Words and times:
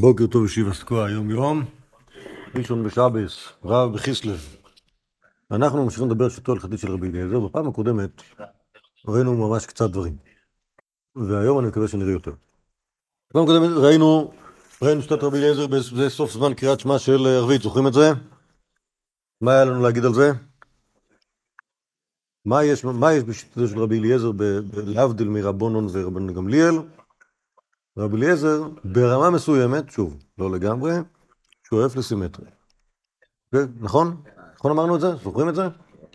בוקר 0.00 0.26
טוב, 0.26 0.44
ישיבה 0.44 0.74
סקוע, 0.74 1.10
יום 1.10 1.30
יום, 1.30 1.64
ראשון 2.54 2.84
בשבס, 2.84 3.48
רב 3.64 3.92
בכיסלב. 3.92 4.56
אנחנו 5.50 5.84
ממשיכים 5.84 6.06
לדבר 6.06 6.24
על 6.24 6.30
שיטו 6.30 6.52
הלכתית 6.52 6.78
של 6.78 6.90
רבי 6.90 7.08
אליעזר. 7.08 7.40
בפעם 7.40 7.68
הקודמת 7.68 8.22
ראינו 9.08 9.48
ממש 9.48 9.66
קצת 9.66 9.90
דברים, 9.90 10.16
והיום 11.16 11.58
אני 11.58 11.68
מקווה 11.68 11.88
שנראה 11.88 12.12
יותר. 12.12 12.32
בפעם 13.30 13.42
הקודמת 13.42 13.68
ראינו, 13.76 14.32
ראינו 14.82 15.02
שיטת 15.02 15.22
רבי 15.22 15.38
אליעזר 15.38 15.80
זה 15.80 16.10
סוף 16.10 16.32
זמן 16.32 16.54
קריאת 16.54 16.80
שמע 16.80 16.98
של 16.98 17.26
ערבית, 17.26 17.62
זוכרים 17.62 17.86
את 17.86 17.92
זה? 17.92 18.12
מה 19.40 19.52
היה 19.52 19.64
לנו 19.64 19.82
להגיד 19.82 20.04
על 20.04 20.14
זה? 20.14 20.32
מה 22.44 22.64
יש, 22.64 22.84
מה 22.84 23.12
יש 23.12 23.24
בשיטתו 23.24 23.68
של 23.68 23.78
רבי 23.78 23.98
אליעזר 23.98 24.30
להבדיל 24.86 25.28
מרבונון 25.28 25.86
ורבן 25.92 26.34
גמליאל? 26.34 26.74
רבי 27.98 28.16
אליעזר 28.16 28.68
ברמה 28.84 29.30
מסוימת, 29.30 29.90
שוב, 29.90 30.16
לא 30.38 30.50
לגמרי, 30.50 30.92
שואף 31.68 31.96
לסימטריה. 31.96 32.50
נכון? 33.80 34.22
נכון 34.58 34.70
אמרנו 34.70 34.96
את 34.96 35.00
זה? 35.00 35.16
זוכרים 35.16 35.48
את 35.48 35.54
זה? 35.54 35.62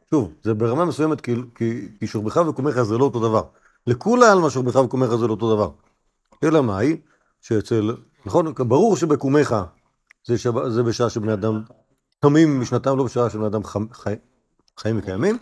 שוב, 0.10 0.34
זה 0.44 0.54
ברמה 0.54 0.86
מסוימת 0.86 1.22
כי, 1.22 1.36
כי, 1.56 1.88
כי 2.00 2.08
שורבך 2.08 2.38
וקומך 2.50 2.82
זה 2.82 2.98
לא 2.98 3.04
אותו 3.04 3.20
דבר. 3.20 3.44
לכולי 3.88 4.26
עלמא 4.26 4.50
שורבך 4.50 4.76
וקומך 4.76 5.16
זה 5.16 5.28
לא 5.28 5.32
אותו 5.32 5.56
דבר. 5.56 5.72
אלא 6.44 6.64
מאי? 6.64 6.98
שאצל, 7.42 7.96
נכון, 8.26 8.54
ברור 8.58 8.96
שבקומך 8.96 9.56
זה, 10.26 10.38
שב, 10.38 10.68
זה 10.68 10.84
בשעה 10.84 11.10
שבני 11.10 11.34
אדם 11.34 11.64
קמים 12.20 12.62
משנתם, 12.62 12.98
לא 12.98 13.04
בשעה 13.04 13.30
שבני 13.30 13.48
אדם 13.48 13.64
חי, 13.94 14.14
חיים 14.78 14.98
וקיימים, 15.00 15.38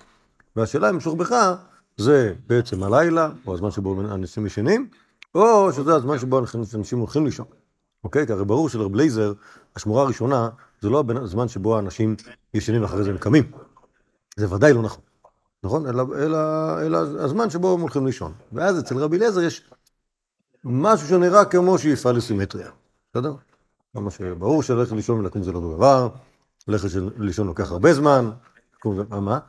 והשאלה 0.55 0.89
אם 0.89 0.99
שורבך 0.99 1.55
זה 1.97 2.33
בעצם 2.47 2.83
הלילה, 2.83 3.29
או 3.47 3.53
הזמן 3.53 3.71
שבו 3.71 4.01
אנשים 4.01 4.45
ישנים, 4.45 4.89
או 5.37 5.73
שזה 5.73 5.95
הזמן 5.95 6.19
שבו 6.19 6.39
אנשים 6.75 6.99
הולכים 6.99 7.25
לישון. 7.25 7.45
אוקיי? 8.03 8.27
כי 8.27 8.33
הרי 8.33 8.45
ברור 8.45 8.69
שלרב 8.69 8.95
לייזר, 8.95 9.33
השמורה 9.75 10.03
הראשונה, 10.03 10.49
זה 10.81 10.89
לא 10.89 11.03
הזמן 11.21 11.47
שבו 11.47 11.75
האנשים 11.75 12.15
ישנים 12.53 12.81
ואחרי 12.81 13.03
זה 13.03 13.09
הם 13.09 13.17
קמים. 13.17 13.51
זה 14.37 14.53
ודאי 14.55 14.73
לא 14.73 14.81
נכון. 14.81 15.03
נכון? 15.63 15.87
אלא, 15.87 16.03
אלא, 16.17 16.37
אלא 16.81 16.97
הזמן 16.97 17.49
שבו 17.49 17.73
הם 17.73 17.81
הולכים 17.81 18.05
לישון. 18.05 18.33
ואז 18.51 18.79
אצל 18.79 18.97
רבי 18.97 19.17
אליעזר 19.17 19.41
יש 19.41 19.71
משהו 20.63 21.07
שנראה 21.07 21.45
כמו 21.45 21.77
שאיפה 21.77 22.11
לסימטריה. 22.11 22.69
בסדר? 23.11 23.33
כמה 23.93 24.11
שברור 24.11 24.63
שללכת 24.63 24.91
לישון 24.91 25.19
ולקום 25.19 25.43
זה 25.43 25.51
לא 25.51 25.59
דבר, 25.59 26.09
ללכת 26.67 26.89
לישון 27.17 27.47
לוקח 27.47 27.71
הרבה 27.71 27.93
זמן. 27.93 28.31
מה? 29.09 29.39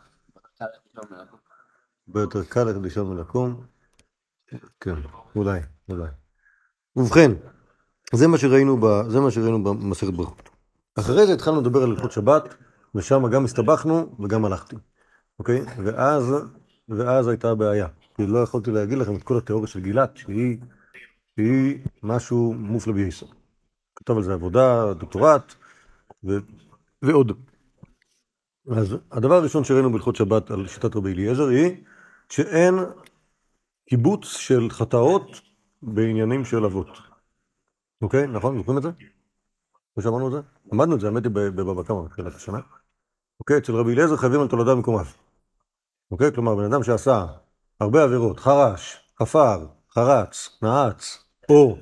הרבה 2.09 2.21
יותר 2.21 2.45
קל 2.45 2.65
ללכת 2.65 2.81
לישון 2.83 3.07
ולקום. 3.07 3.65
כן, 4.81 4.95
אולי, 5.37 5.61
אולי. 5.89 6.09
ובכן, 6.97 7.33
זה 8.15 8.29
מה 8.29 8.39
שראינו, 8.39 8.77
ב, 8.81 9.31
שראינו 9.31 9.65
במסכת 9.65 10.13
ברכות. 10.13 10.49
אחרי 10.99 11.27
זה 11.27 11.33
התחלנו 11.33 11.61
לדבר 11.61 11.83
על 11.83 11.91
הלכות 11.91 12.13
שבת, 12.13 12.55
ושם 12.95 13.29
גם 13.31 13.45
הסתבכנו 13.45 14.17
וגם 14.21 14.45
הלכתי, 14.45 14.77
אוקיי? 15.39 15.61
ואז, 15.85 16.35
ואז 16.89 17.29
הייתה 17.29 17.55
בעיה. 17.55 17.87
כי 18.17 18.27
לא 18.27 18.39
יכולתי 18.39 18.71
להגיד 18.71 18.99
לכם 18.99 19.17
את 19.17 19.23
כל 19.23 19.39
התיאוריה 19.39 19.67
של 19.67 19.81
גילת, 19.81 20.17
שהיא, 20.17 20.59
שהיא 21.37 21.79
משהו 22.03 22.55
מופלא 22.59 22.93
בייסר. 22.93 23.27
כתב 23.97 24.17
על 24.17 24.23
זה 24.23 24.33
עבודה, 24.33 24.95
דוקטורט, 24.95 25.55
ו, 26.25 26.39
ועוד. 27.03 27.33
אז 28.71 28.97
הדבר 29.13 29.35
הראשון 29.35 29.65
שראינו 29.65 29.93
בהלכות 29.93 30.17
שבת 30.17 30.51
על 30.51 30.67
שיטת 30.67 30.97
רבי 30.97 31.13
אליעזר 31.13 31.47
היא 31.47 31.77
שאין 32.29 32.75
קיבוץ 33.89 34.25
של 34.25 34.71
חטאות 34.71 35.41
בעניינים 35.83 36.45
של 36.45 36.65
אבות. 36.65 36.89
אוקיי? 38.03 38.27
נכון? 38.27 38.59
זוכרים 38.59 38.79
את 38.79 38.83
זה? 38.83 38.91
לא 39.97 40.03
שמענו 40.03 40.27
את 40.27 40.33
זה? 40.33 40.41
למדנו 40.73 40.95
את 40.95 41.01
זה, 41.01 41.07
האמת 41.07 41.25
היא 41.25 41.33
בבבא 41.33 41.83
קמא 41.83 42.03
בתחילת 42.03 42.35
השנה. 42.35 42.59
אוקיי? 43.41 43.59
אצל 43.59 43.73
רבי 43.73 43.93
אליעזר 43.93 44.17
חייבים 44.17 44.41
על 44.41 44.49
תולדה 44.49 44.75
במקומיו. 44.75 45.05
אוקיי? 46.11 46.33
כלומר, 46.33 46.55
בן 46.55 46.65
אדם 46.65 46.83
שעשה 46.83 47.27
הרבה 47.81 48.05
עבירות, 48.05 48.41
חרש, 48.41 49.11
חפר, 49.23 49.67
חרץ, 49.91 50.59
נעץ, 50.63 51.25
או 51.49 51.77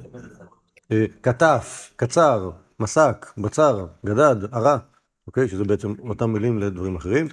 אה, 0.93 1.05
כתף, 1.23 1.93
קצר, 1.97 2.51
מסק, 2.81 3.33
בצר, 3.39 3.87
גדד, 4.07 4.55
ערה, 4.55 4.79
אוקיי? 5.27 5.49
שזה 5.49 5.65
בעצם 5.65 5.95
אותם 6.09 6.31
מילים 6.31 6.59
לדברים 6.59 6.97
אחרים, 6.97 7.29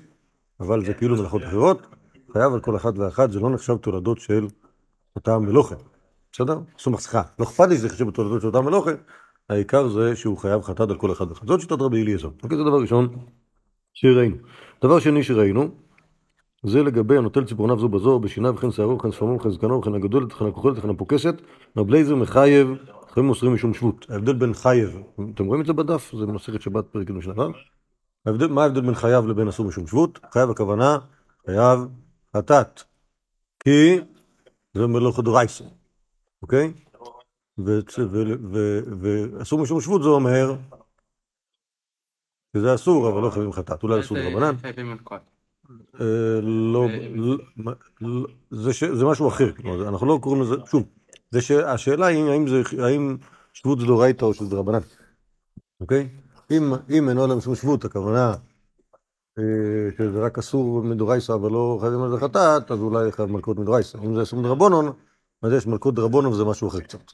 אבל 0.59 0.85
זה 0.85 0.94
כאילו 0.94 1.16
מלאכות 1.16 1.44
אחרות. 1.44 1.88
חייב 2.34 2.53
על 2.53 2.59
כל 2.59 2.75
אחת 2.75 2.97
ואחת, 2.97 3.31
זה 3.31 3.40
לא 3.40 3.50
נחשב 3.50 3.78
תולדות 3.78 4.19
של 4.19 4.47
אותה 5.16 5.40
מלוכה. 5.40 5.75
בסדר? 6.33 6.59
עשו 6.79 6.91
מסכה. 6.91 7.21
לא 7.39 7.44
אכפת 7.44 7.69
לי 7.69 7.75
שזה 7.75 7.89
חשוב 7.89 8.09
בתולדות 8.09 8.41
של 8.41 8.47
אותה 8.47 8.61
מלוכה, 8.61 8.91
העיקר 9.49 9.88
זה 9.88 10.16
שהוא 10.16 10.38
חייב 10.38 10.61
חטאת 10.61 10.89
על 10.89 10.97
כל 10.97 11.11
אחד 11.11 11.29
ואחד. 11.29 11.47
זאת 11.47 11.61
שיטת 11.61 11.81
רבי 11.81 12.01
אליעזר. 12.01 12.29
אוקיי, 12.44 12.57
זה 12.57 12.63
דבר 12.63 12.81
ראשון 12.81 13.07
שראינו. 13.94 14.35
דבר 14.83 14.99
שני 14.99 15.23
שראינו, 15.23 15.69
זה 16.66 16.83
לגבי 16.83 17.17
הנוטל 17.17 17.45
ציפורניו 17.45 17.79
זו 17.79 17.89
בזו, 17.89 18.19
בשיניו 18.19 18.55
וכן 18.55 18.71
שערו, 18.71 18.97
וכן 18.97 19.11
שפמו, 19.11 19.35
וכן 19.35 19.49
זקנו, 19.49 19.79
וכן 19.79 19.95
הגדולת, 19.95 20.33
וכן 20.33 20.45
הכוחלת, 20.45 20.77
וכן 20.77 20.89
הפוקסת, 20.89 21.35
רב 21.77 21.89
לייזר 21.89 22.16
מחייב, 22.16 22.67
חייבים 23.13 23.27
מוסרים 23.27 23.53
משום 23.53 23.73
שבות. 23.73 24.05
ההבדל 24.09 24.33
בין 24.33 24.53
חייב, 24.53 25.00
אתם 25.35 25.45
רואים 25.45 25.61
את 25.61 25.65
זה 25.65 25.73
בדף? 25.73 26.11
זה 26.19 26.25
במסכת 26.25 26.61
שבת 26.61 26.85
פרק 26.88 27.09
משנה 27.09 27.33
ההבדל, 28.25 28.47
מה 28.47 28.63
ההבדל 28.63 28.81
בין 28.81 28.95
חייב 28.95 29.27
לבין 29.27 29.47
אסור 29.47 29.65
משום 29.65 29.88
שבות? 29.88 30.19
חייב 30.33 30.50
הכוונה, 30.50 30.97
חייב 31.45 31.79
חטאת. 32.38 32.81
כי 33.59 34.00
זה 34.73 34.88
מלאכת 34.88 35.23
דרייסה, 35.23 35.63
אוקיי? 36.44 36.74
ואסור 39.02 39.59
משום 39.59 39.81
שבות 39.81 40.04
זה 40.04 40.09
אומר 40.09 40.56
שזה 42.58 42.76
אסור, 42.76 43.09
אבל 43.09 43.22
לא 43.22 43.30
חייבים 43.30 43.52
חטאת, 43.52 43.84
אולי 43.84 44.00
אסור 44.00 44.18
ברבנן. 44.18 44.56
אה, 46.02 46.42
לא, 46.42 46.88
זה 48.94 49.06
משהו 49.06 49.28
אחר, 49.28 49.52
אנחנו 49.88 50.08
לא 50.08 50.20
קוראים 50.22 50.42
לזה, 50.42 50.56
שוב, 50.66 50.84
השאלה 51.66 52.06
היא 52.06 52.24
האם 52.80 53.18
שבות 53.54 53.80
זה 53.80 53.86
דורייתא 53.86 54.25
או 54.25 54.34
שזה 54.34 54.56
רבנן, 54.56 54.80
אוקיי? 55.81 56.10
אם 56.52 57.10
אין 57.10 57.18
עולם 57.18 57.42
שום 57.42 57.56
שבות, 57.56 57.86
הכוונה 57.86 58.34
אה, 59.40 59.44
שזה 59.98 60.20
רק 60.20 60.38
אסור 60.38 60.84
מדורייסא 60.84 61.34
אבל 61.34 61.52
לא 61.52 61.78
חייבים 61.81 62.02
על 62.02 62.12
זה 62.12 62.18
חטאת, 62.18 62.72
אז 62.72 62.80
אולי 62.80 63.12
חייב 63.12 63.31
מלכות 63.31 63.58
מדורייסא. 63.58 63.98
אם 63.98 64.16
זה 64.16 64.22
אסור 64.22 64.40
מדרבנון, 64.40 64.94
אז 65.44 65.54
יש 65.54 65.68
מלכות 65.68 65.96
דרבנון 65.96 66.26
וזה 66.26 66.46
משהו 66.46 66.68
אחר 66.68 66.80
קצת. 66.80 67.12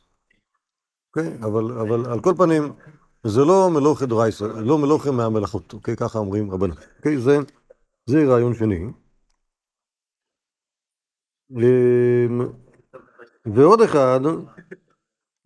אוקיי? 1.09 1.35
אבל, 1.35 1.79
אבל 1.79 2.11
על 2.11 2.19
כל 2.21 2.33
פנים, 2.37 2.63
זה 3.23 3.41
לא 3.41 3.69
מלוכה 3.73 4.05
דורייסא, 4.05 4.43
לא 4.43 4.77
מלוכה 4.77 5.11
מהמלאכות, 5.11 5.73
אוקיי? 5.73 5.95
ככה 5.95 6.19
אומרים 6.19 6.51
רבנו. 6.51 6.73
אוקיי? 6.97 7.17
זה, 7.17 7.37
זה 8.05 8.25
רעיון 8.27 8.53
שני. 8.53 8.85
אמ, 11.51 12.41
ועוד 13.45 13.81
אחד, 13.81 14.19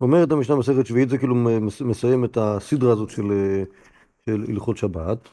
אומרת 0.00 0.32
המשנה 0.32 0.56
מסכת 0.56 0.86
שביעית, 0.86 1.08
זה 1.08 1.18
כאילו 1.18 1.34
מסיים 1.80 2.24
את 2.24 2.36
הסדרה 2.40 2.92
הזאת 2.92 3.10
של, 3.10 3.24
של 4.24 4.44
הלכות 4.48 4.76
שבת. 4.76 5.28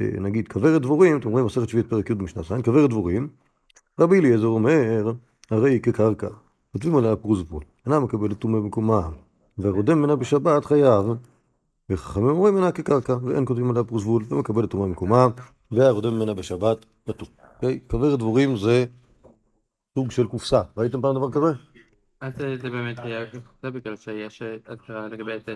אה, 0.00 0.20
נגיד 0.20 0.48
כוורת 0.48 0.82
דבורים, 0.82 1.18
אתם 1.18 1.28
רואים 1.28 1.46
מסכת 1.46 1.68
שביעית 1.68 1.90
פרק 1.90 2.10
י' 2.10 2.14
במשנה 2.14 2.42
ז', 2.42 2.52
כוורת 2.64 2.90
דבורים, 2.90 3.28
רבי 4.00 4.18
אליעזר 4.18 4.46
אומר, 4.46 5.12
הרי 5.50 5.70
היא 5.70 5.82
כקרקע, 5.82 6.28
כותבים 6.76 6.96
עליה 6.96 7.16
פרוזבול, 7.16 7.62
אינה 7.86 8.00
מקבלת 8.00 8.38
טומאה 8.38 8.60
במקומה, 8.60 9.10
והרודם 9.58 9.98
ממנה 9.98 10.16
בשבת 10.16 10.64
חייב, 10.64 11.06
וחכמים 11.90 12.28
אומרים 12.28 12.54
ממנה 12.54 12.72
כקרקע, 12.72 13.16
ואין 13.22 13.46
כותבים 13.46 13.70
עליה 13.70 13.84
פרוזבול, 13.84 14.24
ומקבלת 14.30 14.70
טומאה 14.70 14.86
במקומה, 14.86 15.26
והרודם 15.70 16.14
ממנה 16.14 16.34
בשבת 16.34 16.84
פטור. 17.04 17.28
אוקיי? 17.54 17.80
כוורת 17.90 18.18
דבורים 18.18 18.56
זה 18.56 18.84
סוג 19.94 20.10
של 20.10 20.26
קופסה, 20.26 20.62
ראיתם 20.76 21.02
פעם 21.02 21.14
דבר 21.14 21.32
כזה? 21.32 21.46
אז 22.20 22.32
זה 22.36 22.70
באמת 22.70 22.98
היה, 22.98 23.20
זה 23.62 23.70
בגלל 23.70 23.96
שיש 23.96 24.42
הצהרה 24.42 25.08
לגבי 25.08 25.38
זה 25.46 25.54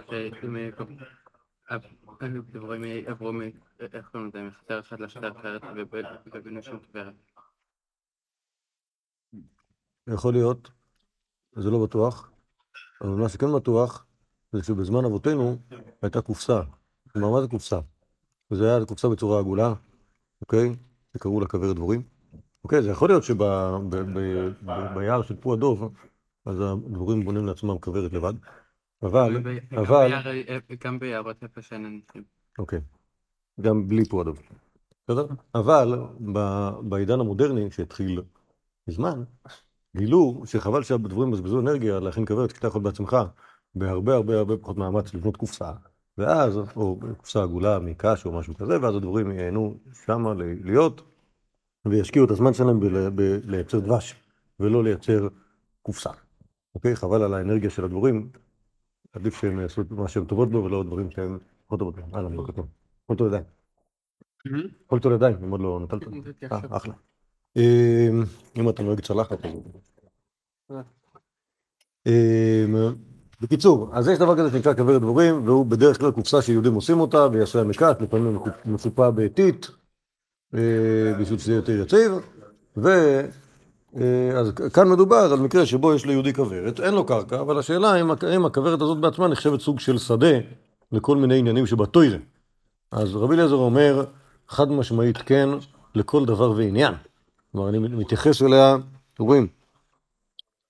דברים 2.53 2.83
עברו 3.07 3.33
מ... 3.33 3.41
איך 3.81 4.09
קוראים 4.13 4.29
לזה? 4.29 4.43
מחצר 4.43 4.81
אחת 4.81 5.01
לחצר 5.01 5.33
אחרת 5.33 5.63
ובנו 6.35 6.63
שם 6.63 6.77
כוורת. 6.79 7.15
יכול 10.09 10.33
להיות, 10.33 10.71
זה 11.57 11.71
לא 11.71 11.85
בטוח, 11.85 12.31
אבל 13.01 13.11
מה 13.11 13.29
שכן 13.29 13.53
בטוח 13.55 14.07
זה 14.53 14.63
שבזמן 14.63 15.05
אבותינו 15.05 15.57
הייתה 16.03 16.21
קופסה. 16.21 16.61
כלומר, 17.13 17.31
מה 17.31 17.41
זה 17.41 17.49
קופסה? 17.49 17.79
זה 18.51 18.77
היה 18.77 18.87
קופסה 18.87 19.09
בצורה 19.09 19.39
עגולה, 19.39 19.75
אוקיי? 20.41 20.77
וקראו 21.15 21.41
לה 21.41 21.47
כוורת 21.47 21.77
דבורים. 21.77 22.03
אוקיי, 22.65 22.83
זה 22.83 22.91
יכול 22.91 23.09
להיות 23.09 23.23
שביער 23.25 25.23
של 25.23 25.37
פו 25.37 25.53
הדוב, 25.53 25.95
אז 26.47 26.61
הדבורים 26.61 27.25
בונים 27.25 27.47
לעצמם 27.47 27.79
כוורת 27.79 28.13
לבד. 28.13 28.33
אבל, 29.03 29.37
אבל... 29.77 30.13
גם 30.85 30.99
ביערות 30.99 31.43
איפה 31.43 31.63
שאין 31.63 31.87
אנשים. 31.87 32.25
אוקיי. 32.59 32.81
גם 33.61 33.89
בלי 33.89 34.05
פועדו. 34.05 34.33
בסדר? 35.05 35.27
אבל 35.55 35.95
בעידן 36.83 37.21
המודרני, 37.21 37.71
שהתחיל 37.71 38.23
מזמן, 38.89 39.23
גילו 39.97 40.43
שחבל 40.45 40.83
שהדבורים 40.83 41.29
יבזבזו 41.29 41.61
אנרגיה 41.61 42.01
להכין 42.01 42.27
כוורת, 42.27 42.53
כי 42.53 42.59
אתה 42.59 42.67
יכול 42.67 42.83
בעצמך 42.83 43.17
בהרבה 43.75 44.15
הרבה 44.15 44.39
הרבה 44.39 44.57
פחות 44.57 44.77
מאמץ 44.77 45.15
לבנות 45.15 45.37
קופסה, 45.37 45.73
ואז, 46.19 46.59
או 46.77 47.01
קופסה 47.17 47.43
עגולה 47.43 47.79
מקש 47.79 48.27
או 48.27 48.33
משהו 48.33 48.55
כזה, 48.55 48.81
ואז 48.83 48.95
הדבורים 48.97 49.31
ייהנו 49.31 49.81
שמה 50.07 50.35
להיות, 50.65 51.03
וישקיעו 51.85 52.25
את 52.25 52.31
הזמן 52.31 52.55
שלהם 52.55 52.81
בלייצר 53.15 53.81
דבש, 53.81 54.15
ולא 54.61 54.85
לייצר 54.85 55.29
קופסה. 55.83 56.11
אוקיי? 56.75 56.97
חבל 56.97 57.23
על 57.23 57.35
האנרגיה 57.35 57.71
של 57.71 57.85
הדבורים, 57.85 58.31
עדיף 59.13 59.41
שהם 59.41 59.61
יעשו 59.61 59.81
את 59.81 59.91
מה 59.91 60.09
שהן 60.09 60.25
טובות 60.25 60.51
בו, 60.51 60.65
ולא 60.65 60.85
דברים 60.85 61.11
שהם 61.11 61.39
פחות 61.67 61.79
טובות 61.79 61.97
בו. 61.97 62.17
אהלן, 62.17 62.37
בוקר 62.37 62.53
טוב. 62.53 62.67
כל 63.07 63.15
טוב 63.15 63.27
ידיים. 63.27 63.45
כל 64.87 64.99
טוב 64.99 65.13
ידיים, 65.13 65.37
אם 65.45 65.51
עוד 65.51 65.61
לא 65.61 65.81
נטלת. 65.81 66.03
אה, 66.53 66.77
אחלה. 66.77 66.95
אמ, 67.57 68.25
אם 68.57 68.69
אתה 68.69 68.83
נוהג 68.83 69.01
צלחת, 69.01 69.45
אז... 69.45 69.53
אמ, 72.07 72.75
בקיצור, 73.41 73.91
אז 73.93 74.09
יש 74.09 74.19
דבר 74.19 74.37
כזה 74.37 74.51
שנקרא 74.51 74.75
כוורת 74.75 75.01
דבורים, 75.01 75.47
והוא 75.47 75.67
בדרך 75.67 75.99
כלל 75.99 76.11
קופסה 76.11 76.43
שיהודים 76.43 76.75
עושים 76.75 77.01
אותה, 77.01 77.27
ויעשה 77.33 77.65
מקש, 77.65 77.95
לפעמים 78.01 78.39
מצופה 78.65 79.11
בעתית, 79.11 79.71
אה, 80.55 81.15
בשביל 81.21 81.39
שזה 81.39 81.55
יותר 81.55 81.73
יציב, 81.73 82.13
ואז 82.77 84.51
כאן 84.73 84.89
מדובר 84.89 85.17
על 85.33 85.39
מקרה 85.39 85.67
שבו 85.67 85.95
יש 85.95 86.07
ליהודי 86.07 86.35
כוורת, 86.35 86.81
אין 86.81 86.95
לו 86.95 87.07
קרקע, 87.07 87.41
אבל 87.41 87.59
השאלה 87.59 88.01
אם 88.37 88.45
הכוורת 88.45 88.83
הזאת 88.83 89.01
בעצמה 89.01 89.29
נחשבת 89.29 89.61
סוג 89.61 89.81
של 89.81 89.99
שדה 89.99 90.39
לכל 90.93 91.17
מיני 91.17 91.39
עניינים 91.39 91.67
שבתוירה. 91.67 92.19
אז 92.93 93.17
רבי 93.17 93.35
אליעזר 93.35 93.55
אומר, 93.55 94.05
חד 94.49 94.71
משמעית 94.71 95.17
כן, 95.17 95.49
לכל 95.95 96.25
דבר 96.25 96.51
ועניין. 96.51 96.95
כלומר, 97.53 97.69
אני 97.69 97.79
מתייחס 97.79 98.43
אליה, 98.43 98.77
רואים, 99.19 99.47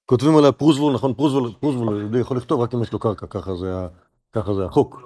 כותבים 0.07 0.37
עליה 0.37 0.53
פרוזבול, 0.53 0.95
נכון, 0.95 1.15
פרוזבול, 1.15 1.53
פרוזבול, 1.61 2.01
יהודי 2.01 2.19
יכול 2.19 2.37
לכתוב 2.37 2.61
רק 2.61 2.75
אם 2.75 2.83
יש 2.83 2.93
לו 2.93 2.99
קרקע, 2.99 3.27
ככה 3.27 3.57
זה, 3.57 3.87
ככה 4.33 4.55
זה 4.55 4.65
החוק. 4.65 5.01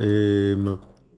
אמ, 0.00 0.74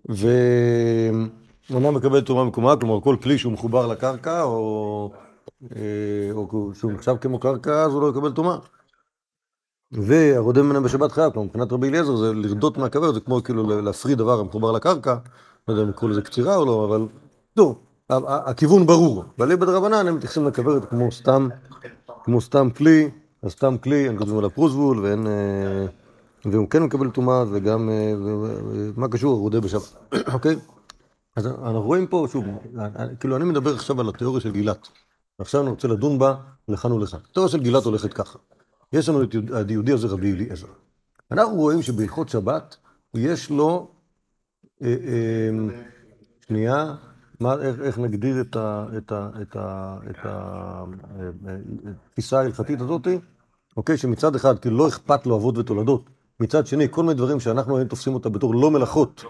ואומנם 0.08 1.94
מקבל 1.94 2.20
תרומה 2.20 2.44
מקומה, 2.44 2.76
כלומר 2.76 3.00
כל 3.00 3.16
כלי 3.22 3.38
שהוא 3.38 3.52
מחובר 3.52 3.86
לקרקע, 3.86 4.42
או, 4.42 5.10
אה, 5.76 6.32
או 6.32 6.70
שהוא 6.74 6.92
נחשב 6.92 7.16
כמו 7.20 7.38
קרקע, 7.38 7.82
אז 7.82 7.92
הוא 7.92 8.02
לא 8.02 8.08
יקבל 8.08 8.32
תרומה. 8.32 8.58
והרודה 9.92 10.62
ממנה 10.62 10.80
בשבת 10.80 11.12
חייב, 11.12 11.32
כלומר 11.32 11.46
מבחינת 11.46 11.72
רבי 11.72 11.88
אליעזר 11.88 12.16
זה 12.16 12.32
לרדות 12.32 12.78
מהכוורת, 12.78 13.14
זה 13.14 13.20
כמו 13.20 13.42
כאילו 13.42 13.80
להפריד 13.80 14.18
דבר 14.18 14.40
המחובר 14.40 14.72
לקרקע, 14.72 15.16
לא 15.68 15.72
יודע 15.72 15.84
אם 15.84 15.88
לקרוא 15.88 16.10
לזה 16.10 16.22
קצירה 16.22 16.56
או 16.56 16.64
לא, 16.64 16.84
אבל 16.84 17.06
טוב, 17.54 17.78
הכיוון 18.26 18.86
ברור. 18.86 19.24
ואליבא 19.38 19.66
דרבנן 19.66 20.06
הם 20.06 20.16
מתייחסים 20.16 20.46
לכוורת 20.46 20.84
כמו 20.84 21.12
סתם, 21.12 21.48
כמו 22.24 22.40
סתם 22.40 22.68
כלי, 22.70 23.10
אז 23.42 23.52
סתם 23.52 23.78
כלי, 23.78 24.08
הם 24.08 24.18
כותבים 24.18 24.38
עליו 24.38 24.50
פרוזבול, 24.50 24.98
ואין... 24.98 25.26
אה, 25.26 25.86
והוא 26.44 26.68
כן 26.68 26.82
מקבל 26.82 27.10
טומאה, 27.10 27.44
וגם... 27.50 27.90
אה, 27.90 28.12
מה 28.96 29.08
קשור 29.08 29.32
הרודה 29.32 29.60
בשבת, 29.60 29.94
אוקיי? 30.34 30.56
אז 31.36 31.46
אנחנו 31.46 31.82
רואים 31.82 32.06
פה, 32.06 32.26
שוב, 32.32 32.44
כאילו 33.20 33.36
אני 33.36 33.44
מדבר 33.44 33.74
עכשיו 33.74 34.00
על 34.00 34.08
התיאוריה 34.08 34.40
של 34.40 34.52
גילת. 34.52 34.88
עכשיו 35.38 35.60
אני 35.60 35.70
רוצה 35.70 35.88
לדון 35.88 36.18
בה 36.18 36.34
לכאן 36.68 36.92
ולכאן. 36.92 37.18
התיאוריה 37.30 37.52
של 37.52 37.60
גילת 37.60 37.84
הולכת 37.84 38.12
ככה. 38.12 38.38
יש 38.92 39.08
לנו 39.08 39.22
את 39.22 39.34
היהודי 39.68 39.92
הזה 39.92 40.06
רבי 40.06 40.32
אליעזר. 40.32 40.66
אנחנו 41.30 41.54
רואים 41.54 41.82
שבהלכות 41.82 42.28
שבת 42.28 42.76
יש 43.14 43.50
לו, 43.50 43.90
אה, 44.82 44.88
אה, 44.88 45.50
שנייה, 46.46 46.94
מה, 47.40 47.54
איך, 47.60 47.80
איך 47.80 47.98
נגדיר 47.98 48.40
את, 48.40 48.56
ה, 48.56 48.86
את, 48.96 49.12
ה, 49.12 49.28
את, 49.42 49.56
ה, 49.56 49.96
את 50.10 50.18
התפיסה 52.06 52.38
ההלכתית 52.38 52.80
הזאת, 52.80 53.08
אוקיי, 53.76 53.96
שמצד 53.96 54.34
אחד 54.34 54.58
כאילו 54.58 54.76
לא 54.76 54.88
אכפת 54.88 55.26
לו 55.26 55.36
אבות 55.36 55.58
ותולדות, 55.58 56.10
מצד 56.40 56.66
שני 56.66 56.86
כל 56.90 57.02
מיני 57.02 57.14
דברים 57.14 57.40
שאנחנו 57.40 57.76
היום 57.76 57.88
תופסים 57.88 58.14
אותה 58.14 58.28
בתור 58.28 58.54
לא 58.54 58.70
מלאכות, 58.70 59.24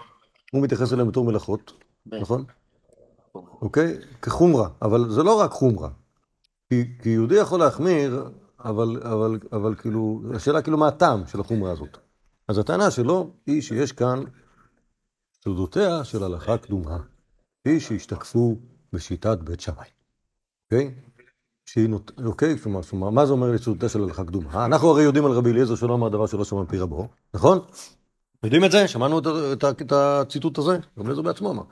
הוא 0.51 0.63
מתייחס 0.63 0.93
אליהם 0.93 1.07
בתור 1.07 1.25
מלאכות, 1.25 1.73
נכון? 2.05 2.43
אוקיי? 3.35 3.97
כחומרה, 4.21 4.69
אבל 4.81 5.09
זה 5.09 5.23
לא 5.23 5.39
רק 5.39 5.51
חומרה, 5.51 5.89
כי, 6.69 6.83
כי 7.01 7.09
יהודי 7.09 7.35
יכול 7.35 7.59
להחמיר 7.59 8.23
אבל, 8.63 9.01
אבל, 9.03 9.39
אבל 9.51 9.75
כאילו, 9.75 10.21
השאלה 10.35 10.61
כאילו 10.61 10.77
מה 10.77 10.87
הטעם 10.87 11.27
של 11.27 11.39
החומרה 11.39 11.71
הזאת. 11.71 11.97
אז 12.47 12.57
הטענה 12.57 12.91
שלו 12.91 13.29
היא 13.45 13.61
שיש 13.61 13.91
כאן 13.91 14.23
סודותיה 15.43 16.03
של 16.03 16.23
הלכה 16.23 16.57
קדומה, 16.57 16.97
היא 17.65 17.79
שהשתקפו 17.79 18.57
בשיטת 18.93 19.37
בית 19.37 19.59
שמאי. 19.59 19.87
אוקיי? 20.65 20.93
שהיא 21.65 21.89
נות... 21.89 22.11
אוקיי? 22.25 22.57
כלומר, 22.59 23.09
מה 23.09 23.25
זה 23.25 23.31
אומר 23.31 23.51
לסודותיה 23.51 23.89
של 23.89 24.03
הלכה 24.03 24.23
קדומה? 24.23 24.65
אנחנו 24.65 24.89
הרי 24.89 25.03
יודעים 25.03 25.25
על 25.25 25.31
רבי 25.31 25.51
אליעזר 25.51 25.75
שלא 25.75 25.93
אמר 25.93 26.09
דבר 26.09 26.25
שלא 26.25 26.45
שמע 26.45 26.61
מפי 26.61 26.77
רבו, 26.77 27.07
נכון? 27.33 27.59
יודעים 28.43 28.65
את 28.65 28.71
זה? 28.71 28.87
שמענו 28.87 29.19
את, 29.19 29.27
את, 29.27 29.63
את, 29.63 29.81
את 29.81 29.91
הציטוט 29.91 30.57
הזה? 30.57 30.77
רבי 30.97 31.05
אליעזר 31.05 31.21
בעצמו 31.21 31.51
אמר. 31.51 31.63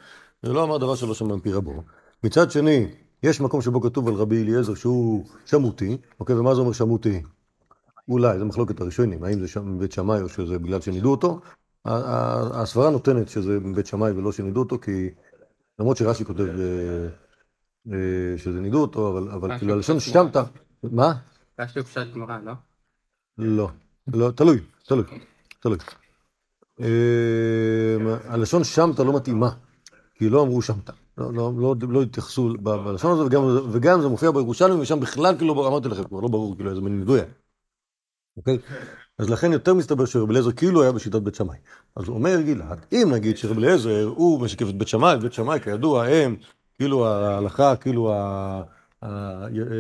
זה 0.44 0.54
לא 0.54 0.64
אמר 0.64 0.78
דבר 0.78 0.96
שלא 0.96 1.14
שמע 1.14 1.36
מפי 1.36 1.54
רבו. 1.54 1.84
מצד 2.24 2.52
שני, 2.52 2.88
יש 3.24 3.42
מקום 3.42 3.62
שבו 3.62 3.82
כתוב 3.82 4.08
על 4.08 4.14
רבי 4.14 4.42
אליעזר 4.42 4.76
שהוא 4.76 5.26
שמותי, 5.46 5.98
אוקיי, 6.20 6.36
ומה 6.36 6.56
זה 6.56 6.62
אומר 6.62 6.74
שמותי? 6.74 7.22
אולי, 8.10 8.40
זה 8.40 8.46
מחלוקת 8.46 8.82
הראשונים, 8.82 9.24
האם 9.24 9.40
זה 9.40 9.48
שם 9.48 9.80
בית 9.80 9.92
שמאי 9.92 10.22
או 10.22 10.30
שזה 10.30 10.60
בגלל 10.60 10.82
שנידו 10.82 11.12
אותו? 11.12 11.40
הסברה 11.86 12.90
נותנת 12.90 13.30
שזה 13.30 13.60
בית 13.76 13.86
שמאי 13.86 14.12
ולא 14.12 14.32
שנידו 14.32 14.60
אותו, 14.60 14.80
כי 14.80 15.10
למרות 15.80 15.98
שרש"י 15.98 16.26
כותב 16.26 16.42
אה, 16.42 17.08
אה, 17.94 18.38
שזה 18.38 18.62
נידו 18.62 18.82
אותו, 18.82 19.18
אבל, 19.34 19.58
כאילו 19.58 19.74
הלשון 19.74 20.00
ששמת, 20.00 20.38
מה? 20.84 21.14
רש"י 21.60 21.80
הוא 21.80 21.86
פשט 21.86 22.08
גמרא, 22.16 22.38
לא? 22.44 22.54
לא, 23.38 23.70
לא, 24.14 24.32
תלוי, 24.32 24.60
תלוי, 24.86 25.04
תלוי. 25.60 25.78
אה, 26.82 27.96
הלשון 28.24 28.64
שמת 28.64 29.00
לא 29.00 29.16
מתאימה, 29.16 29.50
כי 30.16 30.30
לא 30.30 30.42
אמרו 30.42 30.62
שמת. 30.62 30.90
לא, 31.18 31.34
לא, 31.34 31.52
לא, 31.58 31.76
לא 31.90 32.02
התייחסו 32.02 32.54
בלשון 32.62 33.12
הזה, 33.12 33.24
וגם, 33.72 34.02
זה 34.02 34.08
מופיע 34.08 34.32
בירושלים, 34.32 34.80
ושם 34.80 35.00
בכלל 35.00 35.38
כאילו, 35.38 35.68
אמרתי 35.68 35.88
לכם, 35.88 36.04
כבר 36.04 36.20
לא 36.20 36.28
ברור, 36.28 36.56
כאילו 36.56 36.70
איזה 36.70 36.82
מין 36.82 37.00
נידוי 37.00 37.20
אוקיי? 38.38 38.58
אז 39.20 39.30
לכן 39.30 39.54
יותר 39.54 39.74
מסתבר 39.74 40.06
שרבי 40.06 40.32
אליעזר 40.32 40.52
כאילו 40.52 40.82
היה 40.82 40.92
בשיטת 40.92 41.22
בית 41.22 41.36
שמאי. 41.36 41.58
אז 41.96 42.08
הוא 42.08 42.16
אומר 42.16 42.42
גלעד, 42.42 42.86
אם 42.92 43.10
נגיד 43.12 43.38
שרבי 43.38 43.62
אליעזר 43.62 44.12
הוא 44.16 44.42
משקף 44.42 44.70
את 44.70 44.76
בית 44.78 44.88
שמאי, 44.88 45.18
בית 45.18 45.34
שמאי 45.34 45.60
כידוע 45.60 46.06
הם 46.06 46.36
כאילו 46.78 47.08
ההלכה, 47.08 47.76
כאילו 47.76 48.14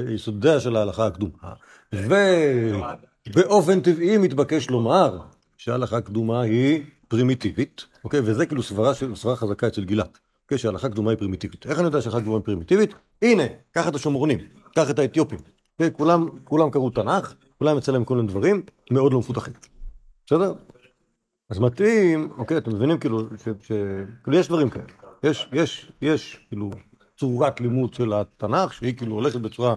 היסודיה 0.07 0.59
של 0.59 0.75
ההלכה 0.75 1.05
הקדומה, 1.05 1.53
ובאופן 3.27 3.79
טבעי 3.79 4.17
מתבקש 4.17 4.69
לומר 4.69 5.19
שההלכה 5.57 5.97
הקדומה 5.97 6.41
היא 6.41 6.83
פרימיטיבית, 7.07 7.85
אוקיי? 8.03 8.19
וזה 8.23 8.45
כאילו 8.45 8.63
סברה, 8.63 8.93
סברה 8.93 9.35
חזקה 9.35 9.67
אצל 9.67 9.83
גלעד. 9.83 10.17
שההלכה 10.55 10.89
קדומה 10.89 11.11
היא 11.11 11.17
פרימיטיבית. 11.17 11.65
איך 11.65 11.79
אני 11.79 11.85
יודע 11.85 12.01
שההלכה 12.01 12.21
קדומה 12.21 12.37
היא 12.37 12.43
פרימיטיבית? 12.43 12.93
הנה, 13.21 13.43
קח 13.71 13.87
את 13.87 13.95
השומרונים, 13.95 14.39
קח 14.75 14.89
את 14.89 14.99
האתיופים. 14.99 15.39
כולם, 15.93 16.27
כולם 16.43 16.69
קראו 16.69 16.89
תנ"ך, 16.89 17.33
כולם 17.59 17.77
יצא 17.77 17.91
להם 17.91 18.05
כל 18.05 18.15
מיני 18.15 18.27
דברים 18.27 18.61
מאוד 18.91 19.13
לא 19.13 19.19
מפותחים. 19.19 19.53
בסדר? 20.25 20.53
אז 21.49 21.59
מתאים, 21.59 22.31
אוקיי, 22.37 22.57
אתם 22.57 22.75
מבינים 22.75 22.97
כאילו, 22.97 23.19
ש, 23.37 23.49
ש, 23.67 23.71
כאילו 24.23 24.37
יש 24.37 24.47
דברים 24.47 24.69
כאלה. 24.69 24.85
יש, 25.23 25.49
יש, 25.53 25.91
יש 26.01 26.45
כאילו 26.47 26.69
צורת 27.17 27.61
לימוד 27.61 27.93
של 27.93 28.13
התנ"ך, 28.13 28.73
שהיא 28.73 28.97
כאילו 28.97 29.15
הולכת 29.15 29.39
בצורה, 29.39 29.75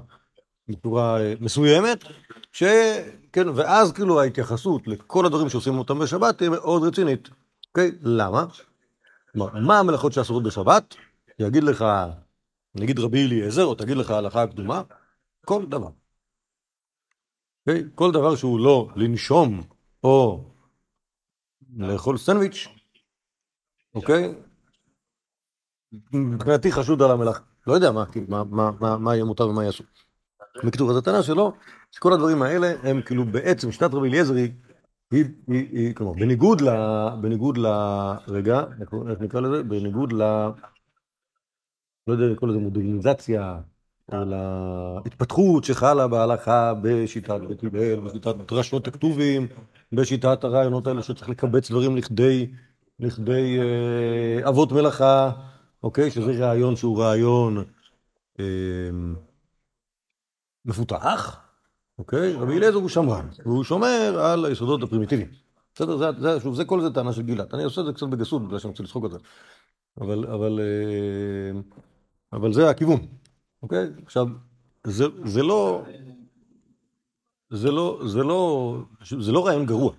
בצורה 0.69 1.21
אה, 1.21 1.35
מסוימת, 1.41 2.05
שכן, 2.53 3.49
ואז 3.55 3.93
כאילו 3.93 4.21
ההתייחסות 4.21 4.87
לכל 4.87 5.27
הדברים 5.27 5.49
שעושים 5.49 5.79
אותם 5.79 5.99
בשבת 5.99 6.39
תהיה 6.39 6.51
מאוד 6.51 6.83
רצינית. 6.83 7.29
אוקיי? 7.69 7.91
למה? 8.03 8.45
מה 9.35 9.79
המלאכות 9.79 10.13
שאסורות 10.13 10.43
בשבת? 10.43 10.95
יגיד 11.39 11.65
לך, 11.65 11.85
נגיד 12.75 12.99
רבי 12.99 13.25
אליעזר, 13.25 13.65
או 13.65 13.75
תגיד 13.75 13.97
לך 13.97 14.11
הלכה 14.11 14.43
הקדומה, 14.43 14.83
כל 15.47 15.67
דבר. 15.67 15.89
Okay? 17.69 17.71
אוקיי? 17.71 17.85
כל 17.95 18.13
דבר 18.13 18.37
שהוא 18.37 18.61
לא 18.61 18.89
לנשום 18.97 19.61
או 20.05 20.45
לאכול 21.77 22.19
סנדוויץ', 22.19 22.69
אוקיי? 23.95 24.35
מבחינתי 26.13 26.73
חשוד 26.73 27.03
על 27.03 27.11
המלאכה. 27.11 27.41
לא 27.67 27.73
יודע 27.73 27.91
מה, 27.93 28.97
מה 28.99 29.15
יהיה 29.15 29.25
מותר 29.25 29.49
ומה 29.49 29.65
יעשו. 29.65 29.85
בקיצור, 30.65 30.91
אז 30.91 30.97
הטענה 30.97 31.23
שלו, 31.23 31.53
שכל 31.91 32.13
הדברים 32.13 32.43
האלה 32.43 32.75
הם 32.83 33.03
כאילו 33.03 33.25
בעצם, 33.25 33.73
שיטת 33.73 33.95
רבי 33.95 34.09
אליעזר 34.09 34.35
היא 34.35 34.53
היא, 35.13 35.25
היא, 35.49 35.69
היא, 35.73 35.95
כלומר, 35.95 36.13
בניגוד 36.13 36.61
ל... 36.61 36.69
בניגוד 37.23 37.59
ל... 37.59 37.67
רגע, 38.29 38.61
איך 39.11 39.21
נקרא 39.21 39.41
לזה? 39.41 39.63
בניגוד 39.63 40.13
ל... 40.13 40.23
לא 42.07 42.13
יודע 42.13 42.25
לקרוא 42.25 42.51
לזה 42.51 42.59
מודרניזציה, 42.59 43.61
או 44.15 45.01
להתפתחות 45.05 45.65
שחלה 45.65 46.09
בהלכה 46.09 46.73
בשיטת 46.83 47.41
בית 47.49 47.65
הלל, 47.65 48.01
בשיטת 48.01 48.35
דרשות 48.49 48.89
הכתובים, 48.89 49.47
בשיטת 49.93 50.45
הרעיונות 50.45 50.87
האלה 50.87 51.03
שצריך 51.03 51.29
לקבץ 51.29 51.71
דברים 51.71 51.97
לכדי, 51.97 52.51
לכדי 53.01 53.59
אה, 53.61 54.49
אבות 54.49 54.73
מלאכה, 54.73 55.31
אוקיי? 55.83 56.11
שזה 56.11 56.33
רעיון 56.47 56.77
שהוא 56.77 57.03
רעיון 57.03 57.65
אה, 58.41 58.45
מפותח, 60.65 61.41
אוקיי? 61.99 62.35
רבי 62.35 62.57
אליעזר 62.57 62.77
הוא 62.77 62.89
שמרן, 62.89 63.29
והוא 63.47 63.65
שומר 63.65 64.21
על 64.21 64.45
היסודות 64.45 64.83
הפרימיטיביים. 64.83 65.29
בסדר? 65.75 65.97
זה, 65.97 66.07
זה, 66.19 66.41
שוב, 66.41 66.55
זה 66.55 66.65
כל 66.65 66.81
זה 66.81 66.91
טענה 66.91 67.13
של 67.13 67.23
גילת. 67.23 67.55
אני 67.55 67.65
עושה 67.65 67.81
את 67.81 67.87
זה 67.87 67.93
קצת 67.93 68.07
בגסות, 68.07 68.47
בגלל 68.47 68.59
שאני 68.59 68.71
רוצה 68.71 68.83
לצחוק 68.83 69.05
על 69.05 69.11
זה. 69.11 69.19
אבל, 70.01 70.27
אבל, 70.27 70.61
אה, 70.61 71.61
אבל 72.33 72.53
זה 72.53 72.71
הכיוון, 72.71 73.07
אוקיי? 73.63 73.87
עכשיו, 74.05 74.27
זה, 74.85 75.05
זה 75.25 75.43
לא... 75.43 75.83
זה 77.53 77.71
לא, 77.71 78.03
זה 78.07 78.23
לא, 78.23 78.77
זה 79.21 79.33
לא 79.33 79.47
רעיון 79.47 79.67
גרוע, 79.67 79.93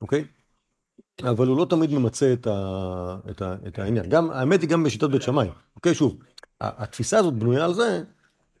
אוקיי? 0.00 0.24
אבל 1.22 1.46
הוא 1.46 1.56
לא 1.56 1.64
תמיד 1.64 1.90
ממצה 1.90 2.32
את, 2.32 2.46
ה, 2.46 3.16
את, 3.30 3.42
ה, 3.42 3.54
את 3.66 3.78
העניין. 3.78 4.08
גם, 4.08 4.30
האמת 4.30 4.60
היא 4.60 4.68
גם 4.68 4.84
בשיטת 4.84 5.10
בית 5.10 5.22
שמאי. 5.22 5.48
אוקיי, 5.76 5.94
שוב, 5.94 6.16
התפיסה 6.60 7.18
הזאת 7.18 7.34
בנויה 7.34 7.64
על 7.64 7.74
זה 7.74 8.02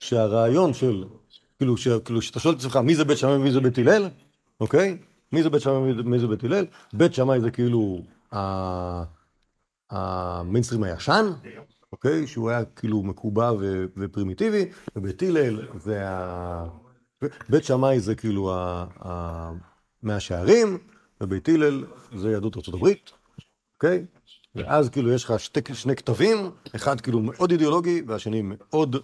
שהרעיון 0.00 0.74
של, 0.74 1.04
כאילו, 1.58 1.76
ש, 1.76 1.88
כאילו 1.88 2.22
שאתה 2.22 2.40
שואל 2.40 2.54
את 2.54 2.58
עצמך 2.60 2.76
מי 2.76 2.94
זה 2.94 3.04
בית 3.04 3.18
שמאי 3.18 3.36
ומי 3.36 3.52
זה 3.52 3.60
בית 3.60 3.78
הלל, 3.78 4.08
אוקיי? 4.60 4.98
מי 5.32 5.42
זה 5.42 5.50
בית 5.50 5.62
שמאי 5.62 5.74
ומי 5.74 6.18
זה 6.18 6.26
בית 6.26 6.44
הלל? 6.44 6.64
בית 6.92 7.14
שמאי 7.14 7.40
זה 7.40 7.50
כאילו 7.50 8.02
המיינסטרים 9.90 10.82
הישן, 10.82 11.26
אוקיי? 11.96 12.26
שהוא 12.26 12.50
היה 12.50 12.64
כאילו 12.64 13.02
מקובע 13.02 13.52
ו, 13.60 13.84
ופרימיטיבי, 13.96 14.68
ובית 14.96 15.22
הלל 15.22 15.68
זה 15.78 16.08
ה... 16.08 16.66
בית 17.48 17.64
שמאי 17.64 18.00
זה 18.00 18.14
כאילו 18.14 18.52
מאה 20.02 20.20
שערים, 20.20 20.78
ובית 21.20 21.48
הלל 21.48 21.84
זה 22.16 22.30
יהדות 22.30 22.68
הברית, 22.68 23.10
אוקיי? 23.74 24.06
ואז 24.54 24.88
כאילו 24.88 25.12
יש 25.12 25.24
לך 25.24 25.40
שתי, 25.40 25.74
שני 25.74 25.96
כתבים, 25.96 26.36
אחד 26.76 27.00
כאילו 27.00 27.20
מאוד 27.20 27.50
אידיאולוגי 27.50 28.02
והשני 28.06 28.42
מאוד 28.44 28.96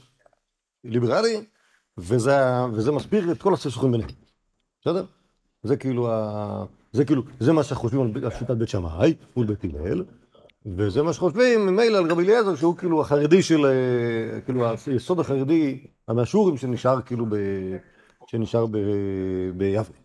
ליברלי, 0.85 1.45
וזה, 1.99 2.67
וזה 2.73 2.93
מסביר 2.93 3.33
את 3.33 3.43
כל 3.43 3.55
הסכסוכים 3.55 3.93
ביניהם, 3.93 4.11
בסדר? 4.81 5.05
זה 5.63 5.77
כאילו, 5.77 6.13
ה... 6.13 6.65
זה 6.93 7.05
כאילו, 7.05 7.23
זה 7.41 7.53
מה 7.53 7.63
שחושבים 7.63 8.01
על 8.01 8.31
שיטת 8.39 8.51
בית 8.51 8.69
שמאי 8.69 9.15
מול 9.37 9.47
בית 9.47 9.65
הלל, 9.65 10.05
וזה 10.67 11.03
מה 11.03 11.13
שחושבים 11.13 11.67
ממילא 11.67 11.99
על 11.99 12.11
רבי 12.11 12.23
אליעזר, 12.23 12.57
שהוא 12.57 12.77
כאילו 12.77 13.01
החרדי 13.01 13.43
של, 13.43 13.67
אה, 13.67 14.41
כאילו 14.41 14.65
היסוד 14.87 15.21
החרדי 15.21 15.87
המאשורים 16.09 16.57
שנשאר 16.57 17.03
כאילו 17.03 17.27
ב... 17.27 17.37
שנשאר 18.27 18.67
ב... 18.67 18.77
ביבנה, 19.57 19.99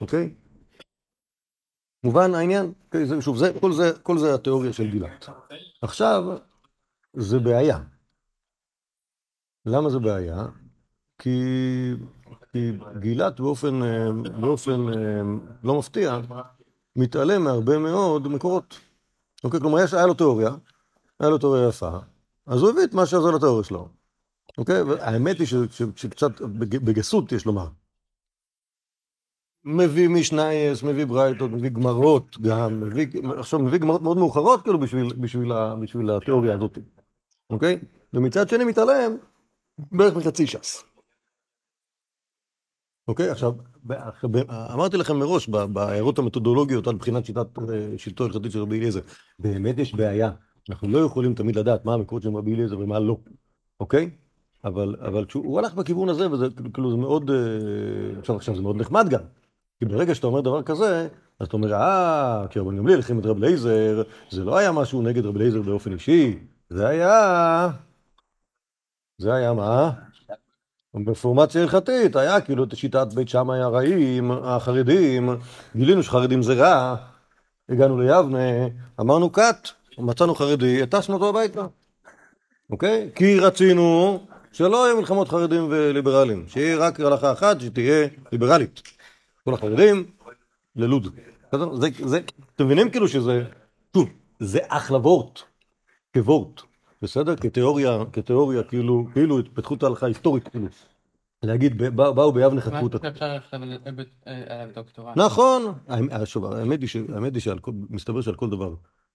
אוקיי? 0.00 0.34
מובן 2.04 2.34
העניין? 2.34 2.72
אוקיי, 2.84 3.06
שוב, 3.20 3.36
זה, 3.36 3.52
כל, 3.60 3.72
זה, 3.72 3.92
כל 4.02 4.18
זה 4.18 4.34
התיאוריה 4.34 4.72
של 4.72 4.90
גילת. 4.90 5.28
עכשיו, 5.82 6.24
זה 7.16 7.38
בעיה. 7.38 7.78
למה 9.66 9.90
זה 9.90 9.98
בעיה? 9.98 10.44
כי, 11.18 11.40
כי 12.52 12.72
גילת 12.98 13.40
באופן, 13.40 13.80
באופן 14.40 14.80
לא 15.64 15.78
מפתיע 15.78 16.20
מתעלם 16.96 17.44
מהרבה 17.44 17.78
מאוד 17.78 18.28
מקורות. 18.28 18.80
אוקיי, 19.46 19.60
כלומר, 19.60 19.80
יש, 19.80 19.94
היה 19.94 20.06
לו 20.06 20.14
תיאוריה, 20.14 20.50
היה 21.20 21.30
לו 21.30 21.38
תיאוריה 21.38 21.68
יפה, 21.68 21.90
אז 22.46 22.62
הוא 22.62 22.70
הביא 22.70 22.84
את 22.84 22.94
מה 22.94 23.06
שעזר 23.06 23.30
לתיאוריה 23.30 23.64
שלו. 23.64 23.88
אוקיי? 24.58 24.76
האמת 25.00 25.38
היא 25.38 25.46
שקצת 25.96 26.40
בגסות 26.60 27.32
יש 27.32 27.46
לומר. 27.46 27.68
מביא 29.64 30.08
משנייס, 30.08 30.82
מביא 30.82 31.04
ברייתות, 31.04 31.50
מביא 31.50 31.70
גמרות 31.70 32.38
גם, 32.40 32.80
מביא, 32.80 33.06
עכשיו 33.38 33.60
מביא 33.60 33.78
גמרות 33.78 34.02
מאוד 34.02 34.16
מאוחרות 34.16 34.62
כאילו 34.62 34.80
בשביל, 34.80 35.14
בשביל, 35.14 35.52
בשביל 35.80 36.10
התיאוריה 36.10 36.54
הזאת, 36.54 36.78
אוקיי? 37.50 37.78
ומצד 38.14 38.48
שני 38.48 38.64
מתעלם 38.64 39.16
בערך 39.78 40.16
מחצי 40.16 40.46
ש"ס. 40.46 40.95
אוקיי? 43.08 43.30
עכשיו, 43.30 43.52
אמרתי 44.50 44.96
לכם 44.96 45.16
מראש 45.16 45.48
בהערות 45.48 46.18
המתודולוגיות 46.18 46.86
על 46.86 46.94
בחינת 46.94 47.24
שיטת 47.24 47.46
שלטון 47.96 48.26
הלכתית 48.26 48.52
של 48.52 48.60
רבי 48.60 48.78
אליעזר, 48.78 49.00
באמת 49.38 49.78
יש 49.78 49.94
בעיה, 49.94 50.30
אנחנו 50.70 50.88
לא 50.88 50.98
יכולים 50.98 51.34
תמיד 51.34 51.56
לדעת 51.56 51.84
מה 51.84 51.94
המקורות 51.94 52.22
של 52.22 52.36
רבי 52.36 52.54
אליעזר 52.54 52.78
ומה 52.78 52.98
לא, 52.98 53.16
אוקיי? 53.80 54.10
אבל, 54.64 54.96
אבל 55.00 55.24
כשהוא 55.24 55.58
הלך 55.58 55.74
בכיוון 55.74 56.08
הזה, 56.08 56.30
וזה 56.30 56.46
כאילו 56.74 56.90
זה 56.90 56.96
מאוד, 56.96 57.30
אה, 57.30 58.18
עכשיו, 58.18 58.36
עכשיו 58.36 58.56
זה 58.56 58.62
מאוד 58.62 58.76
נחמד 58.76 59.08
גם. 59.08 59.20
כי 59.78 59.84
ברגע 59.84 60.14
שאתה 60.14 60.26
אומר 60.26 60.40
דבר 60.40 60.62
כזה, 60.62 61.08
אז 61.40 61.46
אתה 61.46 61.56
אומר, 61.56 61.74
אה, 61.74 62.46
כי 62.50 62.58
רבן 62.58 62.76
גמליאל 62.76 62.98
החרים 62.98 63.18
את 63.18 63.26
רב 63.26 63.38
לייזר, 63.38 64.02
זה 64.30 64.44
לא 64.44 64.56
היה 64.56 64.72
משהו 64.72 65.02
נגד 65.02 65.26
רב 65.26 65.36
לייזר 65.36 65.62
באופן 65.62 65.92
אישי, 65.92 66.38
זה 66.70 66.86
היה... 66.86 67.70
זה 69.18 69.34
היה 69.34 69.52
מה? 69.52 69.92
בפורמציה 71.04 71.62
הלכתית, 71.62 72.16
היה 72.16 72.40
כאילו 72.40 72.64
את 72.64 72.76
שיטת 72.76 73.06
בית 73.14 73.28
שמאי 73.28 73.60
הרעים, 73.60 74.30
החרדים, 74.30 75.28
גילינו 75.76 76.02
שחרדים 76.02 76.42
זה 76.42 76.54
רע, 76.54 76.96
הגענו 77.68 78.00
ליבנה, 78.00 78.66
אמרנו 79.00 79.32
כת, 79.32 79.68
מצאנו 79.98 80.34
חרדי, 80.34 80.82
הטסנו 80.82 81.14
אותו 81.14 81.28
הביתה, 81.28 81.66
אוקיי? 82.70 83.10
כי 83.14 83.40
רצינו 83.40 84.18
שלא 84.52 84.86
יהיו 84.86 84.96
מלחמות 84.96 85.28
חרדים 85.28 85.66
וליברלים, 85.70 86.44
שיהיה 86.48 86.76
רק 86.76 87.00
הלכה 87.00 87.32
אחת 87.32 87.60
שתהיה 87.60 88.08
ליברלית. 88.32 88.82
כל 89.44 89.54
החרדים 89.54 90.04
ללוד. 90.76 91.14
זה, 91.52 91.88
זה, 92.04 92.20
אתם 92.54 92.64
מבינים 92.64 92.90
כאילו 92.90 93.08
שזה, 93.08 93.44
שוב, 93.96 94.08
זה 94.40 94.58
אחלה 94.68 94.98
וורט, 94.98 95.40
כוורט, 96.14 96.60
בסדר? 97.02 97.36
כתיאוריה, 97.36 97.98
כתיאוריה 98.12 98.62
כאילו, 98.62 99.06
כאילו 99.12 99.38
התפתחות 99.38 99.82
ההלכה 99.82 100.06
ההיסטורית, 100.06 100.48
כאילו. 100.48 100.66
להגיד, 101.42 101.82
באו 101.96 102.32
ביבנה 102.32 102.60
חטפו 102.60 102.82
אותה. 102.82 102.98
נכון, 105.16 105.62
האמת 106.52 106.80
היא 107.34 107.40
שמסתבר 107.40 108.20
שעל 108.20 108.34
כל 108.34 108.50
דבר 108.50 108.74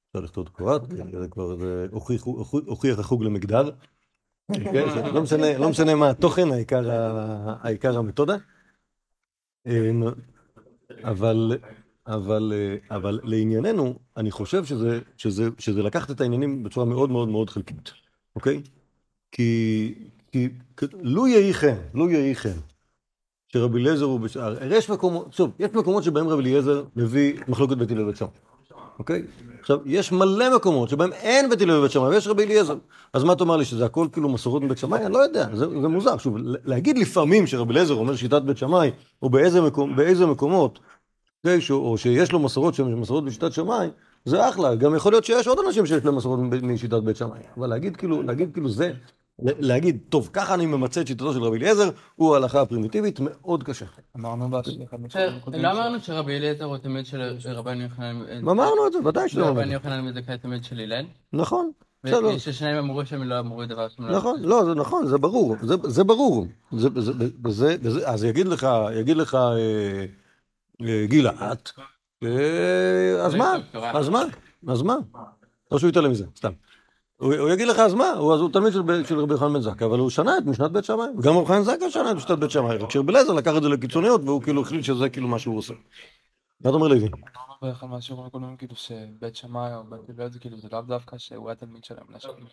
אפשר 0.09 0.19
לכתוב 0.19 0.45
דוקטורט, 0.45 0.81
זה 1.19 1.27
כבר 1.31 1.55
הוכיח 2.67 2.99
החוג 2.99 3.23
למגדר. 3.23 3.69
כן, 4.53 4.85
לא, 5.39 5.57
לא 5.57 5.69
משנה 5.69 5.95
מה 5.95 6.09
התוכן, 6.09 6.47
העיקר 7.61 7.97
המתודה. 7.97 8.35
אמ, 9.67 10.03
אבל, 11.03 11.57
אבל, 12.15 12.53
אבל 12.91 13.19
לענייננו, 13.23 13.99
אני 14.17 14.31
חושב 14.31 14.65
שזה, 14.65 14.99
שזה, 15.17 15.49
שזה 15.59 15.83
לקחת 15.83 16.11
את 16.11 16.21
העניינים 16.21 16.63
בצורה 16.63 16.85
מאוד 16.85 17.09
מאוד 17.09 17.29
מאוד 17.29 17.49
חלקית, 17.49 17.91
אוקיי? 18.35 18.61
כי, 19.31 19.93
כי 20.31 20.49
לו 21.01 21.27
יהי 21.27 21.53
כן, 21.53 21.75
לו 21.93 22.09
יהי 22.09 22.35
כן, 22.35 22.57
שרבי 23.53 23.79
אליעזר 23.79 24.05
הוא 24.05 24.19
בשער, 24.19 24.73
יש 24.73 24.89
מקומות, 24.89 25.33
שוב, 25.33 25.51
יש 25.59 25.71
מקומות 25.73 26.03
שבהם 26.03 26.27
רבי 26.27 26.41
אליעזר 26.41 26.83
מביא 26.95 27.33
מחלוקת 27.47 27.77
בית 27.77 27.91
הלל 27.91 28.01
ובית. 28.01 28.21
אוקיי? 28.99 29.23
עכשיו, 29.59 29.79
יש 29.85 30.11
מלא 30.11 30.55
מקומות 30.55 30.89
שבהם 30.89 31.13
אין 31.13 31.49
בית 31.49 31.61
הלל 31.61 31.71
ובית 31.71 31.91
שמאי 31.91 32.09
ויש 32.09 32.27
רבי 32.27 32.43
אליעזר. 32.43 32.75
אז 33.13 33.23
מה 33.23 33.35
תאמר 33.35 33.57
לי, 33.57 33.65
שזה 33.65 33.85
הכל 33.85 34.07
כאילו 34.11 34.29
מסורות 34.29 34.63
מבית 34.63 34.77
שמאי? 34.77 35.05
אני 35.05 35.13
לא 35.13 35.17
יודע, 35.17 35.47
זה, 35.55 35.65
זה 35.81 35.87
מוזר. 35.87 36.17
שוב, 36.17 36.35
להגיד 36.65 36.97
לפעמים 36.97 37.47
שרבי 37.47 37.73
אליעזר 37.73 37.93
אומר 37.93 38.15
שיטת 38.15 38.41
בית 38.41 38.57
שמאי, 38.57 38.91
או 39.21 39.29
באיזה, 39.29 39.61
מקום, 39.61 39.95
באיזה 39.95 40.25
מקומות, 40.25 40.79
אוקיי? 41.45 41.59
או 41.69 41.97
שיש 41.97 42.31
לו 42.31 42.39
מסורות 42.39 42.73
שהן 42.73 42.93
מסורות 42.93 43.25
בשיטת 43.25 43.53
שמאי, 43.53 43.87
זה 44.25 44.49
אחלה. 44.49 44.75
גם 44.75 44.95
יכול 44.95 45.11
להיות 45.11 45.23
שיש 45.25 45.47
עוד 45.47 45.57
אנשים 45.67 45.85
שיש 45.85 46.05
להם 46.05 46.15
מסורות 46.15 46.39
משיטת 46.61 47.03
בית 47.03 47.15
שמאי. 47.15 47.39
אבל 47.57 47.67
להגיד 47.67 47.97
כאילו, 47.97 48.21
להגיד 48.21 48.53
כאילו 48.53 48.69
זה, 48.69 48.91
להגיד, 49.39 49.99
טוב, 50.09 50.29
ככה 50.33 50.53
אני 50.53 50.65
ממצה 50.65 51.01
את 51.01 51.07
שיטתו 51.07 51.33
של 51.33 51.43
רבי 51.43 51.57
אליעזר, 51.57 51.89
הוא 52.15 52.33
ההלכה 52.33 52.61
הפרימיטיבית, 52.61 53.19
מאוד 53.19 53.63
קשה. 53.63 53.85
אמרנו 54.15 54.49
לא 55.47 55.71
אמרנו 55.71 55.99
שרבי 55.99 56.37
אליעזר 56.37 56.65
הוא 56.65 56.77
תלמיד 56.77 57.05
של 57.05 57.37
רבן 57.45 57.81
יוחנן... 57.81 58.21
אמרנו 58.41 58.87
את 58.87 58.93
זה, 58.93 58.99
ודאי 59.05 59.29
שאתה 59.29 59.41
אומר. 59.41 59.61
רבן 59.61 59.71
יוחנן 59.71 60.05
מזכאי 60.05 60.37
תלמיד 60.37 60.63
של 60.63 60.79
הלל. 60.79 61.05
נכון. 61.33 61.71
וששניהם 62.03 62.77
אמרו 62.77 63.05
שהם 63.05 63.23
לא 63.23 63.39
אמרו 63.39 63.65
דבר 63.65 63.87
שם. 63.89 64.03
נכון, 64.03 64.43
לא, 64.43 64.65
זה 64.65 64.73
נכון, 64.73 65.07
זה 65.07 65.17
ברור, 65.17 65.55
זה 65.83 66.03
ברור. 66.03 66.47
אז 68.05 68.23
יגיד 68.23 68.47
לך, 68.47 68.67
יגיד 68.95 69.17
לך 69.17 69.37
אה, 70.83 71.01
אה, 71.01 71.05
גלעד, 71.07 71.69
אה, 72.23 73.25
אז 73.25 73.35
מה? 73.35 73.55
אז 73.73 74.09
מה? 74.09 74.23
אז 74.67 74.81
מה? 74.81 74.95
או 75.71 75.79
שהוא 75.79 75.89
יתעלם 75.89 76.11
מזה, 76.11 76.25
סתם. 76.35 76.51
הוא 77.17 77.49
יגיד 77.49 77.67
לך, 77.67 77.79
אז 77.79 77.93
מה? 77.93 78.09
הוא 78.11 78.49
תלמיד 78.53 78.73
של 79.07 79.19
רבי 79.19 79.37
חנן 79.37 79.53
בן 79.53 79.61
זכאי, 79.61 79.87
אבל 79.87 79.99
הוא 79.99 80.09
שנה 80.09 80.37
את 80.37 80.45
משנת 80.45 80.71
בית 80.71 80.85
שמאי. 80.85 81.07
גם 81.21 81.37
רבי 81.37 81.47
חנן 81.47 81.63
זכאי 81.63 81.91
שנה 81.91 82.11
את 82.11 82.15
משנת 82.15 82.39
בית 82.39 82.51
שמאי, 82.51 82.77
רק 82.77 82.91
שרבי 82.91 83.11
אליעזר 83.11 83.33
לקח 83.33 83.51
את 83.57 83.63
זה 83.63 83.69
לקיצוניות, 83.69 84.21
והוא 84.25 84.41
כאילו 84.41 84.61
החליט 84.61 84.83
שזה 84.83 85.09
כאילו 85.09 85.27
מה 85.27 85.39
שהוא 85.39 85.57
עושה. 85.57 85.73
מה 86.61 86.69
אתה 86.69 86.77
אומר 86.77 86.87
לוי? 86.87 87.09
מה 87.89 88.01
שאומרים 88.01 88.29
קודם, 88.29 88.57
כאילו 88.57 88.75
שבית 88.75 89.35
שמאי 89.35 89.75
או 89.75 89.83
בית 89.83 90.19
הלל 90.19 90.29
זה 90.29 90.39
כאילו 90.39 90.57
זה 90.57 90.67
לאו 90.71 90.81
דווקא 90.81 91.17
שהוא 91.17 91.49
היה 91.49 91.55
תלמיד 91.55 91.83
שלהם, 91.83 92.05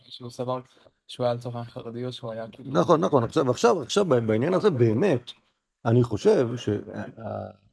שהוא 0.09 0.31
סבר 0.31 0.61
שהוא 1.07 1.27
היה 1.27 1.35
לצורך 1.35 1.69
חרדי 1.69 2.05
או 2.05 2.13
שהוא 2.13 2.33
היה 2.33 2.49
כאילו... 2.53 2.71
נכון, 2.73 3.01
נכון, 3.01 3.25
עכשיו, 3.25 3.83
עכשיו 3.83 4.05
בעניין 4.05 4.55
הזה 4.55 4.71
באמת, 4.71 5.31
אני 5.85 6.03
חושב 6.03 6.49
ש... 6.57 6.69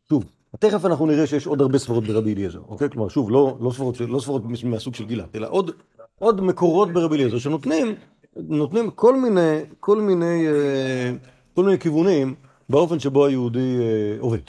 שוב, 0.09 0.25
תכף 0.59 0.85
אנחנו 0.85 1.05
נראה 1.05 1.27
שיש 1.27 1.47
עוד 1.47 1.61
הרבה 1.61 1.77
ספרות 1.77 2.03
ברבי 2.03 2.33
אליעזר, 2.33 2.61
אוקיי? 2.67 2.89
כלומר, 2.89 3.09
שוב, 3.09 3.31
לא, 3.31 3.57
לא 3.61 3.71
ספרות, 3.71 3.99
לא 3.99 4.19
ספרות 4.19 4.43
מהסוג 4.63 4.95
של 4.95 5.05
גילת, 5.05 5.35
אלא 5.35 5.47
עוד 5.49 5.71
עוד 6.19 6.41
מקורות 6.41 6.93
ברבי 6.93 7.15
אליעזר 7.15 7.37
שנותנים 7.37 7.95
נותנים 8.35 8.91
כל 8.91 9.15
מיני, 9.15 9.59
כל 9.79 10.01
מיני, 10.01 10.47
אה, 10.47 11.11
כל 11.53 11.63
מיני 11.63 11.79
כיוונים 11.79 12.35
באופן 12.69 12.99
שבו 12.99 13.25
היהודי 13.25 13.77
אה, 13.79 14.17
עובד, 14.19 14.39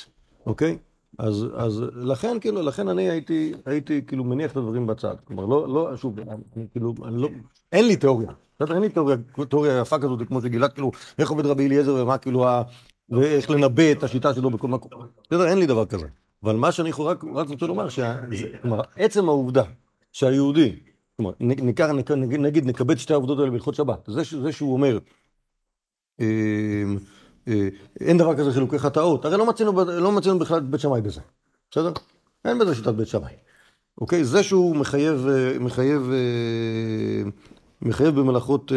אוקיי? 0.47 0.79
אז, 1.19 1.47
אז 1.57 1.85
לכן, 1.95 2.41
כאילו, 2.41 2.63
לכן 2.63 2.89
אני 2.89 3.11
הייתי, 3.11 3.53
הייתי 3.67 4.03
כאילו 4.07 4.25
מניח 4.25 4.53
את 4.53 4.57
הדברים 4.57 4.87
בצד. 4.87 5.15
כלומר, 5.25 5.47
לא, 5.47 5.69
לא, 5.69 5.97
שוב, 5.97 6.21
אני, 6.21 6.67
כאילו, 6.73 6.95
אני 7.05 7.23
לא, 7.23 7.29
אין 7.73 7.87
לי 7.87 7.97
תיאוריה. 7.97 8.29
אין 8.61 8.81
לי 8.81 8.89
תיאוריה, 8.89 9.17
תיאוריה 9.49 9.81
יפה 9.81 9.99
כזאת, 9.99 10.29
כמו 10.29 10.41
שגילת, 10.41 10.73
כאילו, 10.73 10.91
איך 11.19 11.31
עובד 11.31 11.47
רבי 11.47 11.67
אליעזר 11.67 11.95
ומה, 11.95 12.19
כאילו. 12.19 12.47
ואיך 13.11 13.51
לנבא 13.51 13.93
את 13.93 14.03
השיטה 14.03 14.35
שלו 14.35 14.51
בכל 14.51 14.69
מקום. 14.69 14.91
בסדר, 15.31 15.49
אין 15.49 15.59
לי 15.59 15.67
דבר 15.67 15.87
כזה. 15.87 16.07
אבל 16.43 16.57
מה 16.57 16.73
שאני 16.73 16.91
רק, 16.99 17.25
רוצה 17.49 17.67
לומר, 17.67 17.89
עצם 18.97 19.29
העובדה 19.29 19.63
שהיהודי, 20.13 20.77
כלומר, 21.17 21.33
נגיד, 21.41 22.67
נקבץ 22.67 22.99
שתי 22.99 23.13
העובדות 23.13 23.39
האלה 23.39 23.51
בהלכות 23.51 23.75
שבת, 23.75 24.09
זה, 24.43 24.53
שהוא 24.53 24.73
אומר, 24.73 24.99
אה, 26.21 26.27
אה, 27.49 27.69
אין 28.01 28.19
דבר 28.19 28.37
כזה 28.37 28.53
חילוקי 28.53 28.79
חטאות, 28.79 29.25
הרי 29.25 29.37
לא 29.37 29.47
מצינו, 29.47 29.85
לא 29.85 30.13
מצינו 30.13 30.39
בכלל 30.39 30.61
בית 30.61 30.81
שמאי 30.81 31.01
בזה, 31.01 31.21
בסדר? 31.71 31.93
אין 32.45 32.59
בזה 32.59 32.75
שיטת 32.75 32.95
בית 32.95 33.09
שמאי. 33.09 33.33
אוקיי? 34.01 34.25
זה 34.25 34.43
שהוא 34.43 34.77
מחייב, 34.77 35.27
אה, 35.29 35.59
מחייב, 35.59 36.11
אה, 36.13 37.31
מחייב 37.83 38.21
במלאכות, 38.21 38.73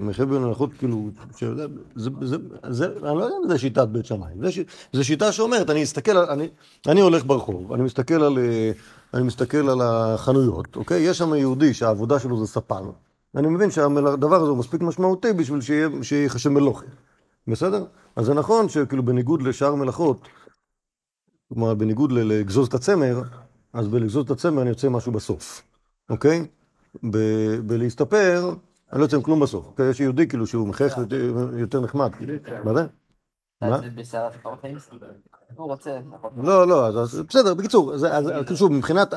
מחייב 0.00 0.34
במלאכות, 0.34 0.70
כאילו, 0.78 1.10
שזה, 1.36 1.66
זה, 1.94 2.10
זה, 2.22 2.36
זה, 2.68 2.86
אני 2.86 3.18
לא 3.18 3.24
יודע 3.24 3.36
אם 3.44 3.48
זה 3.48 3.58
שיטת 3.58 3.88
בית 3.88 4.06
שמאי, 4.06 4.32
זה, 4.40 4.62
זה 4.92 5.04
שיטה 5.04 5.32
שאומרת, 5.32 5.70
אני 5.70 5.82
אסתכל, 5.82 6.16
אני, 6.16 6.48
אני 6.86 7.00
הולך 7.00 7.24
ברחוב, 7.26 7.72
אני 7.72 7.82
מסתכל 7.82 8.22
על, 8.22 8.38
אני 9.14 9.22
מסתכל 9.22 9.68
על 9.68 9.80
החנויות, 9.82 10.76
אוקיי? 10.76 11.02
יש 11.02 11.18
שם 11.18 11.34
יהודי 11.34 11.74
שהעבודה 11.74 12.18
שלו 12.18 12.40
זה 12.40 12.46
ספר, 12.46 12.90
אני 13.36 13.48
מבין 13.48 13.70
שהדבר 13.70 14.36
הזה 14.36 14.50
הוא 14.50 14.58
מספיק 14.58 14.80
משמעותי 14.80 15.32
בשביל 15.32 15.60
שיחשב 16.02 16.50
מלוכה. 16.50 16.86
בסדר? 17.48 17.84
אז 18.16 18.26
זה 18.26 18.34
נכון 18.34 18.68
שכאילו 18.68 19.02
בניגוד 19.02 19.42
לשאר 19.42 19.74
מלאכות, 19.74 20.28
כלומר 21.48 21.74
בניגוד 21.74 22.12
לגזוז 22.12 22.68
את 22.68 22.74
הצמר, 22.74 23.22
אז 23.72 23.88
בלגזוז 23.88 24.24
את 24.24 24.30
הצמר 24.30 24.62
אני 24.62 24.70
יוצא 24.70 24.88
משהו 24.88 25.12
בסוף, 25.12 25.62
אוקיי? 26.10 26.46
בלהסתפר, 27.66 28.54
אני 28.92 29.00
לא 29.00 29.04
יוצא 29.04 29.16
עם 29.16 29.22
כלום 29.22 29.40
בסוף. 29.40 29.80
יש 29.90 30.00
יהודי 30.00 30.28
כאילו 30.28 30.46
שהוא 30.46 30.68
מחייך 30.68 30.98
יותר 31.56 31.80
נחמד. 31.80 32.10
מה 32.64 32.74
זה? 32.74 32.86
מה? 33.62 33.80
לא, 36.36 36.68
לא, 36.68 36.86
אז 36.86 37.20
בסדר, 37.28 37.54
בקיצור, 37.54 37.92
שוב, 38.54 38.72
מבחינת, 38.72 39.14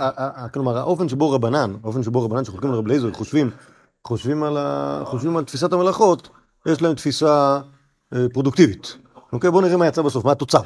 כלומר, 0.54 0.78
האופן 0.78 1.10
שבו 1.10 1.32
רבנן, 1.32 1.74
האופן 1.84 2.04
שבו 2.04 2.24
רבנן 2.24 2.46
שחולקים 2.46 2.72
לרב 2.72 2.86
אליעזר, 2.86 3.14
חושבים 5.06 5.38
על 5.38 5.44
תפיסת 5.44 5.74
המלאכות, 5.74 6.30
יש 6.66 6.82
להם 6.82 6.96
תפיסה 6.96 7.60
אה, 8.14 8.26
פרודוקטיבית. 8.34 8.98
אוקיי, 9.34 9.52
בואו 9.52 9.62
נראה 9.62 9.78
מה 9.78 9.88
יצא 9.88 10.02
בסוף, 10.02 10.26
מה 10.26 10.32
התוצר. 10.32 10.62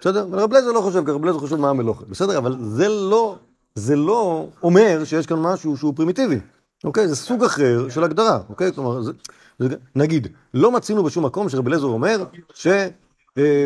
בסדר? 0.00 0.26
רב 0.32 0.52
לייזר 0.52 0.72
לא 0.72 0.80
חושב 0.80 1.04
ככה, 1.04 1.12
רב 1.12 1.24
לייזר 1.24 1.38
חושב 1.38 1.56
מה 1.56 1.70
המלוכה. 1.70 2.04
בסדר? 2.08 2.38
אבל 2.38 2.56
זה 2.60 2.88
לא, 2.88 3.36
זה 3.74 3.96
לא 3.96 4.48
אומר 4.62 5.04
שיש 5.04 5.26
כאן 5.26 5.38
משהו 5.38 5.76
שהוא 5.76 5.94
פרימיטיבי. 5.96 6.38
אוקיי? 6.84 7.08
זה 7.08 7.16
סוג 7.16 7.44
אחר 7.44 7.88
של 7.88 8.04
הגדרה. 8.04 8.38
אוקיי? 8.48 8.72
כלומר, 8.72 9.02
זה, 9.02 9.12
זה, 9.58 9.68
נגיד, 9.96 10.28
לא 10.54 10.72
מצינו 10.72 11.04
בשום 11.04 11.24
מקום 11.24 11.48
שרב 11.48 11.68
לייזר 11.68 11.86
אומר 11.86 12.24
שלרכוב 12.54 12.92
אה, 13.38 13.64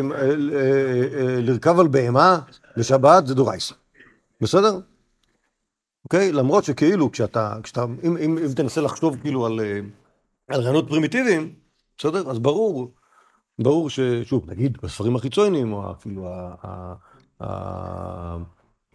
אה, 1.75 1.79
על 1.79 1.87
בהמה 1.87 2.39
לשבת 2.77 3.27
זה 3.27 3.35
דאורייסא. 3.35 3.75
בסדר? 4.41 4.79
אוקיי? 6.03 6.31
למרות 6.31 6.63
שכאילו, 6.63 7.11
כשאתה, 7.11 7.57
כשאתה, 7.63 7.85
אם, 8.03 8.17
אם, 8.17 8.37
אם 8.37 8.53
תנסה 8.55 8.81
לחשוב 8.81 9.17
כאילו 9.21 9.45
על, 9.45 9.59
על 10.47 10.61
רעיונות 10.61 10.87
פרימיטיביים, 10.87 11.53
בסדר? 11.97 12.31
אז 12.31 12.39
ברור 12.39 12.91
ברור 13.59 13.89
ששוב, 13.89 14.51
נגיד 14.51 14.77
בספרים 14.83 15.15
החיצוניים, 15.15 15.73
או 15.73 15.91
אפילו 15.91 16.27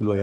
כאילו 0.02 0.14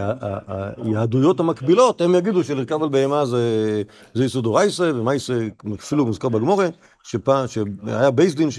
היהדויות 0.78 1.40
המקבילות, 1.40 2.02
הם 2.02 2.16
יגידו 2.16 2.44
שלרכב 2.44 2.84
על 2.84 2.90
בהמה 2.90 3.26
זה 3.26 4.26
יסוד 4.26 4.46
אורייסה, 4.46 4.92
ומייסה 4.96 5.48
אפילו 5.80 6.06
מוזכר 6.06 6.30
בגמורה, 6.30 6.68
שהיה 7.04 8.12
בייס 8.12 8.34
דין 8.36 8.50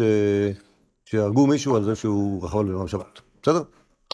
שהרגו 1.05 1.47
מישהו 1.47 1.77
על 1.77 1.85
זה 1.85 1.95
שהוא 1.95 2.45
רכב 2.45 2.59
על 2.59 2.67
בהמה 2.67 2.85
בשבת. 2.85 3.21
בסדר? 3.43 3.63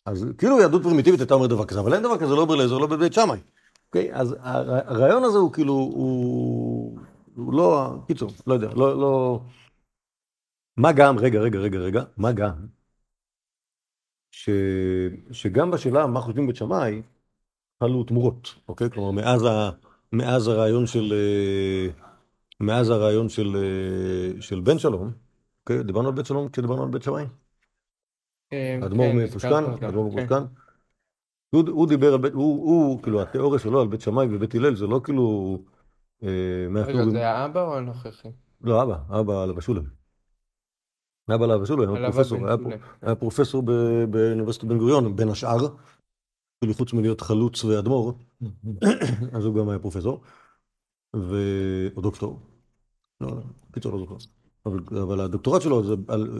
אז 0.06 0.26
כאילו 0.38 0.60
יהדות 0.60 0.82
פרימיטיבית 0.82 1.20
הייתה 1.20 1.34
אומרת 1.34 1.50
דבר 1.50 1.64
כזה, 1.64 1.80
אבל 1.80 1.94
אין 1.94 2.02
דבר 2.02 2.18
כזה 2.18 2.34
לא 2.34 2.44
ברלזר, 2.44 2.78
לא 2.78 2.86
בבית 2.86 3.12
שמאי. 3.12 3.38
אוקיי? 3.88 4.14
אז 4.14 4.36
הרעיון 4.42 5.24
הזה 5.24 5.38
הוא 5.38 5.52
כאילו, 5.52 5.72
הוא 5.72 6.98
לא, 7.52 7.90
קיצור, 8.06 8.30
לא 8.46 8.54
יודע, 8.54 8.68
לא... 8.76 9.00
לא 9.00 9.40
מה 10.76 10.92
גם, 10.92 11.18
רגע, 11.18 11.40
רגע, 11.40 11.58
רגע, 11.58 11.78
רגע, 11.78 12.02
מה 12.16 12.32
גם, 12.32 12.52
ש... 14.36 14.50
שגם 15.32 15.70
בשאלה 15.70 16.06
מה 16.06 16.20
חושבים 16.20 16.46
בית 16.46 16.56
שמאי, 16.56 17.02
חלו 17.80 18.04
תמורות, 18.04 18.54
אוקיי? 18.68 18.90
כלומר, 18.90 19.10
מאז, 19.10 19.44
ה... 19.44 19.70
מאז 20.12 20.48
הרעיון 20.48 20.86
של... 20.86 21.12
אה, 21.12 21.86
מאז 22.60 22.90
הרעיון 22.90 23.28
של, 23.28 23.56
אה, 23.56 24.42
של 24.42 24.60
בן 24.60 24.78
שלום, 24.78 25.12
אוקיי? 25.60 25.82
דיברנו 25.82 26.08
על 26.08 26.14
בית 26.14 26.26
שלום 26.26 26.48
כשדיברנו 26.48 26.82
על 26.82 26.88
בית 26.88 27.02
שמאי? 27.02 27.24
אה, 28.52 28.78
אדמו"ר 28.86 29.06
כן, 29.06 29.16
מפושקן, 29.16 29.64
אדמו"ר 29.82 30.10
כן. 30.10 30.18
מפושקן. 30.18 30.44
הוא, 31.50 31.62
הוא 31.68 31.88
דיבר 31.88 32.12
על 32.12 32.20
בית, 32.20 32.32
הוא, 32.32 32.64
הוא, 32.70 33.02
כאילו, 33.02 33.22
התיאוריה 33.22 33.60
שלו 33.60 33.80
על 33.80 33.88
בית 33.88 34.00
שמאי 34.00 34.26
ובית 34.30 34.54
הלל, 34.54 34.76
זה 34.76 34.86
לא 34.86 35.00
כאילו... 35.04 35.58
רגע, 36.22 37.10
זה 37.10 37.28
האבא 37.28 37.62
או 37.62 37.76
הנוכחי? 37.76 38.28
לא, 38.60 38.82
אבא, 38.82 39.20
אבא 39.20 39.42
על 39.42 39.52
בשולם. 41.28 41.42
אבא 41.42 41.46
לאבא 41.46 41.64
שלו, 41.64 41.96
היה 41.96 42.12
פרופסור, 42.12 42.38
היה 43.02 43.14
פרופסור 43.14 43.62
באוניברסיטת 44.10 44.64
בן 44.64 44.78
גוריון, 44.78 45.16
בין 45.16 45.28
השאר, 45.28 45.76
כאילו 46.60 46.74
חוץ 46.74 46.92
מלהיות 46.92 47.20
חלוץ 47.20 47.64
ואדמו"ר, 47.64 48.12
אז 49.32 49.44
הוא 49.44 49.54
גם 49.54 49.68
היה 49.68 49.78
פרופסור, 49.78 50.22
או 51.96 52.00
דוקטור, 52.02 52.40
לא, 53.20 53.28
קיצור 53.72 53.92
לא 53.92 53.98
זוכר. 53.98 54.16
אבל 55.02 55.20
הדוקטורט 55.20 55.62
שלו 55.62 55.82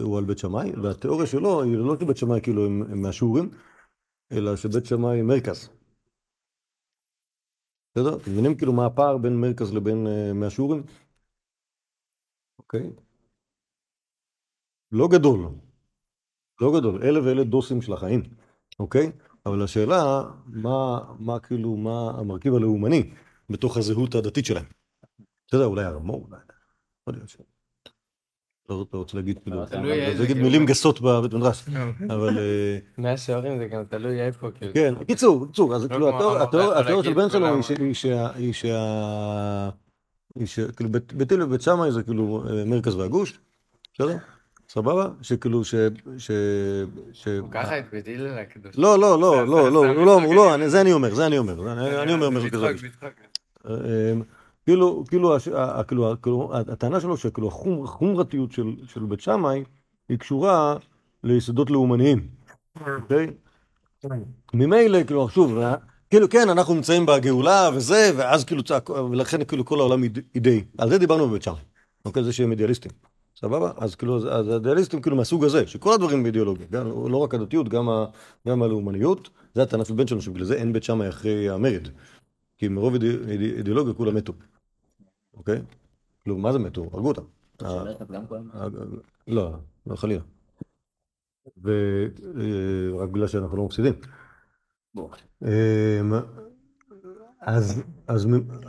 הוא 0.02 0.18
על 0.18 0.24
בית 0.24 0.38
שמאי, 0.38 0.72
והתיאוריה 0.82 1.26
שלו 1.26 1.62
היא 1.62 1.76
לא 1.76 1.96
שבית 2.00 2.16
שמאי 2.16 2.40
כאילו 2.42 2.66
הם 2.66 3.02
מהשיעורים, 3.02 3.50
אלא 4.32 4.56
שבית 4.56 4.86
שמאי 4.86 5.22
מרכז. 5.22 5.68
בסדר? 7.94 8.16
אתם 8.16 8.30
מבינים 8.30 8.54
כאילו 8.56 8.72
מה 8.72 8.86
הפער 8.86 9.18
בין 9.18 9.40
מרכז 9.40 9.74
לבין 9.74 10.06
אה, 10.06 10.32
מהשיעורים? 10.32 10.82
אוקיי. 12.58 12.90
לא 14.96 15.08
גדול, 15.08 15.48
לא 16.60 16.80
גדול, 16.80 17.02
אלה 17.02 17.24
ואלה 17.24 17.44
דוסים 17.44 17.82
של 17.82 17.92
החיים, 17.92 18.22
אוקיי? 18.78 19.12
אבל 19.46 19.62
השאלה, 19.62 20.22
מה, 20.46 21.00
מה 21.18 21.38
כאילו, 21.38 21.76
מה 21.76 22.10
המרכיב 22.18 22.54
הלאומני 22.54 23.10
בתוך 23.50 23.76
הזהות 23.76 24.14
הדתית 24.14 24.46
שלהם? 24.46 24.64
אתה 25.46 25.56
יודע, 25.56 25.66
אולי 25.66 25.84
הרמור, 25.84 26.28
אולי, 26.30 26.40
לא 28.68 28.74
יודע, 28.74 28.84
לא 28.92 28.98
רוצה 28.98 29.16
להגיד, 29.16 29.38
כאילו, 29.38 29.64
להגיד 30.18 30.36
מילים 30.36 30.66
גסות 30.66 31.00
בבית 31.00 31.34
מדרש, 31.34 31.62
כן. 31.62 31.88
אבל... 32.10 32.38
אה, 32.38 32.78
מאה 32.98 33.16
שערים 33.16 33.58
זה 33.58 33.66
גם 33.66 33.84
תלוי 33.84 34.20
איפה, 34.20 34.50
כאילו. 34.50 34.74
כן, 34.74 34.94
קיצור, 35.06 35.46
קיצור, 35.46 35.74
אז 35.74 35.86
כאילו, 35.86 36.08
התיאוריה 36.42 37.04
של 37.04 37.14
בן 37.14 37.30
שלום 37.30 37.60
היא 37.78 37.94
שה... 37.94 38.32
היא 38.34 38.52
שה... 38.52 39.68
כאילו, 40.76 40.90
בית 40.90 41.32
הלל 41.32 41.42
ובית 41.42 41.62
שמאי 41.62 41.92
זה 41.92 42.02
כאילו 42.02 42.44
אה, 42.48 42.64
מרכז 42.64 42.94
והגוש, 42.94 43.38
בסדר? 43.94 44.16
סבבה? 44.68 45.08
שכאילו 45.22 45.64
ש... 45.64 45.74
ש... 46.18 46.30
ש... 47.12 47.28
הוא 47.28 47.50
ככה 47.50 47.74
בית 47.92 48.08
הלל 48.08 48.38
הקדוש. 48.38 48.78
לא, 48.78 48.98
לא, 48.98 49.20
לא, 49.20 49.46
לא, 49.46 49.72
לא, 49.72 49.94
לא, 49.94 50.20
לא, 50.34 50.68
זה 50.68 50.80
אני 50.80 50.92
אומר, 50.92 51.14
זה 51.14 51.26
אני 51.26 51.38
אומר, 51.38 51.72
אני 52.02 52.12
אומר 52.12 52.30
משהו 52.30 52.50
כזה. 52.50 52.66
אמ, 53.66 54.22
כאילו, 54.64 55.04
כאילו, 55.08 55.36
כאילו, 55.88 56.14
כאילו, 56.22 56.50
הטענה 56.54 57.00
שלו 57.00 57.16
שכאילו 57.16 57.48
החומרתיות 57.84 58.52
של 58.86 59.04
בית 59.08 59.20
שמאי 59.20 59.64
היא 60.08 60.18
קשורה 60.18 60.76
ליסודות 61.24 61.70
לאומניים, 61.70 62.28
אוקיי? 62.86 63.26
ממילא, 64.54 65.04
כאילו, 65.04 65.28
שוב, 65.28 65.58
כאילו, 66.10 66.28
כן, 66.28 66.48
אנחנו 66.48 66.74
נמצאים 66.74 67.06
בגאולה 67.06 67.70
וזה, 67.74 68.10
ואז 68.16 68.44
כאילו, 68.44 68.62
ולכן 69.10 69.44
כאילו 69.44 69.64
כל 69.64 69.80
העולם 69.80 70.02
אידאי. 70.34 70.64
על 70.78 70.88
זה 70.88 70.98
דיברנו 70.98 71.28
בבית 71.28 71.42
שמאי, 71.42 71.60
אוקיי? 72.04 72.24
זה 72.24 72.32
שהם 72.32 72.50
אידיאליסטים. 72.50 72.90
סבבה? 73.36 73.72
אז 73.76 73.94
כאילו, 73.94 74.30
אז 74.30 74.48
האידיאליסטים 74.48 75.02
כאילו 75.02 75.16
מהסוג 75.16 75.44
הזה, 75.44 75.66
שכל 75.66 75.92
הדברים 75.92 76.22
באידיאולוגיה, 76.22 76.66
גם, 76.70 76.86
לא 76.86 77.16
רק 77.16 77.34
הדתיות, 77.34 77.68
גם, 77.68 77.88
ה, 77.88 78.06
גם 78.48 78.62
הלאומניות, 78.62 79.30
זה 79.54 79.62
הטענה 79.62 79.84
של 79.84 79.94
בן 79.94 80.06
שלנו, 80.06 80.22
שבגלל 80.22 80.44
זה 80.44 80.54
אין 80.54 80.72
בית 80.72 80.82
שמאי 80.82 81.08
אחרי 81.08 81.50
המרד. 81.50 81.88
כי 82.58 82.68
מרוב 82.68 82.94
אידי, 82.94 83.10
אידי, 83.28 83.50
אידיאולוגיה 83.56 83.94
כולם 83.94 84.14
מתו. 84.14 84.32
אוקיי? 85.34 85.62
כאילו, 86.22 86.38
מה 86.38 86.52
זה 86.52 86.58
מתו? 86.58 86.90
הרגו 86.92 87.08
אותם. 87.08 87.22
לא, 89.28 89.52
לא 89.86 89.96
חלילה. 89.96 90.22
ורק 91.62 93.08
בגלל 93.08 93.26
שאנחנו 93.26 93.56
לא 93.56 93.64
מפסידים. 93.64 93.92
אמ, 95.42 96.12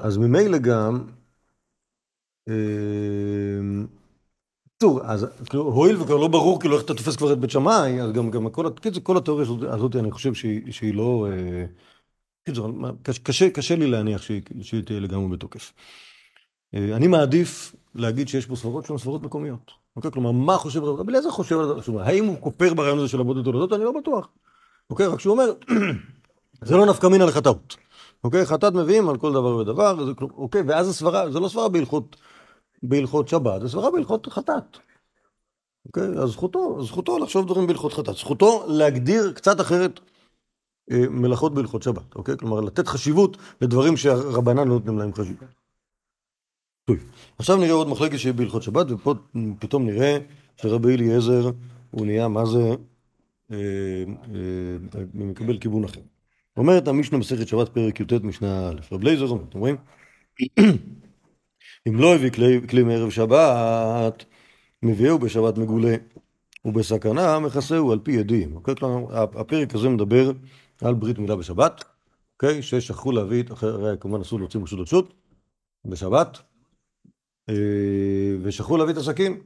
אז 0.03 0.17
ממילא 0.17 0.57
גם, 0.57 1.07
אמ, 2.47 3.87
אז 5.03 5.25
כאילו, 5.49 5.63
הואיל 5.63 6.01
וכבר 6.01 6.17
לא 6.17 6.27
ברור 6.27 6.59
כאילו 6.59 6.75
איך 6.75 6.85
אתה 6.85 6.93
תופס 6.93 7.15
כבר 7.15 7.33
את 7.33 7.39
בית 7.39 7.51
שמאי, 7.51 8.01
אז 8.01 8.11
גם, 8.11 8.49
כל, 9.03 9.17
התיאוריה 9.17 9.45
הזאת, 9.73 9.95
אני 9.95 10.11
חושב 10.11 10.33
שהיא, 10.33 10.93
לא... 10.93 11.27
אה, 11.31 11.65
קשה, 13.53 13.75
לי 13.75 13.87
להניח 13.87 14.21
שהיא, 14.21 14.41
תהיה 14.85 14.99
לגמרי 14.99 15.37
בתוקף. 15.37 15.73
אה, 16.75 16.95
אני 16.95 17.07
מעדיף 17.07 17.75
להגיד 17.95 18.27
שיש 18.27 18.45
פה 18.45 18.55
סברות 18.55 18.85
שהן 18.85 18.97
סברות 18.97 19.23
מקומיות. 19.23 19.71
אוקיי? 19.95 20.11
כלומר, 20.11 20.31
מה 20.31 20.57
חושב 20.57 20.83
רבי 20.83 21.11
אליעזר 21.11 21.29
חושב 21.29 21.59
על 21.59 21.81
זה? 21.83 21.91
האם 22.03 22.25
הוא 22.25 22.37
כופר 22.41 22.73
ברעיון 22.73 22.99
הזה 22.99 23.07
של 23.07 23.19
עבודת 23.19 23.43
תולדות? 23.43 23.73
אני 23.73 23.83
לא 23.83 23.91
בטוח. 24.01 24.27
אוקיי? 24.89 25.07
רק 25.07 25.19
שהוא 25.19 25.33
אומר, 25.33 25.53
זה 26.67 26.77
לא 26.77 26.85
נפקא 26.85 27.07
מינא 27.07 27.23
לחטאות. 27.23 27.75
אוקיי? 28.23 28.45
חטאת 28.45 28.73
מביאים 28.73 29.09
על 29.09 29.17
כל 29.17 29.33
דבר 29.33 29.55
ודבר, 29.55 30.13
אוקיי? 30.21 30.61
ואז 30.67 30.89
הסברה, 30.89 31.31
זה 31.31 31.39
לא 31.39 31.49
סברה 31.49 31.69
בהלכות, 31.69 32.15
בהלכות 32.83 33.27
שבת, 33.27 33.61
זה 33.61 33.69
סברה 33.69 33.91
בהלכות 33.91 34.27
חטאת. 34.27 34.77
אוקיי? 35.85 36.03
אז 36.03 36.29
זכותו, 36.29 36.83
זכותו 36.83 37.19
לחשוב 37.19 37.45
דברים 37.45 37.67
בהלכות 37.67 37.93
חטאת. 37.93 38.15
זכותו 38.15 38.65
להגדיר 38.67 39.33
קצת 39.35 39.61
אחרת 39.61 39.99
אה, 40.91 41.09
מלאכות 41.09 41.53
בהלכות 41.53 41.83
שבת, 41.83 42.15
אוקיי? 42.15 42.37
כלומר, 42.37 42.61
לתת 42.61 42.87
חשיבות 42.87 43.37
לדברים 43.61 43.97
שהרבנן 43.97 44.67
לא 44.67 44.73
נותנים 44.73 44.97
להם 44.97 45.13
חשיבות. 45.13 45.49
טוב, 46.85 46.97
עכשיו 47.39 47.57
נראה 47.57 47.71
עוד 47.71 47.87
מחלקת 47.87 48.19
שהיא 48.19 48.33
בהלכות 48.33 48.63
שבת, 48.63 48.91
ופה 48.91 49.13
פתאום 49.59 49.85
נראה 49.85 50.17
שרבי 50.61 50.95
אליעזר 50.95 51.51
הוא 51.91 52.05
נהיה, 52.05 52.27
מה 52.27 52.45
זה, 52.45 52.75
אה, 53.51 53.57
אה, 54.35 55.03
מקבל 55.13 55.57
כיוון 55.57 55.83
אחר. 55.83 56.01
אומרת 56.57 56.87
המשנה 56.87 57.17
מסכת 57.17 57.47
שבת 57.47 57.69
פרק 57.69 57.99
י"ט 57.99 58.13
משנה 58.13 58.69
א', 58.69 58.79
רב 58.91 59.03
לייזר, 59.03 59.35
אתם 59.49 59.59
רואים? 59.59 59.75
אם 61.87 61.95
לא 61.95 62.15
הביא 62.15 62.31
כלי, 62.31 62.67
כלי 62.69 62.83
מערב 62.83 63.09
שבת, 63.09 64.25
מביאהו 64.83 65.19
בשבת 65.19 65.57
מגולה, 65.57 65.95
ובסכנה 66.65 67.39
מכסהו 67.39 67.91
על 67.91 67.99
פי 67.99 68.19
עדים. 68.19 68.55
אוקיי? 68.55 68.75
כלומר, 68.75 69.23
הפרק 69.39 69.75
הזה 69.75 69.89
מדבר 69.89 70.31
על 70.81 70.93
ברית 70.93 71.19
מילה 71.19 71.35
בשבת, 71.35 71.83
אוקיי? 72.33 72.61
ששכחו 72.61 73.11
להביא, 73.11 73.43
אחרי 73.53 73.97
כמובן 73.99 74.21
אסור 74.21 74.39
להוציא 74.39 74.59
מרשות 74.59 74.79
לרשות, 74.79 75.13
בשבת, 75.85 76.37
אה, 77.49 77.55
ושכחו 78.41 78.77
להביא 78.77 78.93
את 78.93 78.97
הסכין. 78.97 79.41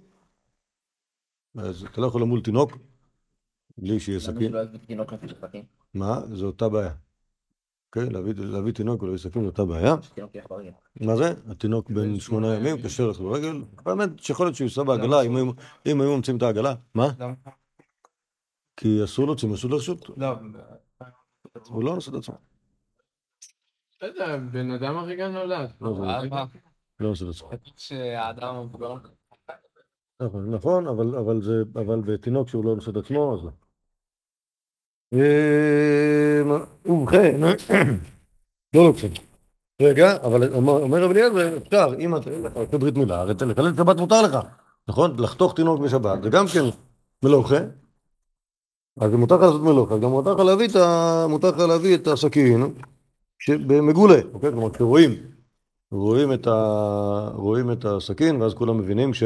אז 1.58 1.86
אתה 1.92 2.02
לא 2.02 2.08
יכול 2.08 2.22
למול 2.22 2.42
תינוק 2.42 2.78
בלי 3.78 4.00
שיהיה 4.00 4.20
סכין. 4.20 4.52
מה? 5.94 6.20
זו 6.34 6.46
אותה 6.46 6.70
בעיה. 6.70 6.94
כן, 7.92 8.12
להביא 8.12 8.74
תינוק 8.74 9.04
ולהביא 9.04 9.20
סכין 9.20 9.46
אותה 9.46 9.66
בעיה. 9.66 9.96
מה 11.02 11.16
זה? 11.16 11.34
התינוק 11.48 11.90
בן 11.90 12.20
שמונה 12.20 12.56
ימים, 12.56 12.82
קשה 12.82 13.04
לך 13.04 13.20
ברגל. 13.20 13.62
באמת 13.86 14.20
שיכול 14.20 14.46
להיות 14.46 14.56
שהוא 14.56 14.66
ייסע 14.66 14.84
בעגלה, 14.84 15.22
אם 15.86 16.02
היו 16.02 16.16
ממצאים 16.16 16.38
את 16.38 16.42
העגלה. 16.42 16.74
מה? 16.96 17.10
כי 18.78 19.04
אסור 19.04 19.26
להוציא 19.26 19.50
משהו 19.50 19.70
לרשות. 19.70 20.10
לא. 20.18 20.36
הוא 21.68 21.84
לא 21.84 21.96
נושא 21.96 22.12
את 22.12 22.16
עצמו. 22.16 22.36
לא 24.02 24.08
יודע, 24.08 24.38
בן 24.38 24.72
אדם 24.72 24.98
הרגע 24.98 25.30
נולד. 25.30 25.72
לא, 25.82 25.96
לא 27.00 27.10
עושה 27.10 27.26
את 27.26 27.30
עצמו. 27.30 27.50
נכון, 30.22 30.52
נכון 30.52 30.88
אבל 30.88 32.02
בתינוק 32.06 32.50
שהוא 32.50 32.66
לא 32.66 32.76
נושא 32.76 32.92
את 32.92 32.96
עצמו, 32.96 33.34
אז 33.34 33.46
לא. 33.46 33.52
אמ, 35.14 35.20
ובכן, 36.86 37.42
לא 38.76 38.86
לוקחים. 38.86 39.12
רגע, 39.82 40.18
אבל 40.24 40.54
אומר 40.54 41.04
רבי 41.04 41.14
אליעזר, 41.14 41.58
אפשר, 41.58 41.94
אם 42.00 42.16
אתה 42.16 42.30
עושה 42.54 42.78
ברית 42.78 42.96
מילה, 42.96 43.22
הרי 43.22 43.34
לחלל 43.48 43.76
שבת 43.76 43.98
מותר 43.98 44.22
לך, 44.22 44.38
נכון? 44.88 45.20
לחתוך 45.20 45.56
תינוק 45.56 45.82
בשבת, 45.82 46.24
זה 46.24 46.30
גם 46.30 46.46
כן 46.54 46.64
מלוכה. 47.24 47.58
אז 49.02 49.12
מותר 49.12 49.36
לך 49.36 49.42
לעשות 49.42 49.62
מלוכה, 49.62 49.98
גם 49.98 50.10
מותר 51.30 51.52
לך 51.52 51.60
להביא 51.60 51.96
את 51.96 52.08
הסכין 52.08 52.74
במגולה, 53.50 54.20
אוקיי? 54.34 54.52
כלומר, 54.52 54.70
כשרואים 54.74 55.12
רואים 55.92 56.34
את, 56.34 56.48
ה... 56.48 57.30
רואים 57.34 57.72
את 57.72 57.86
הסכין, 57.86 58.42
ואז 58.42 58.54
כולם 58.54 58.78
מבינים 58.78 59.14
ש... 59.14 59.24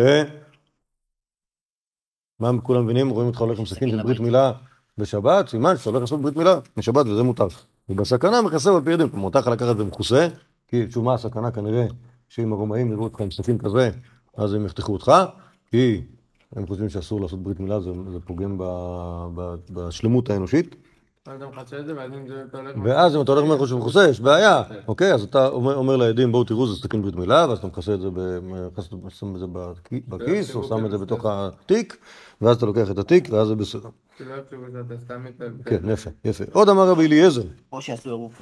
מה 2.39 2.51
כולם 2.63 2.83
מבינים? 2.85 3.09
רואים 3.09 3.27
אותך 3.27 3.41
הולך 3.41 3.59
עם 3.59 3.65
סכין 3.65 3.89
של 3.89 4.03
ברית 4.03 4.19
מילה 4.19 4.51
בשבת, 4.97 5.49
סימן 5.49 5.77
שאתה 5.77 5.89
הולך 5.89 6.01
לעשות 6.01 6.21
ברית 6.21 6.35
מילה 6.35 6.59
בשבת 6.77 7.05
וזה 7.05 7.23
מותר. 7.23 7.47
ובסכנה 7.89 8.41
מכסה 8.41 8.75
על 8.75 8.81
פי 8.81 8.91
ידים, 8.91 9.07
מותר 9.13 9.39
לך 9.39 9.47
לקחת 9.47 9.71
את 9.71 9.77
זה 9.77 9.83
מכוסה, 9.83 10.27
כי 10.67 10.85
מה 11.03 11.13
הסכנה 11.13 11.51
כנראה 11.51 11.85
שאם 12.29 12.53
הרומאים 12.53 12.91
יראו 12.91 13.03
אותך 13.03 13.21
עם 13.21 13.31
סכין 13.31 13.57
כזה, 13.57 13.89
אז 14.37 14.53
הם 14.53 14.65
יחתכו 14.65 14.93
אותך, 14.93 15.11
כי 15.71 16.01
הם 16.55 16.67
חושבים 16.67 16.89
שאסור 16.89 17.21
לעשות 17.21 17.43
ברית 17.43 17.59
מילה, 17.59 17.79
זה, 17.79 17.89
זה 18.11 18.19
פוגם 18.19 18.57
ב, 18.57 18.63
ב, 19.35 19.55
בשלמות 19.69 20.29
האנושית. 20.29 20.75
ואז 22.83 23.15
אם 23.15 23.21
אתה 23.21 23.31
הולך 23.31 23.67
שהוא 23.67 23.79
מכוסה, 23.79 24.09
יש 24.09 24.19
בעיה, 24.19 24.63
אוקיי? 24.87 25.13
אז 25.13 25.23
אתה 25.23 25.47
אומר 25.47 25.95
לעדים, 25.95 26.31
בואו 26.31 26.43
תראו, 26.43 26.67
זה 26.67 26.75
סכין 26.81 27.01
ברית 27.01 27.15
מילה, 27.15 27.45
ואז 27.49 27.57
אתה 27.57 27.67
מכסה 27.67 27.93
את 27.93 28.01
זה, 28.01 28.07
שם 29.09 29.35
את 29.35 29.39
זה 29.39 29.45
בכיס, 30.07 30.55
או 30.55 30.63
שם 30.63 30.85
את 30.85 30.91
זה 30.91 30.97
בתוך 30.97 31.25
התיק, 31.25 31.97
ואז 32.41 32.57
אתה 32.57 32.65
לוקח 32.65 32.91
את 32.91 32.97
התיק, 32.97 33.27
ואז 33.31 33.47
זה 33.47 33.55
בסדר. 33.55 33.89
כן, 35.65 35.89
יפה, 35.89 36.09
יפה. 36.25 36.43
עוד 36.51 36.69
אמר 36.69 36.89
רבי 36.89 37.05
אליעזר. 37.05 37.43
או 37.71 37.81
שיעשו 37.81 38.09
עירוב. 38.09 38.33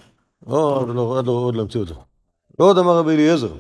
עוד 0.46 1.56
לא 1.56 1.62
המציאו 1.62 1.84
את 1.84 1.88
זה. 1.88 1.94
עוד 2.58 2.78
אמר 2.78 2.98
רבי 2.98 3.12
אליעזר, 3.12 3.54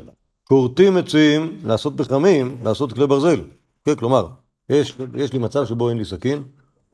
כורתים 0.44 0.98
עצים 0.98 1.60
לעשות 1.64 1.94
פחמים, 1.98 2.58
לעשות 2.64 2.94
כלי 2.94 3.08
ברזל. 3.08 3.42
כן, 3.86 3.96
כלומר, 3.96 4.28
יש 4.70 5.34
לי 5.34 5.40
מצב 5.40 5.66
שבו 5.66 5.90
אין 5.90 5.98
לי 5.98 6.06
סכין, 6.06 6.44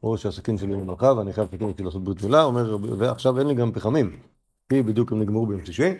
או 0.04 0.18
שהסכין 0.18 0.58
שלי 0.58 0.76
ממלכה 0.76 1.14
ואני 1.18 1.34
חייב 1.34 1.48
סכין 1.48 1.68
אותי 1.68 1.84
לעשות 1.84 2.04
ברית 2.04 2.24
מילה, 2.24 2.44
אומר, 2.44 2.78
ועכשיו 2.98 3.40
אין 3.40 3.48
לי 3.48 3.54
גם 3.54 3.72
פחמים, 3.72 4.20
כי 4.70 4.82
בדיוק 4.82 5.12
הם 5.12 5.20
נגמרו 5.20 5.46
ביום 5.46 5.66
שישי. 5.66 5.94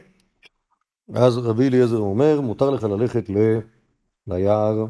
אז 1.14 1.38
רבי 1.38 1.68
אליעזר 1.68 1.98
אומר, 1.98 2.42
מותר 2.42 2.70
לך 2.70 2.84
ללכת. 2.84 3.30
ליער, 4.28 4.86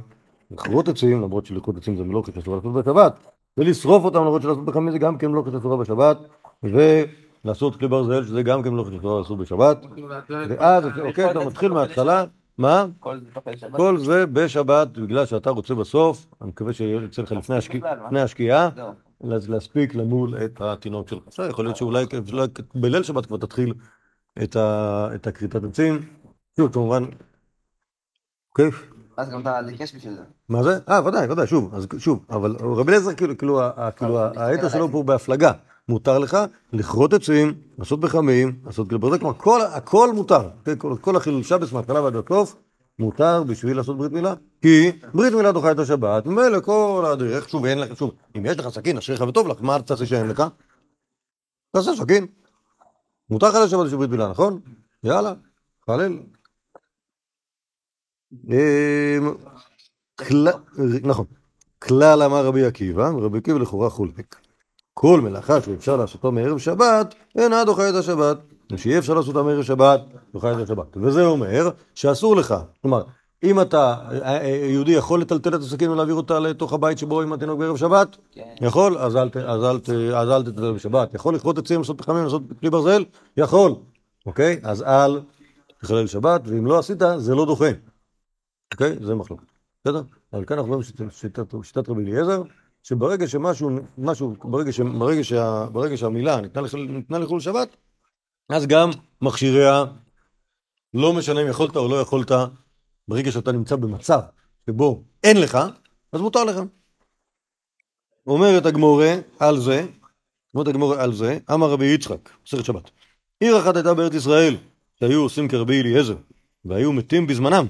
לכרות 0.51 0.87
עצים, 0.87 1.21
למרות 1.21 1.45
שלכרות 1.45 1.77
עצים 1.77 1.97
זה 1.97 2.03
מלוכת 2.03 2.37
אסורה 2.37 2.57
לעשות 2.57 2.73
בשבת, 2.73 3.13
ולשרוף 3.57 4.05
אותם 4.05 4.19
למרות 4.19 4.41
שלעשות 4.41 4.63
פחמים 4.65 4.91
זה 4.91 4.97
גם 4.97 5.17
כן 5.17 5.27
מלוכת 5.27 5.53
אסורה 5.53 5.77
בשבת, 5.77 6.17
ולעשות 6.63 7.75
כלי 7.75 7.87
ברזל 7.87 8.23
שזה 8.23 8.43
גם 8.43 8.63
כן 8.63 8.69
מלוכת 8.69 8.91
אסורה 8.99 9.19
לעשות 9.19 9.37
בשבת, 9.37 9.85
ואז, 10.29 10.85
אוקיי, 11.01 11.31
אתה 11.31 11.45
מתחיל 11.45 11.71
מההתחלה. 11.71 12.25
מה? 12.57 12.85
כל 13.71 13.97
זה 13.97 14.25
בשבת, 14.25 14.87
בגלל 14.87 15.25
שאתה 15.25 15.49
רוצה 15.49 15.75
בסוף, 15.75 16.27
אני 16.41 16.49
מקווה 16.49 16.73
שיוצא 16.73 17.21
לך 17.21 17.31
לפני 17.31 18.21
השקיעה, 18.21 18.69
להספיק 19.21 19.95
למול 19.95 20.37
את 20.45 20.61
התינוק 20.61 21.09
שלך. 21.09 21.23
בסדר, 21.27 21.49
יכול 21.49 21.65
להיות 21.65 21.77
שאולי 21.77 22.05
בליל 22.75 23.03
שבת 23.03 23.25
כבר 23.25 23.37
תתחיל 23.37 23.73
את 24.43 25.27
הכריתת 25.27 25.63
עצים. 25.63 25.99
שוב, 26.57 26.73
כמובן, 26.73 27.03
אוקיי? 28.49 28.69
אז 29.19 29.29
גם 29.29 29.41
אתה 29.41 29.61
לקש 29.61 29.95
בשביל 29.95 30.13
זה. 30.13 30.21
מה 30.49 30.63
זה? 30.63 30.79
אה, 30.89 31.07
ודאי, 31.07 31.31
ודאי, 31.31 31.47
שוב, 31.47 31.75
אז 31.75 31.87
שוב, 31.97 32.25
אבל 32.29 32.55
רבי 32.59 32.91
אליעזר, 32.91 33.13
כאילו, 33.13 33.37
כאילו, 33.37 33.59
כאילו 33.95 34.19
האתר 34.19 34.69
שלו 34.69 34.91
פה 34.91 35.03
בהפלגה. 35.03 35.51
מותר 35.89 36.19
לך 36.19 36.37
לכרות 36.73 37.13
עצים, 37.13 37.53
לעשות 37.77 37.99
בחמים, 37.99 38.59
לעשות 38.65 38.87
גלברדק, 38.87 39.19
כלומר 39.19 39.33
כל, 39.37 39.61
הכל 39.61 40.13
מותר, 40.13 40.49
כן, 40.65 40.75
כל, 40.77 40.95
כל 41.01 41.15
החילול 41.15 41.43
שבס 41.43 41.71
מההתחלה 41.71 42.01
ועד 42.01 42.15
הסוף 42.15 42.55
מותר 42.99 43.43
בשביל 43.43 43.77
לעשות 43.77 43.97
ברית 43.97 44.11
מילה, 44.11 44.33
כי 44.61 44.91
ברית 45.13 45.33
מילה 45.33 45.51
דוחה 45.51 45.71
את 45.71 45.79
השבת, 45.79 46.25
מילא 46.25 46.59
כל 46.59 47.05
הדרך, 47.13 47.49
שוב, 47.49 47.65
אין 47.65 47.79
לך, 47.79 47.97
שוב, 47.97 48.11
אם 48.37 48.45
יש 48.45 48.57
לך 48.57 48.69
סכין, 48.69 48.97
אשריך 48.97 49.21
וטוב 49.21 49.47
לך, 49.47 49.57
מה 49.61 49.81
תעשה 49.81 50.05
שאין 50.05 50.27
לך? 50.27 50.43
תעשה 51.71 51.91
סכין. 51.95 52.27
מותר 53.29 53.49
לך 53.49 53.55
לשבת 53.55 53.85
בשביל 53.85 53.97
ברית 53.97 54.11
מילה, 54.11 54.27
נכון? 54.27 54.59
יאללה, 55.03 55.33
חלל. 55.85 56.17
אמ, 58.33 59.33
נכון. 61.03 61.25
כלל 61.79 62.23
אמר 62.23 62.45
רבי 62.45 62.65
עקיבא, 62.65 63.09
רבי 63.09 63.37
עקיבא 63.37 63.59
לכאורה 63.59 63.89
חולק. 63.89 64.35
כל 64.93 65.21
מלאכה 65.21 65.61
שאפשר 65.61 65.97
לעשותו 65.97 66.31
מערב 66.31 66.57
שבת, 66.57 67.15
אינה 67.37 67.65
דוחה 67.65 67.89
את 67.89 67.95
השבת. 67.95 68.37
ושיהיה 68.71 68.99
אפשר 68.99 69.13
לעשותה 69.13 69.43
מערב 69.43 69.63
שבת, 69.63 70.01
דוחה 70.33 70.51
את 70.51 70.57
השבת. 70.57 70.97
וזה 70.97 71.25
אומר 71.25 71.69
שאסור 71.95 72.35
לך. 72.35 72.55
כלומר, 72.81 73.03
אם 73.43 73.61
אתה 73.61 73.95
יהודי 74.69 74.91
יכול 74.91 75.21
לטלטל 75.21 75.55
את 75.55 75.59
הסכין 75.59 75.89
ולהעביר 75.89 76.15
אותה 76.15 76.39
לתוך 76.39 76.73
הבית 76.73 76.97
שבו 76.97 77.21
עם 77.21 77.33
התינוק 77.33 77.59
בערב 77.59 77.77
שבת? 77.77 78.17
כן. 78.31 78.55
יכול? 78.61 78.97
אז 78.97 79.15
אל 79.15 79.29
תטלטל 80.43 80.71
בשבת. 80.71 81.13
יכול 81.13 81.35
לכרות 81.35 81.57
עצים, 81.57 81.79
לעשות 81.79 81.97
פחמים, 81.97 82.23
לעשות 82.23 82.41
כלי 82.59 82.69
ברזל? 82.69 83.03
יכול. 83.37 83.75
אוקיי? 84.25 84.59
אז 84.63 84.83
אל 84.83 85.19
תחלל 85.81 86.07
שבת, 86.07 86.41
ואם 86.45 86.65
לא 86.65 86.79
עשית, 86.79 87.01
זה 87.17 87.35
לא 87.35 87.45
דוחה. 87.45 87.69
אוקיי? 88.73 88.95
זה 89.01 89.15
מחלוקת. 89.15 89.45
בסדר? 89.83 90.01
אבל 90.33 90.45
כאן 90.45 90.57
אנחנו 90.57 90.73
רואים 90.73 91.11
שיטת 91.63 91.89
רבי 91.89 92.01
אליעזר. 92.01 92.43
שברגע 92.83 93.27
שמשהו, 93.27 93.69
משהו, 93.97 94.35
ברגע, 94.43 94.71
ש, 94.71 94.79
ברגע, 94.79 95.23
שה, 95.23 95.65
ברגע 95.71 95.97
שהמילה 95.97 96.41
ניתנה, 96.41 96.63
ניתנה 96.89 97.19
לחול 97.19 97.39
שבת, 97.39 97.75
אז 98.49 98.67
גם 98.67 98.89
מכשיריה, 99.21 99.85
לא 100.93 101.13
משנה 101.13 101.41
אם 101.41 101.47
יכולת 101.47 101.75
או 101.75 101.87
לא 101.87 102.01
יכולת, 102.01 102.31
ברגע 103.07 103.31
שאתה 103.31 103.51
נמצא 103.51 103.75
במצב 103.75 104.19
שבו 104.65 105.03
אין 105.23 105.41
לך, 105.41 105.57
אז 106.11 106.21
מותר 106.21 106.43
לך. 106.43 106.55
אומרת 108.27 108.65
הגמורה 108.65 109.15
על 109.39 109.59
זה, 109.59 109.85
אומרת 110.53 110.67
הגמורה 110.67 111.03
על 111.03 111.13
זה, 111.13 111.37
אמר 111.53 111.71
רבי 111.71 111.85
יצחק, 111.85 112.29
מסכת 112.45 112.65
שבת. 112.65 112.91
עיר 113.39 113.59
אחת 113.59 113.75
הייתה 113.75 113.93
בארץ 113.93 114.13
ישראל, 114.13 114.57
שהיו 114.99 115.21
עושים 115.21 115.47
כרבי 115.47 115.81
אליעזר, 115.81 116.15
והיו 116.65 116.93
מתים 116.93 117.27
בזמנם. 117.27 117.65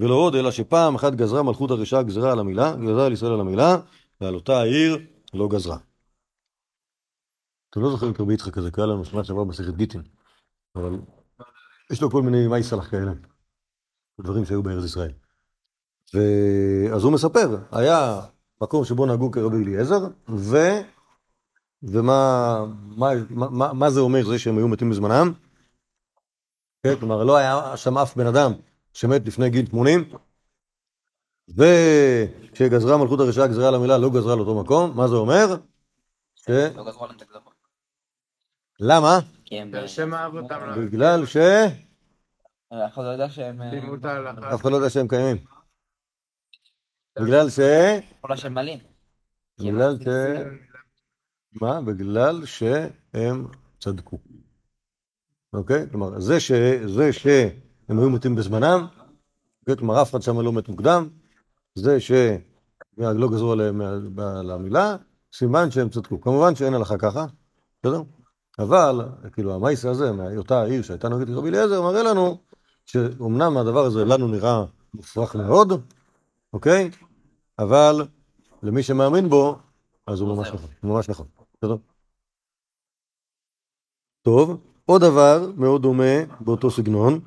ולא 0.00 0.14
עוד, 0.14 0.34
אלא 0.34 0.50
שפעם 0.50 0.94
אחת 0.94 1.12
גזרה 1.12 1.42
מלכות 1.42 1.70
הרשעה 1.70 2.02
גזרה 2.02 2.32
על 2.32 2.38
המילה, 2.38 2.76
גזרה 2.76 3.06
על 3.06 3.12
ישראל 3.12 3.32
על 3.32 3.40
המילה, 3.40 3.76
ועל 4.20 4.34
אותה 4.34 4.60
העיר 4.60 4.98
לא 5.34 5.48
גזרה. 5.48 5.78
אתם 7.70 7.80
לא 7.80 7.90
זוכרים 7.90 8.12
את 8.12 8.20
רבי 8.20 8.34
יצחק 8.34 8.58
הזה, 8.58 8.70
קרה 8.70 8.86
לנו 8.86 9.04
שנה 9.04 9.24
שעברה 9.24 9.44
מסכת 9.44 9.74
גיטין, 9.74 10.02
אבל 10.74 10.98
יש 11.90 12.02
לו 12.02 12.10
כל 12.10 12.22
מיני 12.22 12.48
מי 12.48 12.62
סלח 12.62 12.90
כאלה, 12.90 13.12
דברים 14.20 14.44
שהיו 14.44 14.62
בארץ 14.62 14.84
ישראל. 14.84 15.12
ואז 16.14 17.04
הוא 17.04 17.12
מספר, 17.12 17.56
היה 17.72 18.20
מקום 18.62 18.84
שבו 18.84 19.06
נהגו 19.06 19.30
כרבי 19.30 19.56
אליעזר, 19.56 20.06
ו... 20.28 20.56
ומה 21.82 22.64
מה, 22.96 23.10
מה, 23.30 23.72
מה 23.72 23.90
זה 23.90 24.00
אומר 24.00 24.24
זה 24.24 24.38
שהם 24.38 24.58
היו 24.58 24.68
מתים 24.68 24.90
בזמנם? 24.90 25.32
כן, 26.82 26.96
כלומר, 27.00 27.24
לא 27.24 27.36
היה 27.36 27.76
שם 27.76 27.98
אף 27.98 28.16
בן 28.16 28.26
אדם 28.26 28.52
שמת 28.96 29.26
לפני 29.26 29.50
גיל 29.50 29.66
80, 29.66 30.08
וכשגזרה 31.48 32.96
מלכות 32.96 33.20
הרשעה 33.20 33.46
גזרה 33.46 33.68
על 33.68 33.74
המילה 33.74 33.98
לא 33.98 34.10
גזרה 34.10 34.36
לאותו 34.36 34.62
מקום, 34.62 34.96
מה 34.96 35.08
זה 35.08 35.14
אומר? 35.14 35.46
ש... 36.34 36.48
לא 36.48 36.84
גזרו 36.88 37.04
עליהם 37.04 37.16
את 37.16 37.22
הגזרות. 37.22 37.54
למה? 38.80 39.18
בגלל 40.76 41.26
ש... 41.26 41.36
אף 41.36 42.92
אחד 42.94 43.02
לא 43.02 43.08
יודע 43.08 43.28
שהם... 43.28 43.62
אה. 43.62 44.54
אף 44.54 44.60
אחד 44.60 44.70
לא 44.70 44.76
יודע 44.76 44.90
שהם 44.90 45.08
קיימים. 45.08 45.44
בגלל 47.20 47.50
ש... 47.50 47.60
כל 48.20 48.32
השם 48.32 48.54
מלאים. 48.54 48.78
בגלל 49.58 49.96
ש... 50.04 50.06
מה? 51.52 51.80
בגלל 51.80 52.46
שהם 52.46 53.46
צדקו. 53.80 54.18
אוקיי? 55.52 55.90
כלומר, 55.90 56.20
זה, 56.20 56.40
ש... 56.40 56.52
זה 56.86 57.12
שהם 57.86 57.98
היו 57.98 58.10
מתים 58.10 58.34
בזמנם? 58.34 58.86
כלומר, 59.78 60.02
אף 60.02 60.10
אחד 60.10 60.22
שם 60.22 60.40
לא 60.40 60.52
מת 60.52 60.68
מוקדם, 60.68 61.08
זה 61.74 62.00
שלא 62.00 63.28
גזרו 63.30 63.52
עליהם 63.52 63.80
על 64.18 64.50
המילה, 64.50 64.96
סימן 65.32 65.70
שהם 65.70 65.88
צדקו. 65.88 66.20
כמובן 66.20 66.54
שאין 66.54 66.74
הלכה 66.74 66.98
ככה, 66.98 67.26
בסדר? 67.82 68.02
אבל, 68.58 69.08
כאילו, 69.32 69.54
המייסה 69.54 69.90
הזה, 69.90 70.12
מאותה 70.12 70.62
העיר 70.62 70.82
שהייתה 70.82 71.08
נוגדת 71.08 71.28
רבי 71.36 71.48
אליעזר, 71.48 71.82
מראה 71.82 72.02
לנו 72.02 72.38
שאומנם 72.86 73.56
הדבר 73.56 73.84
הזה 73.84 74.04
לנו 74.04 74.28
נראה 74.28 74.64
מופרך 74.94 75.36
מאוד, 75.36 75.72
אוקיי? 76.52 76.90
אבל 77.58 78.06
למי 78.62 78.82
שמאמין 78.82 79.28
בו, 79.28 79.58
אז 80.06 80.20
הוא 80.20 80.36
ממש 80.36 80.48
נכון, 80.48 80.70
ממש 80.82 81.08
נכון, 81.08 81.26
בסדר? 81.56 81.76
טוב, 84.22 84.60
עוד 84.84 85.00
דבר 85.00 85.50
מאוד 85.56 85.82
דומה 85.82 86.24
באותו 86.40 86.70
סגנון, 86.70 87.20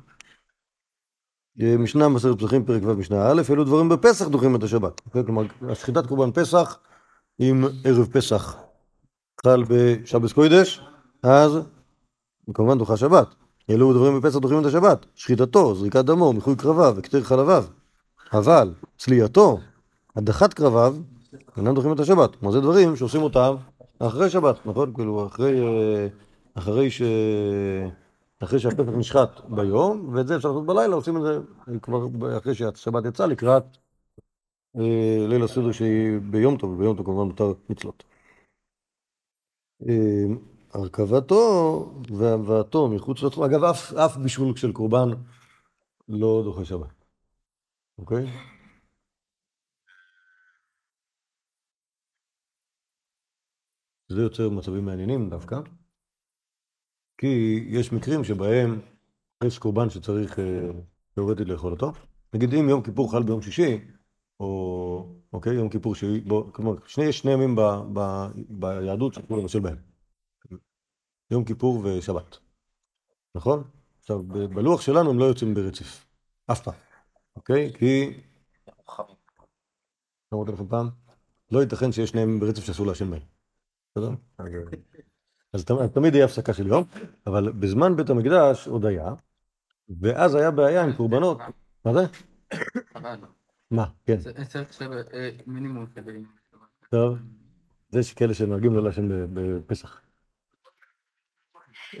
משנה 1.56 2.08
מסכת 2.08 2.38
פסחים 2.38 2.64
פרק 2.64 2.82
ו' 2.84 2.94
משנה 2.94 3.30
א', 3.30 3.42
אלו 3.50 3.64
דברים 3.64 3.88
בפסח 3.88 4.28
דוחים 4.28 4.56
את 4.56 4.62
השבת. 4.62 5.00
כלומר, 5.26 5.42
השחיטת 5.68 6.06
קורבן 6.06 6.30
פסח 6.32 6.78
עם 7.38 7.64
ערב 7.84 8.06
פסח 8.12 8.56
חל 9.44 9.64
בשבס 9.68 10.32
קוידש, 10.32 10.82
אז 11.22 11.58
כמובן 12.54 12.78
דוחה 12.78 12.96
שבת. 12.96 13.26
אלו 13.70 13.92
דברים 13.92 14.20
בפסח 14.20 14.38
דוחים 14.38 14.60
את 14.60 14.66
השבת, 14.66 15.06
שחיטתו, 15.14 15.74
זריקת 15.74 16.04
דמו, 16.04 16.32
מיחוי 16.32 16.56
קרביו 16.56 16.94
וקטר 16.96 17.22
חלביו. 17.22 17.64
אבל 18.32 18.72
צלייתו, 18.98 19.58
הדחת 20.16 20.54
קרביו, 20.54 20.96
אינם 21.56 21.74
דוחים 21.74 21.92
את 21.92 22.00
השבת. 22.00 22.36
כלומר, 22.36 22.52
זה 22.52 22.60
דברים 22.60 22.96
שעושים 22.96 23.22
אותם 23.22 23.54
אחרי 23.98 24.30
שבת, 24.30 24.66
נכון? 24.66 24.92
כאילו, 24.94 25.26
אחרי, 25.26 25.60
אה, 25.60 26.06
אחרי 26.54 26.90
ש... 26.90 27.02
אחרי 28.44 28.58
שהפסח 28.58 28.88
נשחט 28.98 29.40
ביום, 29.48 30.14
ואת 30.14 30.26
זה 30.26 30.36
אפשר 30.36 30.48
לעשות 30.48 30.66
בלילה, 30.66 30.94
עושים 30.94 31.16
את 31.16 31.22
זה 31.22 31.38
כבר 31.82 32.06
אחרי 32.38 32.54
שהשבת 32.54 33.04
יצאה 33.04 33.26
לקראת 33.26 33.64
אה, 34.76 35.26
ליל 35.28 35.42
הסדר 35.42 35.72
שהיא 35.72 36.18
ביום 36.30 36.56
טוב, 36.58 36.70
וביום 36.70 36.96
טוב 36.96 37.06
כמובן 37.06 37.26
מותר 37.26 37.52
מצלות. 37.70 38.04
אה, 39.88 40.24
הרכבתו 40.74 41.40
והבאתו 42.18 42.88
מחוץ 42.88 43.22
לתחום, 43.22 43.44
אגב, 43.44 43.64
אף, 43.64 43.92
אף 43.92 44.16
בישול 44.16 44.56
של 44.56 44.72
קורבן 44.72 45.08
לא 46.08 46.40
דוחה 46.44 46.64
שבת, 46.64 47.04
אוקיי? 47.98 48.26
זה 54.08 54.22
יוצר 54.22 54.50
מצבים 54.50 54.84
מעניינים 54.84 55.30
דווקא, 55.30 55.56
כי 57.20 57.64
יש 57.68 57.92
מקרים 57.92 58.24
שבהם 58.24 58.80
יש 59.44 59.58
קורבן 59.58 59.90
שצריך 59.90 60.38
אה, 60.38 60.44
תיאורטית 61.14 61.48
לאכול 61.48 61.72
אותו. 61.72 61.92
נגיד 62.34 62.54
אם 62.54 62.68
יום 62.68 62.82
כיפור 62.82 63.12
חל 63.12 63.22
ביום 63.22 63.42
שישי, 63.42 63.78
או 64.40 65.14
אוקיי, 65.32 65.54
יום 65.54 65.68
כיפור 65.68 65.94
שהיא, 65.94 66.22
בוא, 66.26 66.52
כלומר, 66.52 66.86
שני, 66.86 67.12
שני 67.12 67.32
ימים 67.32 67.56
ב, 67.56 67.60
ב, 67.92 68.00
ביהדות 68.48 69.14
שאסור 69.14 69.38
לבשל 69.38 69.60
בהם. 69.60 69.76
יום 71.30 71.44
כיפור 71.44 71.84
ושבת, 71.84 72.36
נכון? 73.34 73.62
עכשיו, 73.98 74.22
ב- 74.22 74.54
בלוח 74.54 74.80
שלנו 74.80 75.10
הם 75.10 75.18
לא 75.18 75.24
יוצאים 75.24 75.54
ברציף, 75.54 76.06
אף 76.52 76.62
פעם, 76.62 76.74
אוקיי? 77.36 77.72
כי. 77.72 78.20
אמרתי 80.34 80.52
לכם 80.52 80.68
פעם, 80.68 80.88
לא 81.50 81.60
ייתכן 81.60 81.92
שיש 81.92 82.10
שני 82.10 82.20
ימים 82.20 82.40
ברצף 82.40 82.64
שאסור 82.64 82.86
לעשן 82.86 83.10
בהם, 83.10 83.22
בסדר? 83.94 84.10
אז, 85.52 85.60
אז 85.60 85.64
תמ- 85.64 85.78
אז 85.78 85.90
תמיד 85.90 86.14
יהיה 86.14 86.24
הפסקה 86.24 86.54
של 86.54 86.66
יום, 86.66 86.84
אבל 87.26 87.52
בזמן 87.52 87.96
בית 87.96 88.10
המקדש 88.10 88.68
עוד 88.68 88.84
היה, 88.86 89.14
ואז 90.00 90.34
היה 90.34 90.50
בעיה 90.50 90.84
עם 90.84 90.92
קורבנות. 90.92 91.38
מה 91.84 91.92
זה? 91.94 92.00
מה? 93.70 93.86
כן. 94.06 94.16
אה. 95.14 95.28
טוב, 96.90 97.18
זה 97.90 98.02
שכאלה 98.02 98.34
שנוהגים 98.34 98.74
לא 98.74 98.82
לעשן 98.82 99.08
בפסח. 99.34 100.00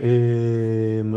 אמ, 0.00 1.14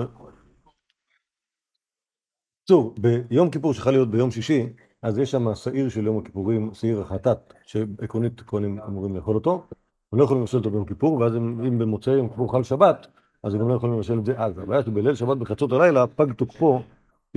בקיצור, 2.62 2.96
ביום 3.30 3.52
כיפור 3.52 3.74
שחל 3.74 3.92
להיות 3.92 4.12
ביום 4.12 4.32
שישי, 4.32 4.74
אז 5.02 5.18
יש 5.18 5.32
שם 5.32 5.56
שעיר 5.56 5.90
של 5.90 6.06
יום 6.06 6.20
הכיפורים, 6.20 6.74
שעיר 6.74 7.02
החטאת, 7.02 7.54
שעקרונית 7.66 8.42
כהנים 8.42 8.80
אמורים 8.80 9.16
לאכול 9.16 9.36
אותו, 9.36 9.68
הם 10.14 10.20
לא 10.20 10.24
יכולים 10.24 10.42
לבשל 10.42 10.58
אותו 10.58 10.70
ביום 10.72 10.86
כיפור, 10.86 11.14
ואז 11.14 11.36
הם- 11.36 11.66
אם 11.66 11.80
במוצאי 11.80 12.14
יום 12.14 12.30
כיפור 12.30 12.52
חל 12.52 12.64
שבת, 12.64 13.08
אז 13.44 13.54
הם 13.54 13.60
גם 13.60 13.70
לא 13.70 13.74
יכולים 13.74 13.96
לבשל 13.96 14.20
את 14.20 14.26
זה 14.26 14.34
אז. 14.38 14.58
הבעיה 14.58 14.84
שבליל 14.84 15.16
שבת 15.16 15.38
בחצות 15.38 15.72
הלילה 15.72 16.08
פג 16.08 16.34
תוקפו 16.34 16.82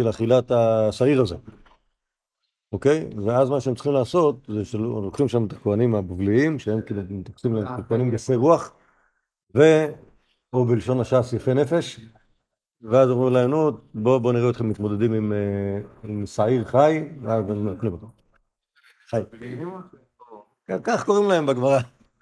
של 0.01 0.11
אכילת 0.11 0.51
השעיר 0.51 1.21
הזה. 1.21 1.37
אוקיי? 2.73 3.11
ואז 3.27 3.51
מה 3.51 3.61
שהם 3.61 3.75
צריכים 3.75 3.93
לעשות, 3.93 4.47
זה 4.49 4.65
שלוקחים 4.65 5.29
שם 5.29 5.47
את 5.47 5.53
הכהנים 5.53 5.95
הבבליים, 5.95 6.59
שהם 6.59 6.81
כאילו 6.87 7.03
מתייחסים 7.11 7.55
להם 7.55 7.83
ככהנים 7.83 8.11
גסי 8.11 8.35
רוח, 8.35 8.73
ו... 9.57 9.61
או 10.53 10.65
בלשון 10.65 11.01
הש"ס 11.01 11.33
יפי 11.33 11.55
נפש, 11.55 12.01
ואז 12.83 13.11
אומרים 13.11 13.33
להם, 13.33 13.51
נו, 13.51 13.71
בואו 13.95 14.21
בוא 14.21 14.33
נראה 14.33 14.51
אתכם 14.51 14.69
מתמודדים 14.69 15.13
עם, 15.13 15.33
אה, 15.33 15.79
עם 16.05 16.27
שעיר 16.27 16.65
חי, 16.65 17.09
ואז 17.23 17.51
הם 17.51 17.69
נאכלים 17.69 17.93
אותו. 17.93 18.07
חי. 19.11 19.21
כך 20.85 21.05
קוראים 21.05 21.29
להם 21.29 21.47
בגמרא, 21.47 21.79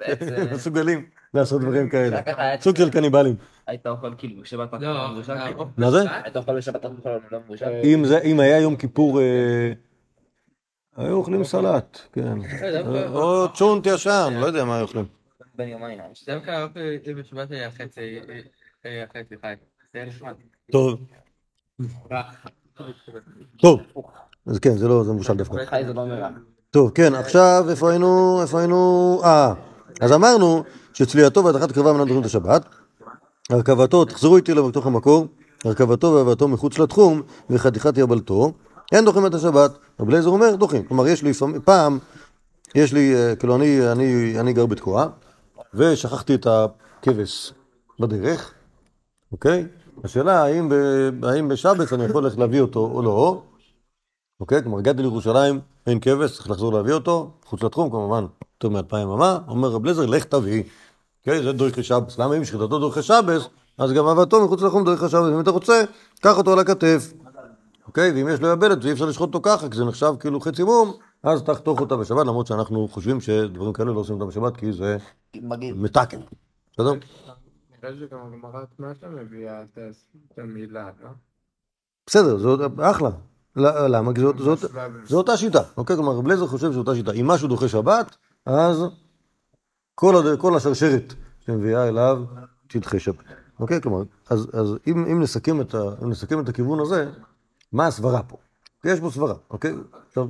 בעצם... 0.08 0.34
מסוגלים 0.54 1.06
לעשות 1.34 1.60
דברים 1.60 1.88
כאלה. 1.88 2.20
סוג 2.60 2.76
של 2.76 2.90
קניבלים. 2.90 3.36
היית 3.66 3.86
אוכל 3.86 4.14
כאילו 4.18 4.42
בשבת 4.42 4.72
לא, 4.72 4.94
לא 4.94 5.12
מבושל? 5.12 5.32
אה, 5.32 5.50
מה 5.76 5.90
זה? 5.90 6.02
היית 6.24 6.36
אוכל 6.36 6.56
בשבת 6.56 6.84
לא 7.30 7.40
מבושל? 7.44 7.80
אם 7.84 8.04
זה, 8.04 8.18
אם 8.18 8.40
היה 8.40 8.60
יום 8.60 8.76
כיפור, 8.76 9.20
אה, 9.20 9.72
היו 10.96 11.16
אוכלים 11.16 11.44
סלט, 11.44 11.98
כן. 12.12 12.38
או 13.14 13.46
צ'ונט 13.54 13.86
ישן, 13.86 14.34
לא 14.40 14.46
יודע 14.46 14.64
מה 14.64 14.76
היו 14.76 14.82
אוכלים. 14.82 15.04
בן 15.54 15.68
יומיים. 15.68 15.98
דווקא 16.26 16.62
אוקיי, 16.62 17.14
בשבת 17.14 17.50
היה 17.50 17.70
חצי, 17.70 18.18
אה, 18.28 18.90
היה 18.90 19.06
חצי 19.06 19.34
חי. 19.40 19.54
זה 19.92 19.98
היה 19.98 20.06
נחמד. 20.06 20.34
טוב, 20.72 21.00
אה, 22.12 22.22
טוב. 23.56 23.80
אז 24.46 24.58
כן, 24.58 24.76
זה 24.76 24.88
לא, 24.88 25.04
זה 25.04 25.12
מבושל 25.12 25.34
דווקא. 25.34 25.56
לא. 25.94 26.26
טוב, 26.70 26.90
כן, 26.90 27.14
עכשיו 27.14 27.64
איפה 27.70 27.90
היינו, 27.90 28.42
איפה 28.42 28.58
היינו, 28.60 29.20
אה, 29.24 29.54
אז 30.00 30.12
אמרנו 30.12 30.64
שצלייתו 30.92 31.44
והדחת 31.44 31.72
קרבה 31.72 31.92
מנהל 31.92 32.06
דברים 32.06 32.20
את 32.20 32.26
השבת, 32.26 32.64
הרכבתו, 33.50 34.04
תחזרו 34.04 34.36
איתי 34.36 34.54
לתוך 34.54 34.86
המקור, 34.86 35.26
הרכבתו 35.64 36.12
והבאתו 36.12 36.48
מחוץ 36.48 36.78
לתחום 36.78 37.22
וחתיכת 37.50 37.98
יבלתו, 37.98 38.52
אין 38.92 39.04
דוחים 39.04 39.26
את 39.26 39.34
השבת, 39.34 39.70
רב 40.00 40.08
אליעזר 40.08 40.28
אומר 40.28 40.56
דוחים, 40.56 40.82
כלומר 40.84 41.06
יש 41.06 41.22
לי 41.22 41.32
פעם, 41.64 41.98
יש 42.74 42.92
לי, 42.92 43.14
אה, 43.14 43.36
כאילו 43.36 43.56
אני, 43.56 43.92
אני, 43.92 44.40
אני 44.40 44.52
גר 44.52 44.66
בתקוע, 44.66 45.06
ושכחתי 45.74 46.34
את 46.34 46.46
הכבש 46.46 47.52
בדרך, 48.00 48.52
אוקיי? 49.32 49.66
השאלה 50.04 50.42
האם, 50.42 50.72
האם 51.22 51.48
בשבת 51.48 51.92
אני 51.92 52.04
יכול 52.04 52.24
ללכת 52.24 52.38
להביא 52.38 52.60
אותו 52.60 52.90
או 52.94 53.02
לא, 53.02 53.42
אוקיי? 54.44 54.62
כלומר, 54.62 54.78
הגעתי 54.78 55.02
לירושלים, 55.02 55.60
אין 55.86 56.00
כבש, 56.00 56.34
צריך 56.34 56.50
לחזור 56.50 56.72
להביא 56.72 56.92
אותו, 56.92 57.30
חוץ 57.44 57.62
לתחום, 57.62 57.90
כמובן, 57.90 58.24
יותר 58.54 58.68
מאלפיים 58.68 59.08
אמה, 59.08 59.38
אומר 59.48 59.68
רב 59.68 59.84
לזר, 59.84 60.06
לך 60.06 60.24
תביא. 60.24 60.62
אוקיי? 61.20 61.42
זה 61.42 61.52
דורכי 61.52 61.82
שבס. 61.82 62.18
למה 62.18 62.36
אם 62.36 62.44
שחיטתו 62.44 62.78
דורכי 62.78 63.02
שבס, 63.02 63.48
אז 63.78 63.92
גם 63.92 64.06
הבאתו 64.06 64.44
מחוץ 64.44 64.62
לתחום 64.62 64.84
דורכי 64.84 65.08
שבס. 65.08 65.32
אם 65.34 65.40
אתה 65.40 65.50
רוצה, 65.50 65.84
קח 66.20 66.38
אותו 66.38 66.52
על 66.52 66.58
הכתף. 66.58 67.12
אוקיי? 67.86 68.12
ואם 68.12 68.28
יש 68.28 68.40
לו 68.40 68.48
יבלת 68.48 68.84
ואי 68.84 68.92
אפשר 68.92 69.04
לשחוט 69.04 69.34
אותו 69.34 69.40
ככה, 69.42 69.68
כי 69.68 69.76
זה 69.76 69.84
נחשב 69.84 70.14
כאילו 70.20 70.40
חצי 70.40 70.62
מום, 70.62 70.92
אז 71.22 71.42
תחתוך 71.42 71.80
אותה 71.80 71.96
בשבת, 71.96 72.26
למרות 72.26 72.46
שאנחנו 72.46 72.88
חושבים 72.88 73.20
שדברים 73.20 73.72
כאלה 73.72 73.92
לא 73.92 74.00
עושים 74.00 74.14
אותם 74.14 74.28
בשבת, 74.28 74.56
כי 74.56 74.72
זה. 74.72 74.96
מתקן. 75.74 76.20
בסדר? 76.72 76.92
נראה 77.82 77.94
שגם 77.96 78.18
הגמרא 78.26 78.64
מה 78.78 78.94
שאתה 78.94 79.08
מביאה 79.08 79.62
את 79.62 80.38
המילה, 80.38 80.90
לא? 81.02 81.08
בסדר, 82.06 82.38
זה 82.38 82.66
אחלה. 82.80 83.10
ל- 83.56 83.96
למה? 83.96 84.14
כי 84.14 84.20
זו 85.04 85.16
אותה 85.16 85.36
שיטה, 85.36 85.62
אוקיי? 85.76 85.96
כלומר, 85.96 86.12
רב 86.12 86.26
לייזר 86.26 86.46
חושב 86.46 86.70
שזו 86.70 86.80
אותה 86.80 86.94
שיטה. 86.94 87.12
אם 87.12 87.26
משהו 87.26 87.48
דוחה 87.48 87.68
שבת, 87.68 88.16
אז. 88.46 88.82
כל 90.38 90.56
השרשרת 90.56 91.14
שמביאה 91.40 91.88
אליו 91.88 92.24
תדחה 92.66 92.98
שבת. 92.98 93.24
אוקיי? 93.60 93.80
כלומר, 93.80 94.02
אז, 94.30 94.48
אז 94.52 94.76
אם, 94.86 95.06
אם, 95.06 95.22
נסכם 95.22 95.60
את 95.60 95.74
ה... 95.74 95.78
אם 96.02 96.10
נסכם 96.10 96.40
את 96.40 96.48
הכיוון 96.48 96.80
הזה, 96.80 97.10
מה 97.72 97.86
הסברה 97.86 98.22
פה? 98.22 98.36
יש 98.84 99.00
פה 99.00 99.10
סברה, 99.10 99.34
אוקיי? 99.50 99.74
עכשיו, 100.08 100.28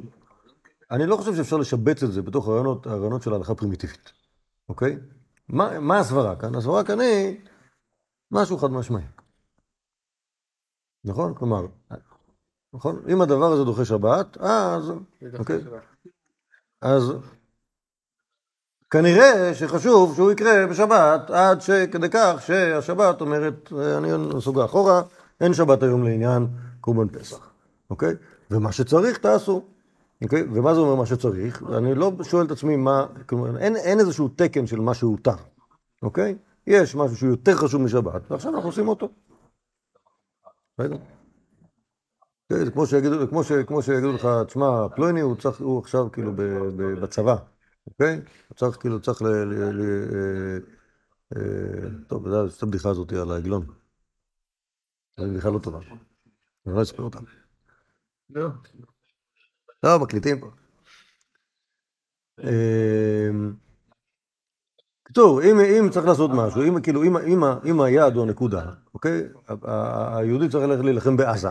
אני 0.90 1.06
לא 1.06 1.16
חושב 1.16 1.34
שאפשר 1.34 1.56
לשבץ 1.56 2.02
את 2.02 2.12
זה 2.12 2.22
בתוך 2.22 2.48
הרעיונות, 2.48 2.86
הרעיונות 2.86 3.22
של 3.22 3.32
ההלכה 3.32 3.52
הפרימיטיבית, 3.52 4.12
אוקיי? 4.68 4.98
מה, 5.48 5.80
מה 5.80 5.98
הסברה 5.98 6.36
כאן? 6.36 6.54
הסברה 6.54 6.84
כאן 6.84 7.00
היא 7.00 7.36
משהו 8.30 8.58
חד 8.58 8.70
משמעי. 8.70 9.04
נכון? 11.04 11.34
כלומר, 11.34 11.66
נכון? 12.74 13.02
אם 13.08 13.20
הדבר 13.20 13.52
הזה 13.52 13.64
דוחה 13.64 13.84
שבת, 13.84 14.36
אז, 14.40 14.92
אוקיי, 15.38 15.60
אז 16.82 17.12
כנראה 18.90 19.54
שחשוב 19.54 20.14
שהוא 20.14 20.32
יקרה 20.32 20.66
בשבת, 20.66 21.30
עד 21.30 21.60
שכדי 21.60 22.06
כך 22.10 22.42
שהשבת 22.46 23.20
אומרת, 23.20 23.72
אני 23.98 24.08
נסוגה 24.36 24.64
אחורה, 24.64 25.02
אין 25.40 25.54
שבת 25.54 25.82
היום 25.82 26.04
לעניין 26.04 26.46
קורבן 26.80 27.08
פסח, 27.08 27.50
אוקיי? 27.90 28.14
ומה 28.50 28.72
שצריך 28.72 29.18
תעשו, 29.18 29.64
אוקיי? 30.22 30.42
ומה 30.52 30.74
זה 30.74 30.80
אומר 30.80 30.94
מה 30.94 31.06
שצריך? 31.06 31.62
אני 31.76 31.94
לא 31.94 32.12
שואל 32.22 32.46
את 32.46 32.50
עצמי 32.50 32.76
מה, 32.76 33.06
כלומר, 33.26 33.58
אין, 33.58 33.76
אין 33.76 34.00
איזשהו 34.00 34.28
תקן 34.28 34.66
של 34.66 34.80
מה 34.80 34.94
שהותר, 34.94 35.36
אוקיי? 36.02 36.36
יש 36.66 36.94
משהו 36.94 37.16
שהוא 37.16 37.30
יותר 37.30 37.54
חשוב 37.54 37.82
משבת, 37.82 38.30
ועכשיו 38.30 38.54
אנחנו 38.54 38.68
עושים 38.68 38.88
אותו. 38.88 39.08
בסדר? 40.78 40.96
כן, 42.48 42.70
כמו 42.70 42.86
שיגידו, 42.86 43.28
כמו, 43.28 43.44
ש, 43.44 43.52
כמו 43.52 43.82
שיגידו 43.82 44.12
לך, 44.12 44.28
תשמע, 44.46 44.88
פלוני 44.96 45.20
הוא 45.20 45.36
צריך, 45.36 45.60
הוא 45.60 45.78
עכשיו 45.78 46.12
כאילו 46.12 46.32
ב, 46.32 46.42
ב, 46.76 47.00
בצבא, 47.00 47.36
אוקיי? 47.86 48.20
הוא 48.48 48.56
צריך 48.56 48.76
כאילו, 48.80 49.00
צריך 49.00 49.22
ל... 49.22 49.26
ל, 49.26 49.54
ל 49.54 49.82
אה, 50.14 50.58
אה, 51.36 51.88
טוב, 52.08 52.28
זה 52.28 52.56
את 52.56 52.62
הבדיחה 52.62 52.90
הזאת 52.90 53.12
על 53.12 53.30
העגלון. 53.30 53.66
זו 55.16 55.30
בדיחה 55.30 55.50
לא 55.50 55.58
טובה. 55.58 55.78
אני 56.66 56.74
לא 56.74 56.82
אספר 56.82 57.02
אותה. 57.02 57.18
לא. 58.30 58.48
לא, 59.82 59.98
מקליטים 59.98 60.40
פה. 60.40 60.50
אמ, 62.40 63.54
בקיצור, 65.04 65.42
אם, 65.42 65.60
אם 65.60 65.90
צריך 65.90 66.06
לעשות 66.06 66.30
משהו, 66.34 66.62
אם 66.62 66.82
כאילו, 66.82 67.02
אם, 67.02 67.16
אם, 67.16 67.44
אם 67.64 67.80
היעד 67.80 68.14
הוא 68.14 68.22
הנקודה, 68.22 68.72
אוקיי? 68.94 69.28
היהודי 70.14 70.48
צריך 70.48 70.64
ללכת 70.64 70.84
להילחם 70.84 71.16
בעזה, 71.16 71.48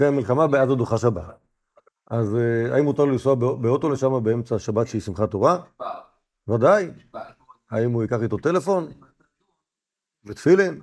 אוקיי? 0.00 0.08
המלחמה 0.08 0.46
בעזה 0.46 0.74
דוחה 0.74 0.98
שבת. 0.98 1.24
אז 2.10 2.36
אה, 2.36 2.74
האם 2.74 2.84
מותר 2.84 3.04
לו 3.04 3.12
לנסוע 3.12 3.34
בא- 3.34 3.52
באוטו 3.52 3.90
לשם 3.90 4.24
באמצע 4.24 4.54
השבת 4.54 4.86
שהיא 4.88 5.00
שמחת 5.02 5.30
תורה? 5.30 5.58
ודאי. 6.48 6.90
האם 7.70 7.92
הוא 7.92 8.02
ייקח 8.02 8.22
איתו 8.22 8.36
טלפון? 8.36 8.88
ותפילין? 10.24 10.80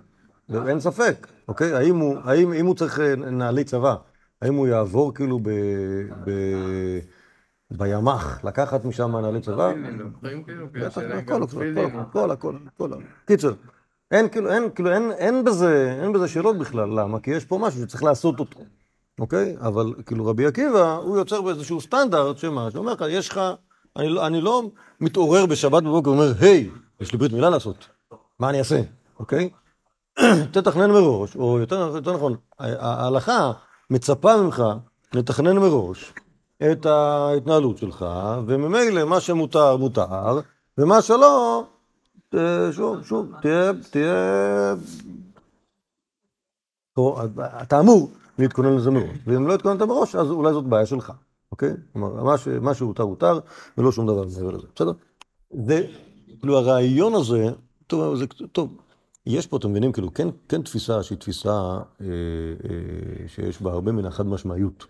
אין 0.67 0.79
ספק, 0.79 1.27
אוקיי? 1.47 1.73
האם 1.73 1.95
הוא, 1.95 2.17
האם, 2.23 2.53
אם 2.53 2.65
הוא 2.65 2.75
צריך 2.75 2.99
אה, 2.99 3.15
נעלי 3.15 3.63
צבא, 3.63 3.95
האם 4.41 4.53
הוא 4.53 4.67
יעבור 4.67 5.13
כאילו 5.13 5.39
ב... 5.39 5.49
ב... 6.25 6.31
בימ"ח, 7.71 8.43
לקחת 8.43 8.85
משם 8.85 9.15
נעלי 9.15 9.41
צבא? 9.41 9.73
כאילו, 10.45 10.67
כי 10.73 10.79
בטח, 10.79 10.97
הכל, 10.97 11.43
הכל. 11.43 11.91
הכל, 11.99 12.31
הכל. 12.31 12.93
קיצר, 13.25 13.53
אין 14.11 14.29
כאילו, 14.29 14.49
כאילו, 14.75 14.91
אין 14.91 16.13
בזה 16.13 16.27
שאלות 16.27 16.57
בכלל, 16.57 16.99
למה? 16.99 17.19
כי 17.19 17.31
יש 17.31 17.45
פה 17.45 17.57
משהו 17.61 17.81
שצריך 17.81 18.03
לעשות 18.03 18.39
אותו, 18.39 18.59
אוקיי? 19.19 19.55
אבל 19.59 19.93
כאילו 20.05 20.25
רבי 20.25 20.45
עקיבא, 20.45 20.95
הוא 20.95 21.17
יוצר 21.17 21.41
באיזשהו 21.41 21.81
סטנדרט, 21.81 22.37
שמה, 22.37 22.71
שאומר 22.71 22.93
לך, 22.93 23.03
יש 23.09 23.29
לך, 23.29 23.41
אני, 23.95 24.09
לא- 24.09 24.27
אני 24.27 24.41
לא 24.41 24.63
מתעורר 25.01 25.45
בשבת 25.45 25.83
בבוקר 25.83 26.09
ואומר, 26.09 26.33
היי, 26.39 26.69
יש 27.01 27.11
לי 27.11 27.17
ברית 27.17 27.31
מילה 27.33 27.49
לעשות, 27.49 27.87
מה 28.39 28.49
אני 28.49 28.59
אעשה, 28.59 28.81
אוקיי? 29.19 29.49
תתכנן 30.51 30.91
מראש, 30.91 31.35
או 31.35 31.59
יותר, 31.59 31.91
יותר 31.95 32.13
נכון, 32.13 32.35
ההלכה 32.59 33.51
מצפה 33.89 34.37
ממך 34.41 34.63
לתכנן 35.13 35.57
מראש 35.57 36.13
את 36.71 36.85
ההתנהלות 36.85 37.77
שלך, 37.77 38.05
וממילא 38.47 39.03
מה 39.05 39.19
שמותר, 39.19 39.77
מותר, 39.77 40.39
ומה 40.77 41.01
שלא, 41.01 41.63
אה, 42.35 42.69
שוב, 42.71 43.03
שוב, 43.05 43.31
תהיה, 43.41 43.71
תהיה... 43.91 44.75
אתה 47.61 47.79
אמור 47.79 48.11
להתכונן 48.39 48.75
לזה 48.75 48.91
מראש, 48.91 49.17
ואם 49.27 49.47
לא 49.47 49.53
התכוננת 49.53 49.81
מראש, 49.81 50.15
אז 50.15 50.29
אולי 50.31 50.53
זאת 50.53 50.65
בעיה 50.65 50.85
שלך, 50.85 51.11
אוקיי? 51.51 51.73
כלומר, 51.93 52.23
מה 52.23 52.37
ש- 52.37 52.47
מה 52.47 52.73
שהותר 52.73 53.03
הותר, 53.03 53.39
ולא 53.77 53.91
שום 53.91 54.07
דבר 54.07 54.23
מעבר 54.23 54.51
לזה, 54.51 54.67
בסדר? 54.75 54.91
זה, 55.65 55.85
כאילו 56.39 56.57
הרעיון 56.57 57.13
הזה, 57.15 57.49
טוב, 57.87 58.15
זה, 58.15 58.25
טוב, 58.51 58.77
יש 59.25 59.47
פה, 59.47 59.57
אתם 59.57 59.69
מבינים, 59.71 59.91
כאילו, 59.91 60.13
כן, 60.13 60.27
כן 60.49 60.61
תפיסה 60.61 61.03
שהיא 61.03 61.17
תפיסה 61.17 61.51
אה, 61.51 61.81
אה, 62.01 62.07
שיש 63.27 63.61
בה 63.61 63.71
הרבה 63.71 63.91
מן 63.91 64.05
החד 64.05 64.27
משמעיות, 64.27 64.85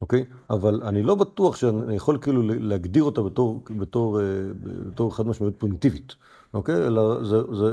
אוקיי? 0.00 0.24
אבל 0.50 0.80
אני 0.84 1.02
לא 1.02 1.14
בטוח 1.14 1.56
שאני 1.56 1.96
יכול 1.96 2.18
כאילו 2.20 2.42
להגדיר 2.44 3.04
אותה 3.04 3.22
בתור, 3.22 3.62
בתור, 3.78 4.20
אה, 4.20 4.24
בתור 4.62 5.16
חד 5.16 5.26
משמעיות 5.26 5.56
פרימיטיבית, 5.56 6.14
אוקיי? 6.54 6.86
אלא 6.86 7.24
זה, 7.24 7.36
זה, 7.54 7.72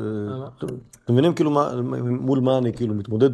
אתם 0.59 1.13
מבינים 1.13 1.33
כאילו 1.33 1.51
מה, 1.51 1.81
מול 2.01 2.39
מה 2.39 2.57
אני 2.57 2.73
כאילו 2.73 2.95
מתמודד? 2.95 3.29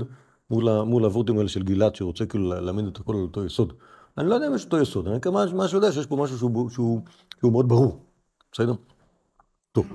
מול, 0.50 0.84
מול 0.84 1.06
הוורטים 1.06 1.38
האלה 1.38 1.50
של 1.50 1.64
גלעד 1.64 1.96
שרוצה 1.96 2.26
כאילו 2.26 2.62
להעמיד 2.62 2.88
את 2.88 2.98
הכל 2.98 3.16
על 3.16 3.22
אותו 3.22 3.46
יסוד. 3.46 3.74
אני 4.18 4.30
לא 4.30 4.36
יודע 4.36 4.48
אם 4.48 4.56
יש 4.56 4.66
אותו 4.66 4.82
יסוד, 4.82 5.08
אני 5.08 5.22
כמה 5.22 5.46
מה 5.54 5.68
שיודע 5.68 5.92
שיש 5.92 6.06
פה 6.06 6.16
משהו 6.16 6.38
שהוא, 6.38 6.70
שהוא, 6.70 7.02
שהוא 7.40 7.52
מאוד 7.52 7.70
ברור, 7.70 8.06
בסדר? 8.52 8.74
טוב, 9.72 9.86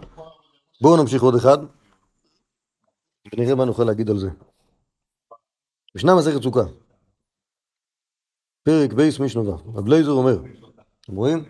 בואו 0.80 1.02
נמשיך 1.02 1.22
עוד 1.22 1.34
אחד, 1.34 1.58
ונראה 3.32 3.54
מה 3.54 3.64
נוכל 3.64 3.84
להגיד 3.84 4.10
על 4.10 4.18
זה. 4.18 4.30
ישנה 5.96 6.14
מסכת 6.14 6.42
סוכה, 6.42 6.64
פרק 8.62 8.92
בייס 8.92 9.20
משנה 9.20 9.43
ו', 9.43 9.56
רב 9.74 9.88
לייזר 9.88 10.10
אומר, 10.10 10.38
אתם 11.00 11.16
רואים? 11.16 11.44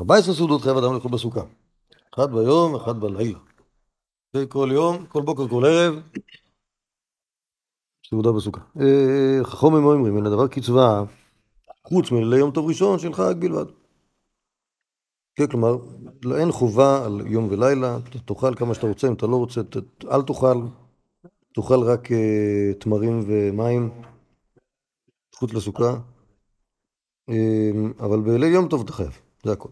14 0.00 0.34
סעודות 0.34 0.62
חייב 0.62 0.76
אדם 0.76 0.94
לאכול 0.94 1.10
בסוכה, 1.10 1.42
אחד 2.14 2.32
ביום, 2.32 2.74
אחד 2.74 3.00
בלילה. 3.00 3.38
כל 4.48 4.70
יום, 4.72 5.06
כל 5.06 5.22
בוקר, 5.22 5.48
כל 5.48 5.64
ערב, 5.64 5.94
סעודה 8.10 8.32
בסוכה. 8.32 8.60
אה, 8.80 9.44
חכמים 9.44 9.84
אומרים, 9.84 10.16
אין 10.16 10.26
הדבר 10.26 10.48
קצבה, 10.48 11.04
חוץ 11.88 12.10
מליום 12.12 12.50
טוב 12.50 12.68
ראשון 12.68 12.98
של 12.98 13.12
חג 13.12 13.34
בלבד. 13.38 13.64
כן, 15.34 15.46
כלומר, 15.46 15.76
לא- 16.24 16.36
אין 16.36 16.52
חובה 16.52 17.04
על 17.04 17.26
יום 17.26 17.48
ולילה, 17.50 17.98
תאכל 18.24 18.54
כמה 18.54 18.74
שאתה 18.74 18.86
רוצה, 18.86 19.08
אם 19.08 19.12
אתה 19.12 19.26
לא 19.26 19.36
רוצה, 19.36 19.60
אל 20.10 20.22
תאכל, 20.22 20.62
תאכל 21.54 21.80
רק 21.80 22.12
אה, 22.12 22.72
תמרים 22.78 23.20
ומים, 23.26 23.90
חוץ 25.34 25.52
לסוכה, 25.52 25.98
אה, 27.30 27.70
אבל 28.00 28.20
בליל 28.20 28.44
יום 28.44 28.68
טוב 28.68 28.82
אתה 28.84 28.92
חייב, 28.92 29.20
זה 29.44 29.52
הכל. 29.52 29.68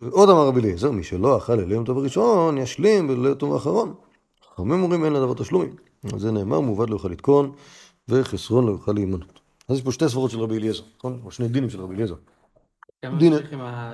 ועוד 0.00 0.28
אמר 0.28 0.46
רבי 0.46 0.60
אליעזר, 0.60 0.90
מי 0.90 1.04
שלא 1.04 1.38
אכל 1.38 1.54
ליל 1.54 1.72
יום 1.72 1.84
טוב 1.84 1.98
הראשון, 1.98 2.58
ישלים 2.58 3.08
בליל 3.08 3.34
טוב 3.34 3.52
האחרון. 3.52 3.94
חכמים 4.54 4.82
אומרים 4.82 5.04
אין 5.04 5.12
לדבר 5.12 5.34
תשלומים. 5.34 5.85
על 6.12 6.18
זה 6.18 6.30
נאמר, 6.30 6.60
מעובד 6.60 6.90
לא 6.90 6.94
יוכל 6.94 7.08
לתקון, 7.08 7.54
וחסרון 8.08 8.66
לא 8.66 8.70
יוכל 8.70 8.92
להימנות. 8.92 9.40
אז 9.68 9.76
יש 9.76 9.84
פה 9.84 9.92
שתי 9.92 10.08
סברות 10.08 10.30
של 10.30 10.38
רבי 10.38 10.56
אליעזר, 10.56 10.82
נכון? 10.96 11.20
או 11.24 11.30
שני 11.30 11.48
דינים 11.48 11.70
של 11.70 11.80
רבי 11.80 11.94
אליעזר. 11.94 12.14
דין- 13.18 13.32
ממשיך 13.32 13.52
עם 13.52 13.60
אה, 13.60 13.92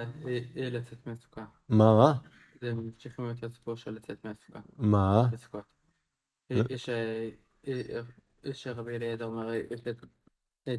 אה, 0.56 0.70
לצאת 0.70 1.06
מהסוכה? 1.06 1.44
מה, 1.68 1.96
מה? 1.96 2.12
זה 2.60 2.74
ממשיך 2.74 3.18
עם 3.18 3.26
הסיפור 3.42 3.76
של 3.76 3.90
לצאת 3.90 4.24
מהסוכה. 4.24 4.60
מה? 4.76 5.28
יש 6.50 6.88
אה, 6.88 7.28
יש 8.44 8.66
רבי 8.66 8.96
אליעזר 8.96 9.24
אומר, 9.24 9.48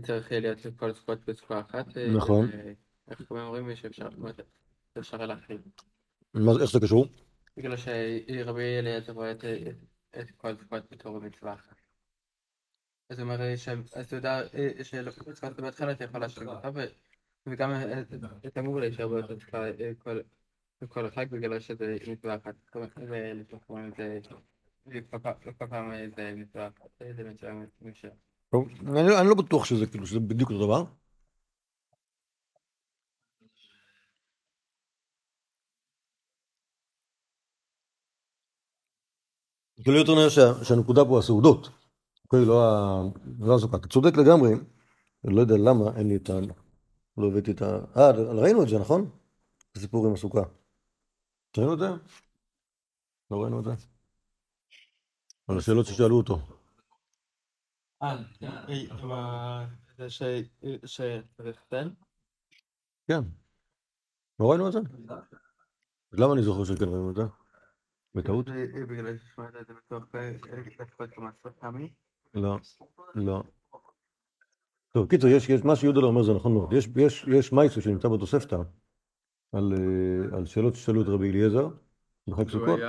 צריך 0.03 0.31
להיות 0.31 0.65
לכל 0.65 0.89
הסוכות 0.89 1.19
בסוכה 1.27 1.59
אחת. 1.59 1.97
נכון. 1.97 2.49
איך 3.11 3.31
אומרים 3.31 3.75
שאפשר. 3.75 4.09
מה- 6.33 6.51
איך 6.61 6.71
זה 6.71 6.79
קשור? 6.79 7.07
בגלל 7.57 7.77
שרבי 7.77 8.79
אליעזר 8.79 9.11
רואה 9.13 9.31
את- 9.31 9.43
את- 10.19 10.31
כל 10.37 10.47
הסוכות 10.51 10.91
בתור 10.91 11.19
מצווה 11.19 11.53
אחת. 11.53 11.75
אז 13.09 13.19
הוא 13.19 13.23
אומר. 13.23 13.41
אז 13.95 14.13
יודע 14.15 14.41
אה, 14.53 14.83
שלצפת 14.83 15.59
בהתחלה 15.59 15.91
אתה 15.91 16.03
יכול 16.03 16.21
להשלים 16.21 16.47
אותה 16.47 16.69
וגם 17.45 17.71
אה, 17.71 18.01
אתה 18.47 18.59
אמור 18.59 18.79
להישאר 18.79 19.07
באותה 19.07 19.35
תקופה 19.35 19.57
אה, 19.65 19.91
כל- 19.99 20.21
החג 21.05 21.29
בגלל 21.29 21.59
שזה 21.59 21.97
מצווה 22.07 22.35
אחת. 22.35 22.55
אומרת, 22.75 23.95
זה. 23.97 24.19
כל 25.13 25.19
פעם- 25.69 25.91
אה, 25.91 26.05
זה 26.15 26.33
מצווה 26.35 26.67
אחת. 26.67 27.01
מצווה 27.23 27.49
לא- 29.09 29.19
אני 29.21 29.29
לא 29.29 29.35
בטוח 29.35 29.65
שזה 29.65 29.85
כאילו, 29.85 30.05
שזה 30.07 30.19
בדיוק 30.19 30.49
אותו 30.51 30.65
דבר. 30.65 30.83
כאילו 39.83 39.97
יותר 39.97 40.15
נראה 40.15 40.29
שה- 40.29 40.63
שהנקודה 40.65 41.05
פה 41.05 41.19
הסעודות, 41.19 41.69
אוקיי, 42.25 42.45
לא 42.45 42.63
ה- 42.63 43.03
לא 43.39 43.55
הסוכה. 43.55 43.77
אתה 43.77 43.87
צודק 43.87 44.17
לגמרי, 44.17 44.53
אני 45.27 45.35
לא 45.35 45.41
יודע 45.41 45.55
למה 45.57 45.97
אין 45.97 46.07
לי 46.07 46.15
את 46.15 46.29
ה... 46.29 46.33
לא 47.17 47.27
הבאתי 47.27 47.51
את 47.51 47.61
ה... 47.61 47.65
אה, 47.97 48.11
ראינו 48.11 48.63
את 48.63 48.67
זה, 48.69 48.79
נכון? 48.79 49.09
הסיפור 49.75 50.07
עם 50.07 50.13
הסוכה. 50.13 50.41
ראינו 51.57 51.73
את 51.73 51.79
זה? 51.79 51.87
לא 53.31 53.41
ראינו 53.41 53.59
את 53.59 53.63
זה? 53.65 53.71
על 55.47 55.57
השאלות 55.57 55.85
ששאלו 55.85 56.17
אותו. 56.17 56.39
אה. 58.03 58.17
שצריך 60.85 61.63
תן? 61.69 61.89
כן. 63.07 63.21
לא 64.39 64.51
ראינו 64.51 64.67
את 64.67 64.73
זה? 64.73 64.79
למה 66.11 66.33
אני 66.33 66.43
זוכר 66.43 66.63
שכן 66.63 66.85
ראינו 66.85 67.09
את 67.09 67.15
זה? 67.15 67.42
בטעות? 68.15 68.49
בגלל 68.89 69.17
ששמעת 69.17 69.55
את 69.61 69.67
זה 69.67 69.73
בתוך? 69.73 70.03
לא, 72.33 72.57
לא. 73.15 73.43
טוב, 74.91 75.09
קיצור, 75.09 75.29
יש, 75.29 75.49
יש, 75.49 75.63
מה 75.63 75.75
שיהודה 75.75 75.99
אומר 75.99 76.23
זה 76.23 76.33
נכון 76.33 76.53
מאוד. 76.53 76.73
יש, 76.73 76.89
יש, 76.95 77.25
יש 77.27 77.53
מייסו 77.53 77.81
שנמצא 77.81 78.07
בתוספתא 78.07 78.55
על, 79.51 79.73
אה, 79.73 80.37
על 80.37 80.45
שאלות 80.45 80.75
ששאלו 80.75 81.01
את 81.01 81.07
רבי 81.07 81.29
אליעזר 81.29 81.67
בחג 82.27 82.49
סוכות. 82.49 82.79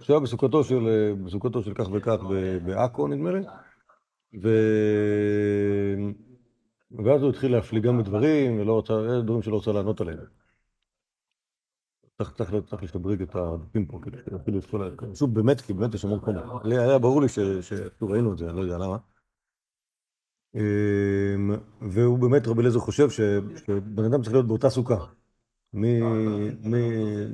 שהיה 0.00 0.20
בסוכתו 0.20 0.64
של, 0.64 0.88
אה, 0.88 1.14
בסוכתו 1.24 1.62
של 1.62 1.74
כך 1.74 1.86
וכך 1.92 2.16
בעכו, 2.64 3.08
נדמה 3.08 3.30
לי. 3.32 3.40
ו... 4.42 4.48
ואז 7.04 7.22
הוא 7.22 7.30
התחיל 7.30 7.52
להפליגם 7.52 7.98
בדברים, 7.98 8.60
ולא 8.60 8.78
רצה, 8.78 8.94
אה, 8.94 9.20
דברים 9.22 9.42
שלא 9.42 9.56
רצה 9.56 9.72
לענות 9.72 10.00
עליהם. 10.00 10.18
צריך, 12.22 12.82
לשדרג 12.82 13.22
את 13.22 13.34
הדפים 13.36 13.86
פה, 13.86 13.98
כדי 14.02 14.16
שיפעילו 14.24 14.58
את 14.58 14.66
כל 14.66 14.82
ה... 14.82 15.14
שוב, 15.14 15.34
באמת, 15.34 15.60
כי 15.60 15.72
באמת 15.72 15.94
יש 15.94 16.04
המון 16.04 16.20
חומר. 16.20 16.66
היה 16.70 16.98
ברור 16.98 17.22
לי 17.22 17.28
ש... 17.28 17.38
ש... 17.38 17.72
שוב, 17.98 18.10
ראינו 18.10 18.32
את 18.32 18.38
זה, 18.38 18.48
אני 18.48 18.56
לא 18.56 18.62
יודע 18.62 18.78
למה. 18.78 18.96
אמ, 20.54 21.50
והוא 21.80 22.18
באמת, 22.18 22.46
רבי 22.46 22.60
אליעזר 22.60 22.78
חושב. 22.78 23.10
שבן 23.10 24.04
אדם 24.04 24.22
צריך 24.22 24.32
להיות 24.32 24.46
באותה 24.46 24.70
סוכה. 24.70 25.06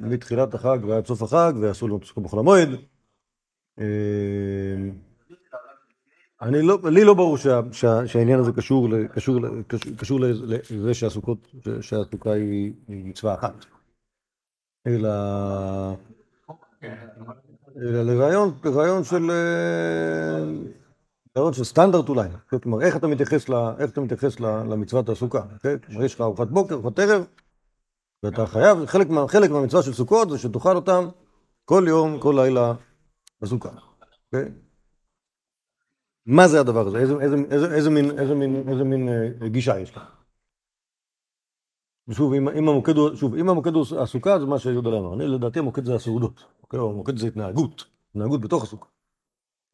מתחילת 0.03 0.55
החג 0.55 0.79
ועד 0.89 1.07
סוף 1.07 1.23
החג, 1.23 1.53
ואסור 1.61 1.89
ללמוד 1.89 2.05
סוכה 2.05 2.21
בחול 2.21 2.39
המועד. 2.39 2.69
אמ, 3.79 3.85
אני 6.43 6.63
לא, 6.63 6.79
לי 6.91 7.05
לא 7.05 7.15
ברור 7.15 7.37
שה, 7.37 7.61
שה, 7.73 8.07
שהעניין 8.07 8.39
הזה 8.39 8.53
קשור, 8.53 8.89
קשור, 9.15 9.41
קשור, 9.67 9.93
קשור 9.97 10.21
לזה 10.21 10.95
שהסוכות, 10.95 11.55
שהסוכה 11.81 12.33
היא 12.33 12.73
מצווה 12.89 13.35
אחת, 13.35 13.67
אלא, 14.87 15.09
אלא 17.77 18.03
לרעיון, 18.03 18.55
לרעיון 18.65 19.05
של, 19.05 19.31
אה, 19.31 20.45
לרעיון 21.37 21.53
של 21.53 21.65
סטנדרט 21.65 22.09
אולי, 22.09 22.29
כלומר 22.63 22.81
איך 22.81 22.97
אתה 22.97 23.07
מתייחס, 23.07 23.49
ל, 23.49 23.55
איך 23.79 23.91
אתה 23.91 24.01
מתייחס 24.01 24.41
ל, 24.41 24.45
למצוות 24.47 25.09
הסוכה, 25.09 25.43
כן? 25.63 25.79
כלומר 25.79 26.05
יש 26.05 26.15
לך 26.15 26.21
ארוחת 26.21 26.49
בוקר, 26.49 26.75
ארוחת 26.75 26.99
ערב, 26.99 27.25
ואתה 28.23 28.47
חייב, 28.47 28.87
חלק, 28.87 29.09
מה, 29.09 29.29
חלק 29.29 29.51
מהמצווה 29.51 29.83
של 29.83 29.93
סוכות 29.93 30.31
זה 30.31 30.39
שתאכל 30.39 30.77
אותם 30.77 31.09
כל 31.65 31.85
יום, 31.89 32.21
כל 32.21 32.35
לילה 32.39 32.75
בסוכה, 33.41 33.71
כן? 34.33 34.53
מה 36.27 36.49
זה 36.49 36.61
הדבר 36.61 36.87
הזה? 36.87 36.99
איזה, 36.99 37.15
איזה, 37.21 37.37
איזה, 37.51 37.75
איזה 37.75 37.91
מין, 37.91 38.19
איזה 38.19 38.35
מין, 38.35 38.69
איזה 38.69 38.85
מין 38.85 39.09
אה, 39.09 39.49
גישה 39.49 39.79
יש 39.79 39.97
לך? 39.97 40.22
ושוב, 42.09 42.33
אם, 42.33 42.49
אם 42.49 42.69
המוקד 42.69 42.97
הוא, 42.97 43.17
שוב, 43.17 43.35
אם 43.35 43.49
המוקד 43.49 43.75
הוא 43.75 43.87
הסוכה, 43.99 44.41
זה 44.41 44.47
מה 44.47 44.59
שיהודה 44.59 44.91
אמר. 44.91 45.15
אני, 45.15 45.27
לדעתי 45.27 45.59
המוקד 45.59 45.85
זה 45.85 45.95
הסעודות, 45.95 46.45
אוקיי? 46.63 46.81
או 46.81 46.91
המוקד 46.91 47.17
זה 47.19 47.27
התנהגות, 47.27 47.85
התנהגות 48.11 48.41
בתוך 48.41 48.63
הסוכה. 48.63 48.87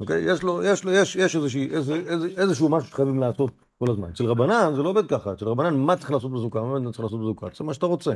אוקיי? 0.01 0.33
יש 0.33 0.43
לו, 0.43 0.63
יש 0.63 0.85
לו, 0.85 0.93
יש, 0.93 1.17
יש 1.17 1.37
איזושהי, 1.37 1.71
איזה, 1.71 1.95
איזה, 1.95 2.29
איזשהו 2.37 2.69
משהו 2.69 2.89
שחייבים 2.89 3.19
לעשות 3.21 3.51
כל 3.79 3.91
הזמן. 3.91 4.09
אצל 4.09 4.25
רבנן 4.25 4.73
זה 4.77 4.83
לא 4.83 4.89
עובד 4.89 5.09
ככה, 5.09 5.33
אצל 5.33 5.45
רבנן 5.45 5.77
מה 5.77 5.97
צריך 5.97 6.11
לעשות 6.11 6.33
בסוכה? 6.33 6.63
מה 6.63 6.93
צריך 6.93 7.01
לעשות 7.01 7.21
בסוכה? 7.21 7.47
זה 7.55 7.65
מה 7.65 7.75
שאתה 7.75 7.87
רוצה, 7.87 8.13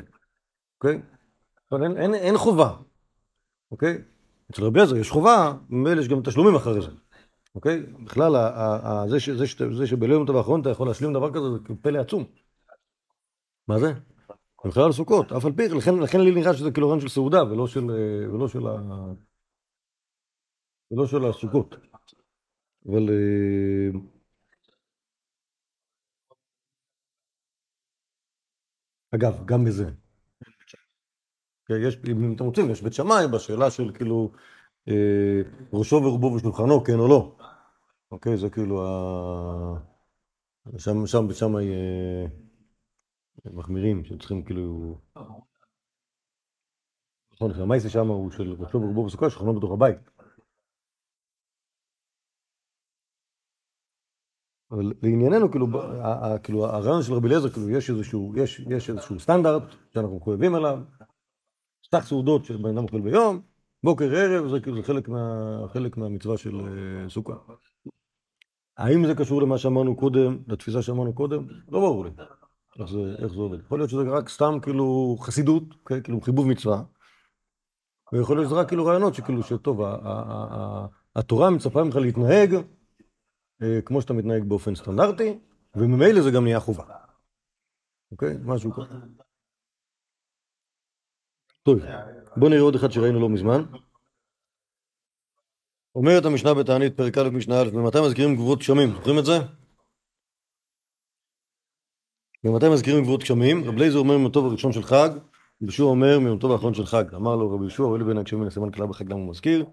אוקיי? 0.79 1.03
אבל 1.73 1.83
אין, 1.83 1.97
אין, 1.97 2.15
אין 2.15 2.39
חובה, 2.39 2.77
אוקיי? 3.71 3.99
אצל 4.51 4.65
רבי 4.65 4.81
עזר 4.81 4.97
יש 4.97 5.11
חובה, 5.11 5.53
ממילא 5.71 6.01
יש 6.01 6.09
גם 6.09 6.23
תשלומים 6.23 6.55
אחרי 6.55 6.81
זה. 6.81 6.89
אוקיי? 7.55 7.83
בכלל, 8.05 8.37
ה- 8.37 8.49
ה- 8.49 9.03
ה- 9.03 9.09
זה 9.09 9.21
ש- 9.21 9.31
זה 9.31 9.47
ש- 9.47 9.63
זה 9.63 9.87
שבליל 9.87 10.11
יום 10.13 10.27
טוב 10.27 10.37
האחרון 10.37 10.61
אתה 10.61 10.71
יכול 10.71 10.87
להשלים 10.87 11.13
דבר 11.13 11.33
כזה, 11.33 11.51
זה 11.51 11.59
פלא 11.83 11.99
עצום. 11.99 12.25
מה 13.69 13.79
זה? 13.79 13.93
בכלל 14.67 14.85
על 14.85 14.93
סוכות, 14.93 15.33
אף 15.33 15.45
על 15.45 15.53
פי, 15.53 15.69
לכן, 15.69 16.21
לי 16.21 16.31
נראה 16.31 16.55
שזה 16.55 16.71
כאילו 16.71 16.89
רעיון 16.89 17.01
של 17.01 17.09
סעודה, 17.09 17.45
ולא 17.45 17.67
של, 17.67 17.91
אה, 17.91 18.35
ולא 18.35 18.49
של, 18.49 18.67
ה... 18.67 18.73
ולא 20.91 21.07
של 21.07 21.25
הסוכות. 21.25 21.77
אבל... 22.87 23.09
אה, 23.11 24.01
אגב, 29.15 29.45
גם 29.45 29.65
בזה. 29.65 29.91
כן, 31.67 31.75
יש, 31.87 31.97
אם 32.11 32.35
אתם 32.37 32.45
רוצים, 32.45 32.71
יש 32.71 32.83
בית 32.83 32.93
שמאי 32.93 33.27
בשאלה 33.33 33.71
של 33.71 33.93
כאילו 33.95 34.33
אה, 34.89 35.41
ראשו 35.73 35.97
ורובו 35.97 36.27
ושולחנו, 36.27 36.85
כן 36.85 36.99
או 36.99 37.09
לא. 37.09 37.37
אוקיי, 38.11 38.37
זה 38.37 38.51
כאילו 38.51 38.87
ה... 38.87 39.93
שם, 40.79 41.07
שם, 41.07 41.33
שם 41.33 41.57
אה, 41.57 42.27
מחמירים, 43.45 44.05
שצריכים 44.05 44.45
כאילו... 44.45 44.99
נכון, 47.33 47.51
המייסי 47.51 47.89
שם 47.89 48.09
הוא 48.09 48.31
של 48.31 48.53
ראשו 48.59 48.79
ורובו 48.79 49.01
וסוכה, 49.05 49.31
שולחנו 49.31 49.55
בתוך 49.55 49.73
הבית. 49.73 49.99
אבל 54.71 54.93
לענייננו, 55.03 55.51
כאילו, 55.51 55.67
כאילו, 56.43 56.67
הרעיון 56.67 57.03
של 57.03 57.13
רבי 57.15 57.29
אליעזר, 57.29 57.49
כאילו, 57.49 57.71
יש 57.71 57.91
איזשהו, 57.91 58.33
יש, 58.37 58.61
יש 58.61 58.91
איזשהו 58.91 59.21
סטנדרט 59.21 59.63
שאנחנו 59.95 60.17
מחויבים 60.17 60.55
אליו, 60.57 60.79
סך 61.91 62.05
סעודות 62.05 62.45
שבן 62.45 62.71
אדם 62.71 62.85
אוכל 62.85 63.01
ביום, 63.01 63.41
בוקר 63.85 64.15
ערב, 64.15 64.49
זה 64.49 64.61
כאילו 64.61 64.83
חלק, 64.83 65.09
מה, 65.09 65.65
חלק 65.73 65.97
מהמצווה 65.97 66.39
של 66.39 66.61
אה, 66.61 67.09
סוכה. 67.09 67.35
האם 68.77 69.07
זה 69.07 69.15
קשור 69.15 69.43
למה 69.43 69.59
שאמרנו 69.59 69.97
קודם, 69.97 70.39
לתפיסה 70.47 70.83
שאמרנו 70.83 71.15
קודם? 71.15 71.47
לא 71.69 71.81
ברור 71.81 72.05
לי. 72.05 72.11
איך 72.79 72.91
זה, 72.91 72.99
איך 73.23 73.33
זה 73.33 73.41
עובד. 73.41 73.61
יכול 73.61 73.79
להיות 73.79 73.91
שזה 73.91 74.03
רק 74.03 74.29
סתם 74.29 74.55
כאילו 74.63 75.17
חסידות, 75.21 75.63
okay? 75.63 76.01
כאילו 76.05 76.21
חיבוב 76.21 76.47
מצווה, 76.47 76.83
ויכול 78.13 78.37
להיות 78.37 78.49
שזה 78.49 78.61
רק 78.61 78.69
כאילו 78.69 78.85
רעיונות 78.85 79.15
שכאילו 79.15 79.43
שטוב, 79.43 79.81
התורה 81.17 81.51
מצפה 81.51 81.85
ממך 81.85 81.97
להתנהג 81.97 82.55
אה, 83.63 83.81
כמו 83.85 84.03
שאתה 84.03 84.13
מתנהג 84.13 84.45
באופן 84.45 84.75
סטנדרטי, 84.75 85.39
וממילא 85.77 86.23
זה 86.23 86.31
גם 86.31 86.45
נהיה 86.45 86.61
חובה. 86.61 86.85
אוקיי? 88.13 88.37
משהו 88.45 88.73
כזה. 88.73 88.95
טוב, 91.63 91.79
בוא 92.37 92.49
נראה 92.49 92.61
עוד 92.61 92.75
אחד 92.75 92.91
שראינו 92.91 93.21
לא 93.21 93.29
מזמן. 93.29 93.63
אומרת 95.95 96.25
המשנה 96.25 96.55
בתענית, 96.55 96.97
פרק 96.97 97.19
א', 97.19 97.31
משנה 97.31 97.55
א', 97.63 97.71
במתי 97.71 97.99
מזכירים 98.07 98.35
גבורות 98.35 98.59
גשמים? 98.59 98.91
זוכרים 98.93 99.19
את 99.19 99.25
זה? 99.25 99.62
במתי 102.45 102.69
מזכירים 102.69 103.03
גבורות 103.03 103.21
גשמים? 103.21 103.65
רבי 103.65 103.75
אליעזר 103.75 103.99
אומר 103.99 104.19
מיום 104.19 104.31
טוב 104.31 104.47
הראשון 104.47 104.73
של 104.73 104.83
חג, 104.83 105.11
יהושע 105.61 105.83
אומר 105.83 106.19
מיום 106.19 106.39
טוב 106.39 106.53
האחרון 106.53 106.75
של 106.75 106.87
חג. 106.87 107.15
אמר 107.15 107.37
לו 107.37 107.51
רבי 107.51 107.65
יהושע, 107.65 107.83
אוהל 107.83 108.03
בין 108.03 108.19
הגשמים 108.19 108.45
לסימן 108.45 108.71
כלל 108.71 108.87
בחג 108.87 109.11
למה 109.11 109.21
הוא 109.21 109.31
מזכיר? 109.31 109.65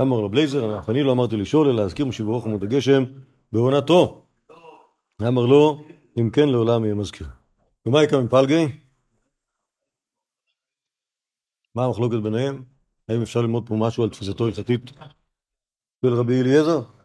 אמר 0.00 0.16
רבי 0.20 0.34
אליעזר, 0.34 0.78
אף 0.78 0.90
אני 0.90 1.02
לא 1.02 1.12
אמרתי 1.12 1.36
לשאול, 1.36 1.68
אלא 1.68 1.76
להזכיר 1.76 2.06
משיב 2.06 2.28
הרוח 2.28 2.46
ומוריד 2.46 2.62
הגשם 2.62 3.04
בעונתו. 3.52 4.26
אמר 5.28 5.46
לו, 5.46 5.84
אם 6.20 6.30
כן 6.30 6.48
לעולם 6.48 6.84
יהיה 6.84 6.94
מזכיר. 6.94 7.26
במאי 7.86 8.02
קא 8.02 8.22
מיפלגי? 8.22 8.66
מה 11.74 11.84
המחלוקת 11.84 12.18
ביניהם? 12.22 12.64
האם 13.08 13.22
אפשר 13.22 13.40
ללמוד 13.40 13.68
פה 13.68 13.74
משהו 13.74 14.02
על 14.02 14.10
תפיסתו 14.10 14.44
ההלכתית 14.44 14.90
של 16.04 16.14
רבי 16.14 16.40
אליעזר? 16.40 16.95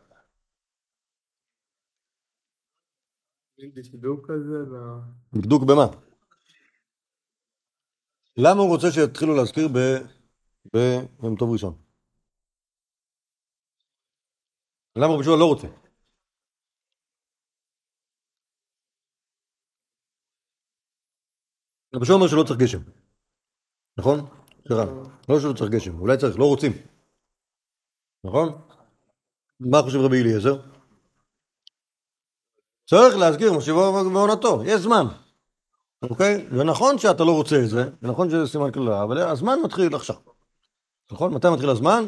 דקדוק 3.69 4.31
כזה? 4.31 4.57
דקדוק 5.33 5.63
במה? 5.63 5.85
למה 8.37 8.61
הוא 8.61 8.69
רוצה 8.69 8.87
שיתחילו 8.91 9.35
להזכיר 9.35 9.67
ביום 10.73 11.35
טוב 11.39 11.51
ראשון? 11.51 11.81
למה 14.95 15.13
רבי 15.13 15.23
לא 15.39 15.45
רוצה? 15.45 15.67
רבי 21.95 22.05
אומר 22.13 22.27
שלא 22.27 22.43
צריך 22.47 22.59
גשם, 22.59 22.79
נכון? 23.97 24.19
סליחה, 24.67 24.83
לא 25.29 25.39
שלא 25.39 25.53
צריך 25.57 25.71
גשם, 25.71 25.99
אולי 25.99 26.17
צריך, 26.17 26.39
לא 26.39 26.45
רוצים, 26.45 26.71
נכון? 28.23 28.49
מה 29.59 29.81
חושב 29.81 29.97
רבי 29.97 30.21
אליעזר? 30.21 30.70
צריך 32.91 33.17
להזכיר 33.17 33.53
משיבו 33.53 34.03
מעונתו, 34.03 34.63
יש 34.65 34.81
זמן. 34.81 35.05
אוקיי? 36.01 36.47
ונכון 36.51 36.97
שאתה 36.97 37.23
לא 37.23 37.31
רוצה 37.31 37.63
את 37.63 37.69
זה, 37.69 37.89
ונכון 38.01 38.29
שזה 38.29 38.47
סימן 38.47 38.71
כללה, 38.71 39.03
אבל 39.03 39.17
הזמן 39.17 39.59
מתחיל 39.63 39.95
עכשיו. 39.95 40.15
נכון? 41.11 41.33
מתי 41.33 41.47
מתחיל 41.49 41.69
הזמן? 41.69 42.05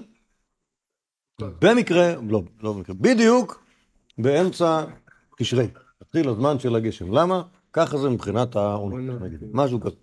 במקרה, 1.41 2.15
לא, 2.29 2.41
לא 2.61 2.73
במקרה, 2.73 2.95
בדיוק 2.95 3.63
באמצע 4.17 4.85
תשרי. 5.37 5.67
מתחיל 6.01 6.29
הזמן 6.29 6.59
של 6.59 6.75
הגשם. 6.75 7.11
למה? 7.11 7.43
ככה 7.73 7.97
זה 7.97 8.09
מבחינת 8.09 8.55
העונה, 8.55 9.13
משהו 9.53 9.79
כזה. 9.81 9.95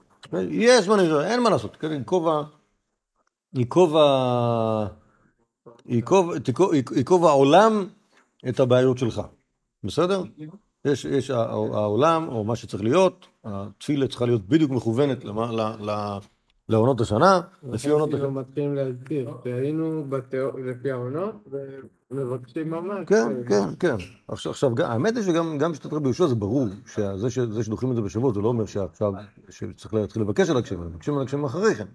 יש 0.50 0.84
זמן, 0.84 0.98
אין 1.24 1.42
מה 1.42 1.50
לעשות, 1.50 1.76
כן, 1.76 1.92
ייקוב 1.92 2.28
ייקוב 5.86 6.30
ייקוב 6.96 7.24
העולם 7.24 7.86
את 8.48 8.60
הבעיות 8.60 8.98
שלך, 8.98 9.20
בסדר? 9.84 10.22
יש, 10.84 11.04
יש 11.04 11.30
העולם, 11.30 12.28
או 12.28 12.44
מה 12.44 12.56
שצריך 12.56 12.82
להיות, 12.82 13.26
התפילה 13.44 14.08
צריכה 14.08 14.26
להיות 14.26 14.48
בדיוק 14.48 14.70
מכוונת 14.70 15.24
לעונות 16.68 17.00
השנה, 17.00 17.40
לפי 17.62 17.88
עונות 17.88 18.14
השנה. 18.14 18.28
מתחילים 18.28 18.74
להסביר, 18.74 19.30
שהיינו 19.44 20.04
לפי 20.64 20.90
העונות, 20.90 21.48
ומבקשים 22.10 22.70
ממש. 22.70 23.06
כן, 23.06 23.32
כן, 23.48 23.64
כן. 23.80 23.96
עכשיו, 24.28 24.70
האמת 24.78 25.16
היא 25.16 25.24
שגם 25.24 25.58
בשיטת 25.72 25.92
רבי 25.92 26.04
יהושע 26.04 26.26
זה 26.26 26.34
ברור, 26.34 26.66
שזה 26.86 27.64
שדוחים 27.64 27.90
את 27.90 27.96
זה 27.96 28.02
בשבוע, 28.02 28.32
זה 28.32 28.40
לא 28.40 28.48
אומר 28.48 28.66
שעכשיו, 28.66 29.12
שצריך 29.50 29.94
להתחיל 29.94 30.22
לבקש 30.22 30.50
על 30.50 30.56
הגשמים, 30.56 30.86
מבקשים 30.86 31.14
על 31.14 31.22
הגשמים 31.22 31.44
אחרי 31.44 31.74
כן, 31.74 31.86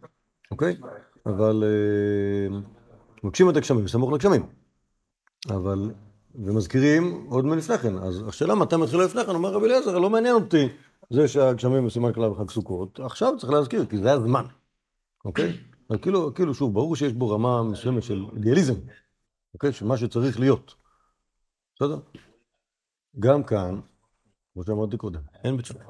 אוקיי? 0.52 0.78
אבל 1.26 1.64
אה, 1.64 2.58
מבקשים 3.24 3.50
את 3.50 3.58
הגשמים, 3.58 3.88
סמוך 3.88 4.14
לגשמים. 4.14 4.46
אבל 5.50 5.92
ומזכירים 6.44 7.26
עוד 7.30 7.46
מלפני 7.46 7.78
כן. 7.78 7.98
אז 7.98 8.24
השאלה 8.28 8.56
מתי 8.56 8.76
מתחילה 8.76 9.06
לפני 9.06 9.26
כן, 9.26 9.32
אומר 9.32 9.54
רבי 9.54 9.66
אליעזר, 9.66 10.00
לא 10.00 10.10
מעניין 10.10 10.36
אותי 10.36 10.68
זה 11.10 11.28
שהגשמים 11.28 11.86
בסימן 11.86 12.14
כלל 12.14 12.30
בחג 12.30 12.50
סוכות, 12.50 13.00
עכשיו 13.00 13.34
צריך 13.40 13.54
להזכיר, 13.54 13.86
כי 13.86 13.98
זה 13.98 14.12
הזמן, 14.14 14.46
אוקיי? 15.26 15.58
אז 15.90 15.98
כאילו, 16.02 16.34
כאילו, 16.34 16.54
שוב, 16.54 16.74
ברור 16.74 16.96
שיש 16.96 17.14
בו 17.14 17.30
רמה 17.30 17.64
מסוימת 17.64 18.04
של 18.04 18.26
אידיאליזם, 18.36 18.74
אוקיי? 19.54 19.74
שמה 19.74 19.98
שצריך 19.98 20.40
להיות. 20.40 20.76
בסדר? 21.76 22.00
גם 23.20 23.44
כאן, 23.44 23.80
כמו 24.54 24.64
שאמרתי 24.64 24.98
קודם, 24.98 25.22
אין 25.44 25.58
בית 25.58 25.66
שמאי. 25.66 25.86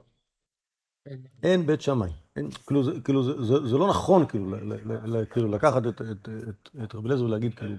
אין 1.43 1.65
בית 1.65 1.81
שמאי. 1.81 2.09
אין, 2.35 2.49
כאילו, 2.67 2.83
זה, 2.83 2.91
כאילו 3.03 3.23
זה, 3.23 3.43
זה, 3.43 3.67
זה 3.67 3.77
לא 3.77 3.89
נכון 3.89 4.25
כאילו, 4.25 4.51
ל, 4.51 4.73
ל, 4.73 5.17
ל, 5.17 5.25
כאילו 5.25 5.47
לקחת 5.47 5.87
את, 5.87 6.01
את, 6.01 6.29
את, 6.49 6.69
את 6.83 6.95
רבי 6.95 7.07
אליעזר 7.07 7.25
ולהגיד 7.25 7.53
כאילו, 7.53 7.75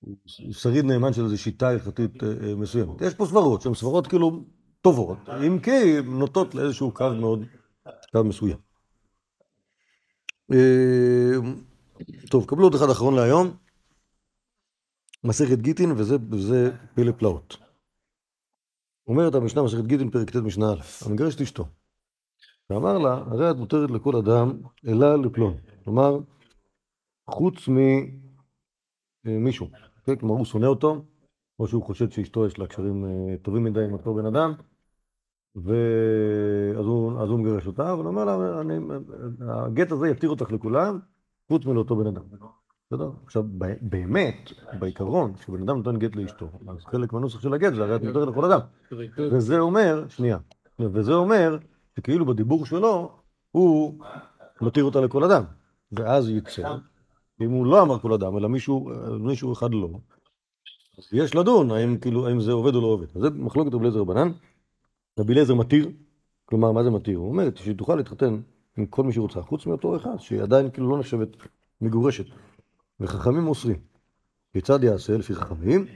הוא 0.00 0.16
שריד 0.52 0.84
נאמן 0.84 1.12
של 1.12 1.24
איזו 1.24 1.38
שיטה 1.38 1.68
הלכתית 1.68 2.22
אה, 2.24 2.28
אה, 2.28 2.54
מסוימת. 2.54 3.00
יש 3.00 3.14
פה 3.14 3.26
סברות 3.26 3.62
שהן 3.62 3.74
סברות 3.74 4.06
כאילו 4.06 4.44
טובות, 4.80 5.18
אם 5.46 5.58
כי 5.58 5.98
הן 5.98 6.06
נוטות 6.18 6.54
לאיזשהו 6.54 6.94
קו 6.94 7.10
מאוד, 7.20 7.44
קו 8.12 8.24
מסוים. 8.24 8.58
אה, 10.52 11.34
טוב, 12.30 12.46
קבלו 12.46 12.64
עוד 12.64 12.74
אחד 12.74 12.90
אחרון 12.90 13.14
להיום. 13.14 13.56
מסכת 15.24 15.58
גיטין, 15.58 15.92
וזה, 15.92 16.70
פלא 16.94 17.12
פלאות. 17.12 17.56
אומרת 19.06 19.34
המשנה 19.34 19.62
מסכת 19.62 19.84
גיטין, 19.84 20.10
פרק 20.10 20.30
ט' 20.30 20.36
משנה 20.36 20.72
א', 20.72 21.06
המגרש 21.06 21.34
את 21.34 21.40
אשתו. 21.40 21.68
ואמר 22.70 22.98
לה, 22.98 23.12
הרי 23.12 23.50
את 23.50 23.56
מותרת 23.56 23.90
לכל 23.90 24.16
אדם, 24.16 24.60
אלא 24.88 25.22
לפלון. 25.22 25.56
כלומר, 25.84 26.18
חוץ 27.30 27.68
ממישהו. 29.24 29.70
כן, 30.08 30.16
כלומר 30.16 30.34
הוא 30.34 30.44
שונא 30.44 30.66
אותו, 30.66 31.04
או 31.58 31.66
שהוא 31.66 31.82
חושד 31.82 32.12
שאשתו 32.12 32.46
יש 32.46 32.58
לה 32.58 32.66
קשרים 32.66 33.04
אה, 33.04 33.36
טובים 33.42 33.64
מדי 33.64 33.84
עם 33.84 33.92
אותו 33.92 34.14
בן 34.14 34.26
אדם, 34.26 34.52
ואז 35.56 36.86
הוא, 36.86 37.12
הוא 37.12 37.38
מגרש 37.38 37.66
אותה, 37.66 37.92
אבל 37.92 38.04
הוא 38.04 38.08
אומר 38.08 38.24
לה, 38.24 38.60
אני, 38.60 38.74
הגט 39.40 39.92
הזה 39.92 40.08
יתיר 40.08 40.30
אותך 40.30 40.52
לכולם, 40.52 40.98
חוץ 41.48 41.66
מלאותו 41.66 41.96
בן 41.96 42.06
אדם. 42.06 42.22
בסדר? 42.86 43.10
עכשיו, 43.24 43.44
באמת, 43.80 44.52
בעיקרון, 44.78 45.34
כשבן 45.34 45.62
אדם 45.62 45.76
נותן 45.76 45.98
גט 45.98 46.16
לאשתו, 46.16 46.48
אז 46.68 46.84
חלק 46.84 47.12
מהנוסח 47.12 47.40
של 47.40 47.54
הגט 47.54 47.74
זה 47.74 47.82
הרי 47.82 47.96
את 47.96 48.02
נותנת 48.02 48.28
לכל 48.28 48.52
אדם. 48.52 48.60
וזה 49.18 49.58
אומר, 49.58 50.08
שנייה, 50.08 50.38
וזה 50.78 51.12
אומר 51.12 51.58
שכאילו 51.96 52.26
בדיבור 52.26 52.66
שלו, 52.66 53.18
הוא 53.50 53.98
מתיר 54.60 54.84
אותה 54.84 55.00
לכל 55.00 55.24
אדם. 55.24 55.44
ואז 55.92 56.30
יצא 56.30 56.76
אם 57.40 57.50
הוא 57.50 57.66
לא 57.66 57.82
אמר 57.82 57.98
כל 57.98 58.12
אדם, 58.12 58.36
אלא 58.36 58.48
מישהו, 58.48 58.90
מישהו 59.20 59.52
אחד 59.52 59.74
לא, 59.74 59.88
אז 60.98 61.08
יש 61.12 61.34
לדון 61.34 61.70
האם, 61.70 61.98
כאילו, 61.98 62.28
האם 62.28 62.40
זה 62.40 62.52
עובד 62.52 62.74
או 62.74 62.80
לא 62.80 62.86
עובד. 62.86 63.06
אז 63.16 63.22
זה 63.22 63.30
מחלוקת 63.30 63.74
רבי 63.74 63.82
אליעזר 63.82 64.00
רבנן. 64.00 64.32
רבי 65.18 65.32
אליעזר 65.32 65.54
מתיר, 65.54 65.90
כלומר, 66.44 66.72
מה 66.72 66.84
זה 66.84 66.90
מתיר? 66.90 67.18
הוא 67.18 67.28
אומר 67.28 67.48
שהיא 67.54 67.76
תוכל 67.76 67.96
להתחתן 67.96 68.40
עם 68.76 68.86
כל 68.86 69.02
מי 69.02 69.12
שרוצה, 69.12 69.42
חוץ 69.42 69.66
מאותו 69.66 69.96
אחד, 69.96 70.16
שהיא 70.18 70.42
עדיין 70.42 70.70
כאילו 70.70 70.90
לא 70.90 70.98
נחשבת 70.98 71.28
מגורשת. 71.80 72.24
וחכמים 73.00 73.48
אוסרים. 73.48 73.76
כיצד 74.52 74.84
יעשה 74.84 75.16
לפי 75.16 75.34
חכמים? 75.34 75.86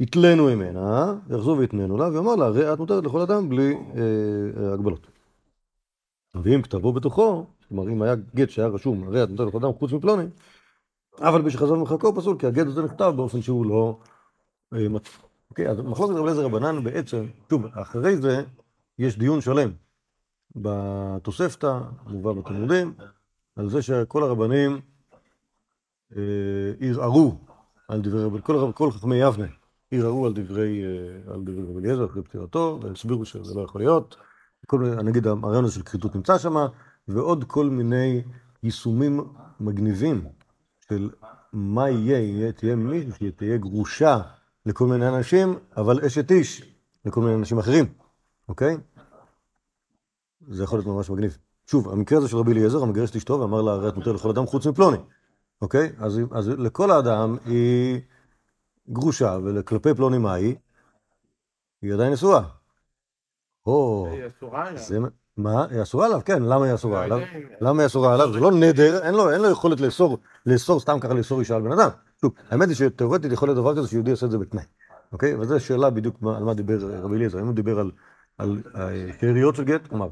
יתלנו 0.00 0.44
ממנה, 0.44 1.14
יחזור 1.30 1.58
ויתננו 1.58 1.96
לה, 1.96 2.08
ויאמר 2.08 2.36
לה, 2.36 2.46
הרי 2.46 2.72
את 2.72 2.78
מותרת 2.78 3.04
לכל 3.04 3.20
אדם 3.20 3.48
בלי 3.48 3.74
אה, 3.74 4.72
הגבלות. 4.72 5.06
ואם 6.34 6.62
כתבו 6.62 6.92
בתוכו, 6.92 7.46
כלומר 7.68 7.88
אם 7.88 8.02
היה 8.02 8.14
גט 8.34 8.50
שהיה 8.50 8.68
רשום, 8.68 9.04
הרי 9.04 9.22
את 9.22 9.30
מותרת 9.30 9.48
לכל 9.48 9.58
אדם 9.58 9.72
חוץ 9.72 9.92
מפלוני, 9.92 10.24
אבל 11.20 11.42
בשחזון 11.42 11.80
מחלקו 11.80 12.14
פסול, 12.14 12.38
כי 12.38 12.46
הגט 12.46 12.66
הזה 12.66 12.82
נכתב 12.82 13.12
באופן 13.16 13.42
שהוא 13.42 13.66
לא... 13.66 13.98
אה, 14.74 14.86
אוקיי, 15.50 15.68
אז 15.68 15.80
מחלוקת 15.80 16.14
רבי 16.14 16.22
אליעזר 16.22 16.44
רבנן 16.44 16.84
בעצם, 16.84 17.26
שוב, 17.50 17.66
אחרי 17.66 18.16
זה 18.16 18.44
יש 18.98 19.18
דיון 19.18 19.40
שלם 19.40 19.70
בתוספתא, 20.56 21.78
מובא 22.06 22.32
בתלמודים, 22.32 22.94
על 23.56 23.68
זה 23.68 23.82
שכל 23.82 24.22
הרבנים 24.22 24.80
אה, 26.16 26.22
ערערו 26.80 27.38
על 27.88 28.00
דברי, 28.00 28.42
כל, 28.42 28.72
כל 28.74 28.90
חכמי 28.90 29.16
יבנה 29.16 29.46
ערערו 29.90 30.26
על 30.26 30.32
דברי, 30.32 30.84
אה, 30.84 31.32
רבי 31.34 31.52
אליעזר 31.78 32.04
אחרי 32.04 32.22
פטירתו, 32.22 32.80
והסבירו 32.82 33.24
שזה 33.24 33.54
לא 33.54 33.60
יכול 33.60 33.80
להיות. 33.80 34.16
נגיד 35.04 35.26
הרעיון 35.26 35.64
הזה 35.64 35.74
של 35.74 35.82
כריתות 35.82 36.14
נמצא 36.14 36.38
שם, 36.38 36.54
ועוד 37.08 37.44
כל 37.44 37.66
מיני 37.66 38.22
יישומים 38.62 39.20
מגניבים 39.60 40.24
של 40.94 41.10
מה 41.52 41.90
יהיה, 41.90 42.18
יהיה 42.18 42.52
תהיה 42.52 42.76
מישהו 42.76 43.12
שתהיה 43.12 43.56
גרושה 43.56 44.20
לכל 44.66 44.86
מיני 44.86 45.08
אנשים, 45.08 45.58
אבל 45.76 46.04
אשת 46.06 46.30
איש 46.30 46.74
לכל 47.04 47.20
מיני 47.20 47.34
אנשים 47.34 47.58
אחרים, 47.58 47.86
אוקיי? 48.48 48.76
זה 50.48 50.62
יכול 50.62 50.78
להיות 50.78 50.86
ממש 50.86 51.10
מגניב. 51.10 51.38
שוב, 51.66 51.88
המקרה 51.88 52.18
הזה 52.18 52.28
של 52.28 52.36
רבי 52.36 52.52
אליעזר, 52.52 52.82
המגרש 52.82 53.10
את 53.10 53.16
אשתו 53.16 53.40
ואמר 53.40 53.62
לה, 53.62 53.72
הרי 53.72 53.88
את 53.88 53.96
מותר 53.96 54.12
לכל 54.12 54.30
אדם 54.30 54.46
חוץ 54.46 54.66
מפלוני, 54.66 54.96
אוקיי? 55.62 55.92
אז, 55.98 56.20
אז 56.30 56.48
לכל 56.48 56.90
האדם 56.90 57.36
היא 57.44 58.00
גרושה, 58.88 59.38
וכלפי 59.44 59.94
פלוני 59.94 60.18
מה 60.18 60.34
היא? 60.34 60.56
היא 61.82 61.94
עדיין 61.94 62.12
נשואה. 62.12 62.42
או, 63.66 64.08
זה, 64.76 64.98
מה? 65.36 65.66
היא 65.70 65.82
אסורה 65.82 66.06
עליו? 66.06 66.20
כן, 66.24 66.42
למה 66.42 66.64
היא 66.64 66.74
אסורה 66.74 67.02
עליו? 67.04 67.18
למה 67.60 67.82
היא 67.82 67.86
אסורה 67.86 68.14
עליו? 68.14 68.32
זה 68.32 68.40
לא 68.40 68.52
נדר, 68.52 69.02
אין 69.02 69.14
לו, 69.14 69.30
אין 69.30 69.40
לו 69.40 69.50
יכולת 69.50 69.80
לאסור, 69.80 70.18
לאסור 70.46 70.80
סתם 70.80 71.00
ככה 71.00 71.14
לאסור 71.14 71.40
אישה 71.40 71.56
על 71.56 71.62
בן 71.62 71.72
אדם. 71.72 71.88
שוב, 72.20 72.32
האמת 72.50 72.68
היא 72.68 72.76
שתאורטית 72.76 73.32
יכול 73.32 73.48
להיות 73.48 73.58
דבר 73.58 73.76
כזה 73.76 73.88
שיהודי 73.88 74.10
עושה 74.10 74.26
את 74.26 74.30
זה 74.30 74.38
בתנאי, 74.38 74.62
אוקיי? 75.12 75.34
וזו 75.34 75.60
שאלה 75.60 75.90
בדיוק 75.90 76.16
על 76.36 76.44
מה 76.44 76.54
דיבר 76.54 76.78
רבי 77.02 77.16
אליעזר, 77.16 77.40
אם 77.40 77.46
הוא 77.46 77.54
דיבר 77.54 77.78
על, 77.78 77.90
על 78.38 78.62
שאריות 79.20 79.56
של 79.56 79.64
גט, 79.64 79.86
כלומר, 79.86 80.08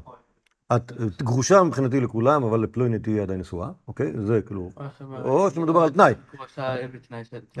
את 0.75 0.91
גרושה 1.21 1.63
מבחינתי 1.63 1.99
לכולם, 1.99 2.43
אבל 2.43 2.59
לפלוני 2.59 2.99
תהיי 2.99 3.19
עדיין 3.19 3.39
נשואה, 3.39 3.69
אוקיי? 3.87 4.13
זה 4.25 4.41
כאילו, 4.41 4.69
או 5.23 5.49
שמדובר 5.51 5.79
על 5.79 5.89
תנאי. 5.89 6.13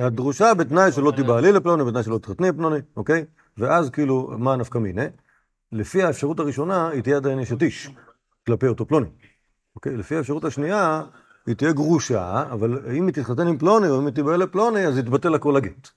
את 0.07 0.13
דרושה 0.13 0.53
בתנאי 0.53 0.91
שלא 0.91 1.11
תיבעלי 1.11 1.51
לפלוני, 1.51 1.83
בתנאי 1.83 2.03
שלא 2.03 2.17
תחתני 2.17 2.49
לפלוני, 2.49 2.79
אוקיי? 2.97 3.25
ואז 3.57 3.89
כאילו, 3.89 4.31
מה 4.37 4.55
נפקא 4.55 4.77
מיני? 4.77 5.05
לפי 5.73 6.03
האפשרות 6.03 6.39
הראשונה, 6.39 6.89
היא 6.89 7.03
תהיה 7.03 7.17
עדיין 7.17 7.39
אשת 7.39 7.63
איש 7.63 7.89
כלפי 8.45 8.67
אותו 8.67 8.87
פלוני. 8.87 9.07
אוקיי? 9.75 9.97
לפי 9.97 10.15
האפשרות 10.15 10.45
השנייה, 10.45 11.03
היא 11.45 11.55
תהיה 11.55 11.71
גרושה, 11.71 12.43
אבל 12.51 12.91
אם 12.97 13.07
היא 13.07 13.13
תתחתן 13.13 13.47
עם 13.47 13.57
פלוני, 13.57 13.89
או 13.89 13.99
אם 13.99 14.05
היא 14.05 14.13
תיבהל 14.13 14.39
לפלוני, 14.39 14.87
אז 14.87 14.97
יתבטל 14.97 15.35
הכל 15.35 15.55
הגט. 15.55 15.89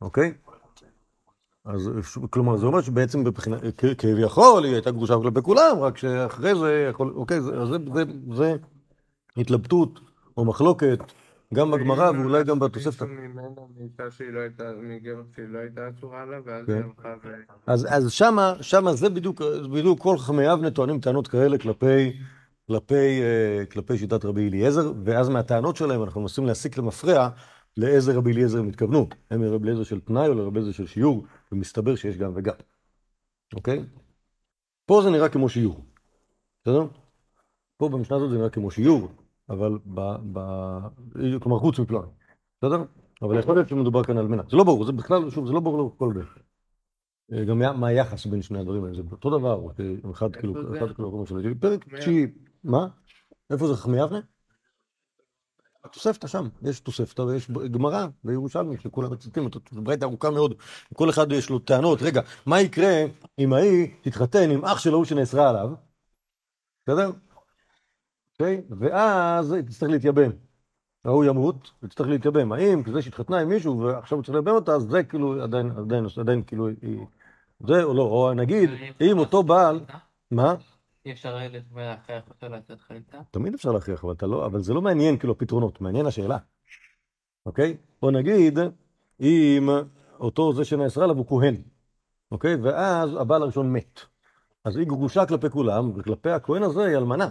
אוקיי? 0.00 0.34
אז 1.64 1.90
כלומר, 2.30 2.56
זה 2.56 2.66
אומר 2.66 2.80
שבעצם 2.80 3.24
בבחינה, 3.24 3.56
כביכול 3.98 4.64
היא 4.64 4.72
הייתה 4.72 4.90
גרושה 4.90 5.14
כלפי 5.22 5.42
כולם, 5.42 5.78
רק 5.80 5.98
שאחרי 5.98 6.54
זה, 6.54 6.86
יכול, 6.90 7.12
אוקיי, 7.16 7.40
זה, 7.40 7.66
זה, 7.66 7.76
זה, 7.94 8.02
זה 8.32 8.56
התלבטות 9.36 10.00
או 10.36 10.44
מחלוקת 10.44 10.98
גם 11.54 11.70
בגמרא 11.70 12.10
ואולי 12.10 12.44
גם 12.44 12.58
בתוספתא. 12.58 13.04
לא 13.04 13.10
לא 16.66 16.66
כן. 16.66 16.82
אז, 17.66 18.10
שמה, 18.10 18.54
שמה 18.60 18.92
זה 18.92 19.08
בדיוק, 19.08 19.42
בדיוק 19.72 20.00
כל 20.00 20.18
חכמי 20.18 20.52
אבנה 20.52 20.70
טוענים 20.70 21.00
טענות 21.00 21.28
כאלה 21.28 21.58
כלפי, 21.58 22.16
כלפי, 22.66 23.22
אה, 23.22 23.66
כלפי 23.66 23.98
שיטת 23.98 24.24
רבי 24.24 24.48
אליעזר, 24.48 24.92
ואז 25.04 25.28
מהטענות 25.28 25.76
שלהם 25.76 26.02
אנחנו 26.02 26.20
מנסים 26.20 26.46
להסיק 26.46 26.78
למפרע 26.78 27.28
לאיזה 27.76 28.12
רבי 28.12 28.32
אליעזר 28.32 28.58
הם 28.58 28.68
התכוונו. 28.68 29.08
הם 29.30 29.42
לרבי 29.42 29.64
אליעזר 29.64 29.82
של 29.82 30.00
תנאי 30.00 30.28
או 30.28 30.34
לרבי 30.34 30.58
אליעזר 30.58 30.72
של 30.72 30.86
שיעור, 30.86 31.24
ומסתבר 31.52 31.94
שיש 31.96 32.16
גם 32.16 32.32
וגם. 32.34 32.54
אוקיי? 33.54 33.84
פה 34.86 35.00
זה 35.04 35.10
נראה 35.10 35.28
כמו 35.28 35.48
שיעור. 35.48 35.84
בסדר? 36.64 36.86
פה 37.76 37.88
במשנה 37.88 38.16
הזאת 38.16 38.30
זה 38.30 38.36
נראה 38.36 38.50
כמו 38.50 38.70
שיעור, 38.70 39.08
אבל 39.50 39.78
ב... 39.94 40.00
ב... 40.32 40.38
כלומר 41.42 41.58
חוץ 41.58 41.78
מפלוני. 41.78 42.08
בסדר? 42.62 42.84
אבל 43.22 43.38
יכול 43.38 43.54
להיות 43.54 43.68
שמדובר 43.68 44.04
כאן 44.04 44.18
על 44.18 44.26
מנה. 44.28 44.42
זה 44.50 44.56
לא 44.56 44.64
ברור, 44.64 44.84
זה 44.84 44.92
בכלל, 44.92 45.30
שוב, 45.30 45.46
זה 45.46 45.52
לא 45.52 45.60
ברור 45.60 45.92
לכל 45.96 46.12
דרך. 46.14 46.38
אה, 47.32 47.44
גם 47.44 47.58
מה- 47.80 47.88
היחס 47.88 48.26
בין 48.26 48.42
שני 48.42 48.58
הדברים 48.58 48.84
האלה, 48.84 48.94
זה 48.94 49.02
אותו 49.12 49.38
דבר, 49.38 49.60
אחד 50.10 50.36
כאילו? 50.36 50.76
אחד 50.78 50.92
כאילו. 50.94 51.24
פרק 51.60 51.84
תשיעי, 51.98 52.26
מה? 52.64 52.88
איפה 53.50 53.66
זה 53.66 53.74
חכמי 53.74 54.02
אבנה? 54.02 54.20
התוספתא 55.84 56.26
שם, 56.26 56.48
יש 56.62 56.80
תוספתא 56.80 57.22
ויש 57.22 57.50
גמרא 57.50 58.06
וירושלמי 58.24 58.76
שכולם 58.78 59.12
מצטטים 59.12 59.48
ברייתא 59.72 60.04
ארוכה 60.04 60.30
מאוד, 60.30 60.54
כל 60.94 61.10
אחד 61.10 61.32
יש 61.32 61.50
לו 61.50 61.58
טענות, 61.58 62.02
רגע, 62.02 62.20
מה 62.46 62.60
יקרה 62.60 63.04
אם 63.38 63.52
ההיא 63.52 63.88
תתחתן 64.02 64.50
עם 64.50 64.64
אח 64.64 64.78
שלו 64.78 65.04
שנאסרה 65.04 65.50
עליו, 65.50 65.70
בסדר? 66.86 67.10
אוקיי? 68.40 68.62
ואז 68.78 69.52
היא 69.52 69.62
תצטרך 69.62 69.90
להתייבם. 69.90 70.30
ההוא 71.04 71.24
ימות, 71.24 71.70
ותצטרך 71.82 72.06
להתייבם. 72.08 72.52
האם 72.52 72.82
כזה 72.82 73.02
שהתחתנה 73.02 73.38
עם 73.38 73.48
מישהו 73.48 73.80
ועכשיו 73.80 74.18
הוא 74.18 74.24
צריך 74.24 74.34
לייבם 74.34 74.52
אותה, 74.52 74.72
אז 74.72 74.82
זה 74.82 75.02
כאילו 75.02 75.42
עדיין, 75.42 75.70
עדיין, 75.70 76.06
עדיין 76.20 76.42
כאילו, 76.42 76.68
היא- 76.68 77.06
זה 77.66 77.82
או 77.82 77.94
לא, 77.94 78.02
או 78.02 78.32
נגיד, 78.34 78.70
אם 79.00 79.18
אותו 79.18 79.42
בעל, 79.42 79.80
מה? 80.30 80.54
אי 81.06 81.12
אפשר 81.12 81.36
להכריח 81.76 82.22
אותו 82.28 82.48
לצאת 82.48 82.80
חליצה? 82.80 83.18
תמיד 83.30 83.54
אפשר 83.54 83.72
להכריח, 83.72 84.04
אבל, 84.04 84.14
לא, 84.22 84.46
אבל 84.46 84.60
זה 84.60 84.74
לא 84.74 84.82
מעניין 84.82 85.18
כאילו 85.18 85.32
הפתרונות, 85.32 85.80
מעניין 85.80 86.06
השאלה, 86.06 86.38
אוקיי? 87.46 87.76
או 88.02 88.10
נגיד, 88.10 88.58
אם 89.20 89.68
אותו 90.20 90.52
זה 90.52 90.64
שנאסרה 90.64 91.04
עליו 91.04 91.16
הוא 91.16 91.26
כהן, 91.26 91.56
אוקיי? 92.30 92.56
ואז 92.56 93.10
הבעל 93.20 93.42
הראשון 93.42 93.72
מת. 93.72 94.00
אז 94.64 94.76
היא 94.76 94.86
גרושה 94.86 95.26
כלפי 95.26 95.50
כולם, 95.50 95.90
וכלפי 95.96 96.30
הכהן 96.30 96.62
הזה 96.62 96.84
היא 96.84 96.96
אלמנה. 96.96 97.28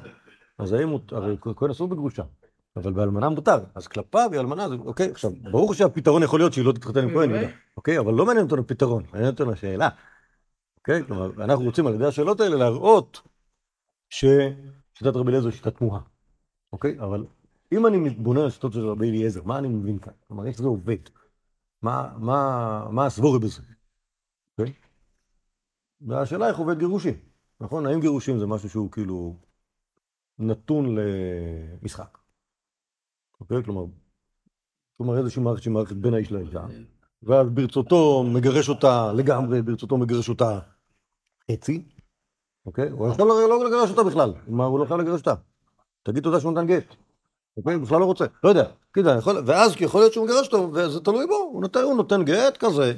אז 0.60 0.74
האם 0.74 0.90
הוא, 0.90 1.00
הרי 1.12 1.38
כהן 1.56 1.72
אסור 1.72 1.88
בגרושה, 1.88 2.24
אבל 2.76 2.94
באלמנה 2.94 3.30
מותר. 3.30 3.58
אז 3.76 3.88
כלפיו 3.88 4.30
היא 4.32 4.40
אלמנה, 4.40 4.68
אוקיי? 4.86 5.12
עכשיו, 5.12 5.32
ברור 5.52 5.74
שהפתרון 5.74 6.24
יכול 6.24 6.40
להיות 6.40 6.54
שהיא 6.54 6.66
לא 6.66 6.72
תתחתן 6.72 7.04
עם 7.04 7.14
כהן, 7.14 7.32
אוקיי? 7.78 8.00
אבל 8.00 8.14
לא 8.14 8.26
מעניין 8.26 8.46
אותנו 8.46 8.62
הפתרון, 8.62 9.04
מעניין 9.12 9.32
אותנו 9.32 9.52
השאלה. 9.52 9.90
אוקיי? 10.78 11.06
כלומר, 11.06 11.44
אנחנו 11.44 11.66
רוצים 11.66 11.88
על 11.88 11.94
ידי 11.94 12.06
השאלות 12.06 12.40
האלה 12.42 12.56
להראות 12.56 13.22
ששיטת 14.10 15.16
רבי 15.16 15.30
אליעזר 15.30 15.48
היא 15.48 15.56
שיטה 15.56 15.72
תמוהה. 15.72 16.02
אוקיי? 16.74 17.00
אבל 17.00 17.26
אם 17.72 17.88
אני 17.88 17.98
מתבונן 17.98 18.42
על 18.42 18.50
שיטות 18.50 18.74
של 18.74 18.88
רבי 18.88 19.10
אליעזר, 19.10 19.44
מה 19.44 19.58
אני 19.58 19.68
מבין 19.68 20.00
כאן? 20.00 20.14
כלומר, 20.28 20.46
איך 20.46 20.58
זה 20.58 20.68
עובד? 20.68 20.98
מה 21.82 23.06
הסבורי 23.06 23.40
בזה? 23.40 23.62
אוקיי? 24.52 24.74
והשאלה 26.02 26.48
איך 26.48 26.58
עובד 26.58 26.80
גירושים, 26.80 27.14
נכון? 27.62 27.86
האם 27.86 28.00
גירושים 28.00 28.40
זה 28.40 28.48
משהו 28.48 28.70
שהוא 28.70 28.92
כאילו 28.92 29.36
נתון 30.40 30.96
למשחק? 30.96 32.18
אוקיי? 33.40 33.64
כלומר, 33.64 33.86
כלומר 34.98 35.18
איזושהי 35.18 35.42
מערכת 35.42 35.62
שהיא 35.62 35.74
מערכת 35.74 35.96
בין 35.96 36.14
האיש 36.14 36.32
לאישה, 36.32 36.66
ואז 37.24 37.50
ברצותו 37.50 38.24
מגרש 38.24 38.70
אותה 38.70 39.14
לגמרי, 39.14 39.62
ברצותו 39.62 39.98
מגרש 39.98 40.30
אותה 40.30 40.60
חצי, 41.52 41.84
אוקיי? 42.66 42.90
הוא 42.90 43.08
יכול 43.08 43.28
לא 43.28 43.50
לא 43.50 43.66
לגרש 43.66 43.90
אותה 43.90 44.04
בכלל, 44.04 44.34
מה, 44.48 44.66
הוא 44.66 44.80
לא 44.80 44.86
חייב 44.86 45.00
לגרש 45.00 45.20
אותה. 45.20 45.34
תגיד 46.04 46.24
תודה 46.24 46.40
שהוא 46.40 46.52
נתן 46.52 46.68
גט. 46.68 46.96
אוקיי? 47.58 47.78
בכלל 47.78 48.00
לא 48.00 48.06
רוצה. 48.06 48.26
לא 48.44 48.50
יודע. 48.50 48.66
כאילו, 48.94 49.10
יכול, 49.10 49.44
ואז 49.46 49.74
יכול 49.80 50.02
להיות 50.02 50.14
שהוא 50.14 50.26
מגרש 50.26 50.48
אותו, 50.48 50.70
וזה 50.74 51.00
תלוי 51.00 51.28
בו. 51.28 51.36
הוא 51.36 51.62
נותן, 51.62 51.80
הוא 51.80 51.96
נותן 51.98 52.24
גט 52.24 52.58
כזה, 52.58 52.94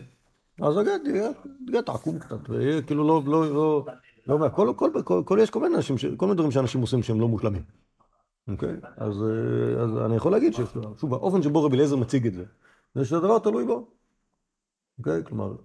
אז 0.61 0.77
הגט 0.77 1.01
יהיה 1.05 1.29
גט 1.71 1.89
עקום 1.89 2.19
קצת, 2.19 2.49
ויהיה 2.49 2.81
כאילו 2.81 3.07
לא, 3.07 3.21
לא, 3.25 3.53
לא, 3.53 3.85
לא, 4.27 4.39
לא 4.39 4.49
כל, 4.49 4.91
כל, 5.03 5.23
כל, 5.25 5.39
יש 5.41 5.49
כל 5.49 5.59
מיני 5.59 5.75
אנשים, 5.75 5.95
כל 6.17 6.25
מיני 6.25 6.35
דברים 6.35 6.51
שאנשים 6.51 6.81
עושים 6.81 7.03
שהם 7.03 7.21
לא 7.21 7.27
מושלמים. 7.27 7.63
אוקיי? 8.47 8.75
אז, 8.97 9.23
אה, 9.23 9.83
אז 9.83 9.97
אני 10.05 10.15
יכול 10.15 10.31
להגיד 10.31 10.53
ששוב, 10.53 11.13
האופן 11.13 11.41
שבו 11.41 11.63
רבי 11.63 11.75
אליעזר 11.75 11.95
מציג 11.95 12.27
את 12.27 12.33
זה, 12.33 12.43
זה 12.95 13.05
שהדבר 13.05 13.39
תלוי 13.39 13.65
בו. 13.65 13.91
אוקיי? 14.97 15.23
כלומר, 15.23 15.55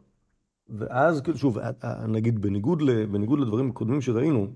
ואז 0.68 1.20
כאילו, 1.20 1.38
שוב, 1.38 1.58
ה- 1.58 1.70
ה- 1.82 2.06
נגיד 2.06 2.42
בניגוד, 2.42 2.82
ל, 2.82 3.06
בניגוד 3.06 3.40
לדברים 3.40 3.70
הקודמים 3.70 4.00
שראינו, 4.00 4.46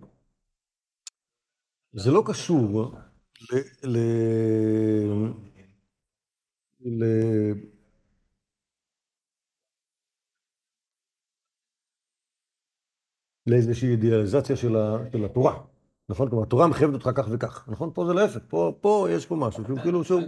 זה 1.93 2.11
לא 2.11 2.23
קשור 2.27 2.93
ל... 3.53 3.57
ל... 3.85 3.99
ל... 6.81 7.05
לאיזושהי 13.49 13.91
אידיאליזציה 13.91 14.57
של, 14.57 14.77
ה... 14.77 14.97
של 15.13 15.25
התורה, 15.25 15.55
נכון? 16.09 16.29
כלומר, 16.29 16.45
התורה 16.45 16.67
מחייבת 16.67 16.95
אותך 16.95 17.11
כך 17.15 17.29
וכך, 17.31 17.69
נכון? 17.69 17.91
פה 17.95 18.07
זה 18.07 18.15
להפך, 18.15 18.41
פה, 18.49 18.73
פה 18.81 19.07
יש 19.11 19.27
פה 19.27 19.37
משהו 19.37 19.65
שהוא 19.67 19.79
כאילו, 19.79 20.05
שהוא, 20.05 20.23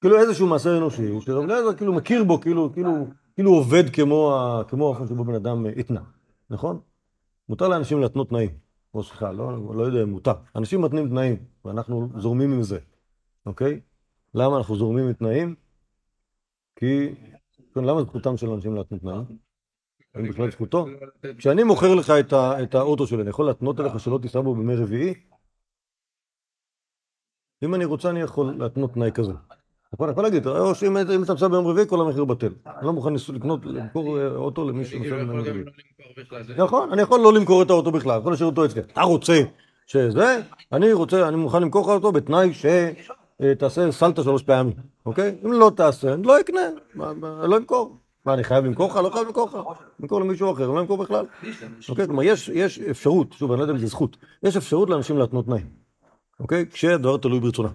כאילו 0.00 0.18
איזשהו 0.18 0.46
מעשה 0.46 0.76
אנושי, 0.76 1.20
שרב 1.20 1.44
אליעזר 1.44 1.74
כאילו 1.74 1.92
מכיר 1.92 2.24
בו, 2.24 2.40
כאילו, 2.40 2.72
כאילו, 2.72 3.06
כאילו 3.34 3.50
עובד 3.50 3.90
כמו. 3.90 4.32
כמו 4.68 4.86
האופן 4.86 5.06
שבו 5.06 5.24
בן 5.24 5.34
אדם 5.34 5.66
התנה, 5.78 6.00
נכון? 6.50 6.80
מותר 7.48 7.68
לאנשים 7.68 8.00
להתנות 8.00 8.28
תנאים, 8.28 8.50
או 8.94 9.02
סליחה, 9.02 9.32
לא, 9.32 9.74
לא 9.74 9.82
יודע 9.82 10.02
אם 10.02 10.10
מותר, 10.10 10.34
אנשים 10.56 10.82
מתנים 10.82 11.08
תנאים, 11.08 11.36
ואנחנו 11.64 12.08
זורמים 12.16 12.52
עם 12.52 12.62
זה, 12.62 12.78
אוקיי? 13.46 13.80
למה 14.34 14.56
אנחנו 14.56 14.76
זורמים 14.76 15.06
עם 15.06 15.12
תנאים? 15.12 15.54
כי, 16.76 17.14
כן, 17.74 17.84
למה 17.84 18.02
זכותם 18.02 18.36
של 18.36 18.50
אנשים 18.50 18.74
להתנות 18.74 19.00
תנאים? 19.00 19.45
בכלל 20.22 20.50
זכותו? 20.50 20.86
כשאני 21.38 21.62
מוכר 21.62 21.94
לך 21.94 22.12
את, 22.62 22.74
האוטו 22.74 23.06
שלי, 23.06 23.22
אני 23.22 23.30
יכול 23.30 23.46
להתנות 23.46 23.80
עליך 23.80 24.00
שלא 24.00 24.18
תיסע 24.22 24.40
בו 24.40 24.54
בימי 24.54 24.74
רביעי? 24.74 25.14
אם 27.62 27.74
אני 27.74 27.84
רוצה, 27.84 28.10
אני 28.10 28.20
יכול 28.20 28.54
להתנות 28.58 28.92
תנאי 28.92 29.12
כזה. 29.12 29.32
נכון, 29.92 30.08
אני 30.08 30.12
יכול 30.12 30.24
להגיד, 30.24 30.46
או 30.46 30.74
שאם 30.74 30.96
אם 30.96 31.22
אתה 31.22 31.32
נוסע 31.32 31.48
ביום 31.48 31.66
רביעי, 31.66 31.86
כל 31.88 32.00
המחיר 32.00 32.24
בטל. 32.24 32.52
אני 32.66 32.86
לא 32.86 32.92
מוכן 32.92 33.12
לקנות, 33.34 33.66
למכור 33.66 34.20
אה, 34.20 34.28
אוטו 34.28 34.68
למי 34.68 34.84
שנוסע 34.84 35.16
ביום 35.16 35.30
רביעי. 35.30 35.64
לא 36.56 36.64
נכון, 36.64 36.92
אני 36.92 37.02
יכול 37.02 37.20
לא 37.20 37.32
למכור 37.32 37.62
את 37.62 37.70
האוטו 37.70 37.90
בכלל, 37.92 38.18
יכול 38.20 38.32
להשאיר 38.32 38.48
אותו 38.48 38.64
אצלי. 38.64 38.80
אתה 38.80 39.02
רוצה 39.02 39.42
שזה, 39.86 40.40
אני 40.72 40.92
רוצה, 40.92 41.28
אני 41.28 41.36
מוכן 41.36 41.62
למכור 41.62 41.82
לך 41.82 41.88
אותו 41.88 42.12
בתנאי 42.12 42.50
שתעשה 42.54 43.92
סלטה 43.92 44.22
שלוש 44.22 44.42
פעמים, 44.42 44.72
אוקיי? 45.06 45.36
אם 45.44 45.52
לא 45.52 45.72
תעשה, 45.76 46.14
אני 46.14 46.22
לא 46.22 46.40
אקנה, 46.40 46.60
לא 47.44 47.56
אמכור. 47.56 47.96
מה, 48.26 48.34
אני 48.34 48.44
חייב 48.44 48.64
למכור 48.64 48.90
לך? 48.90 48.96
לא 48.96 49.10
חייב 49.10 49.26
למכור 49.26 49.46
לך. 49.46 49.58
למכור 50.00 50.20
למישהו 50.20 50.52
אחר, 50.52 50.66
לא 50.66 50.80
למכור 50.80 50.98
בכלל. 50.98 51.26
אוקיי? 51.88 52.06
כלומר, 52.06 52.22
יש, 52.22 52.78
אפשרות, 52.90 53.32
שוב, 53.32 53.50
אני 53.50 53.58
לא 53.58 53.64
יודע 53.64 53.72
אם 53.72 53.78
זה 53.78 53.86
זכות, 53.86 54.16
יש 54.42 54.56
אפשרות 54.56 54.90
לאנשים 54.90 55.18
להתנות 55.18 55.44
תנאים, 55.44 55.66
אוקיי? 56.40 56.66
כשהדבר 56.70 57.16
תלוי 57.16 57.40
ברצונם. 57.40 57.70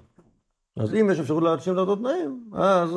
אז 0.78 0.94
אם 0.94 1.10
יש 1.12 1.20
אפשרות 1.20 1.44
לאנשים 1.44 1.76
להתנות 1.76 2.00
תנאים, 2.00 2.50
אז, 2.54 2.90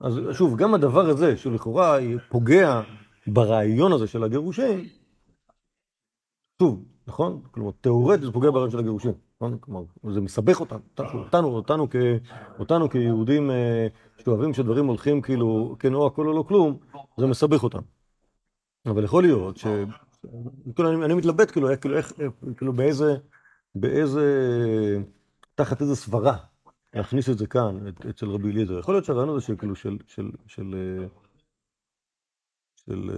אז 0.00 0.20
שוב, 0.32 0.56
גם 0.56 0.74
הדבר 0.74 1.06
הזה, 1.06 1.36
שלכאורה 1.36 1.98
פוגע 2.28 2.80
ברעיון 3.26 3.92
הזה 3.92 4.06
של 4.06 4.24
הגירושים, 4.24 4.84
שוב, 6.62 6.84
נכון? 7.06 7.40
כלומר, 7.50 7.70
תיאורטית 7.80 8.24
זה 8.24 8.32
פוגע 8.32 8.50
ברעיון 8.50 8.70
של 8.70 8.78
הגירושים, 8.78 9.12
נכון? 9.36 9.58
כלומר, 9.60 9.82
זה 10.12 10.20
מסבך 10.20 10.60
אותנו, 10.60 11.48
אותנו, 11.48 11.88
אותנו 12.58 12.90
כיהודים 12.90 13.50
אה, 13.50 13.86
שאוהבים 14.24 14.54
שדברים 14.54 14.86
הולכים 14.86 15.22
כאילו, 15.22 15.76
כן 15.78 15.94
או 15.94 16.06
הכל 16.06 16.26
או 16.26 16.32
לא 16.32 16.44
כלום, 16.48 16.78
זה 17.18 17.26
מסבך 17.26 17.62
אותנו. 17.62 17.82
אבל 18.86 19.04
יכול 19.04 19.22
להיות 19.22 19.56
ש... 19.56 19.66
כאילו, 20.74 20.92
אני, 20.92 21.04
אני 21.04 21.14
מתלבט 21.14 21.50
כאילו, 21.50 21.68
כאילו, 21.80 21.96
איך, 21.96 22.12
כאילו 22.56 22.72
באיזה, 22.72 23.16
באיזה, 23.74 24.26
תחת 25.54 25.80
איזה 25.80 25.96
סברה 25.96 26.36
להכניס 26.94 27.28
את 27.28 27.38
זה 27.38 27.46
כאן, 27.46 27.86
אצל 28.10 28.26
רבי 28.26 28.50
אליעזר. 28.50 28.78
יכול 28.78 28.94
להיות 28.94 29.04
שהרעיון 29.04 29.28
הזה 29.28 29.40
של, 29.40 29.56
כאילו, 29.56 29.76
של, 29.76 29.98
של, 30.06 30.30
של, 30.46 30.74
של, 32.76 33.10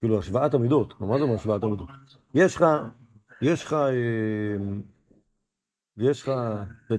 כאילו, 0.00 0.18
השוואת 0.18 0.54
המידות, 0.54 1.00
מה 1.00 1.18
זה 1.18 1.22
אומר 1.22 1.34
השוואת 1.34 1.62
המידות? 1.62 1.88
יש 2.34 2.56
לך, 2.56 2.64
יש 3.42 3.64
לך, 3.64 3.72
אה, 3.72 4.56
יש 5.96 6.22
לך, 6.22 6.32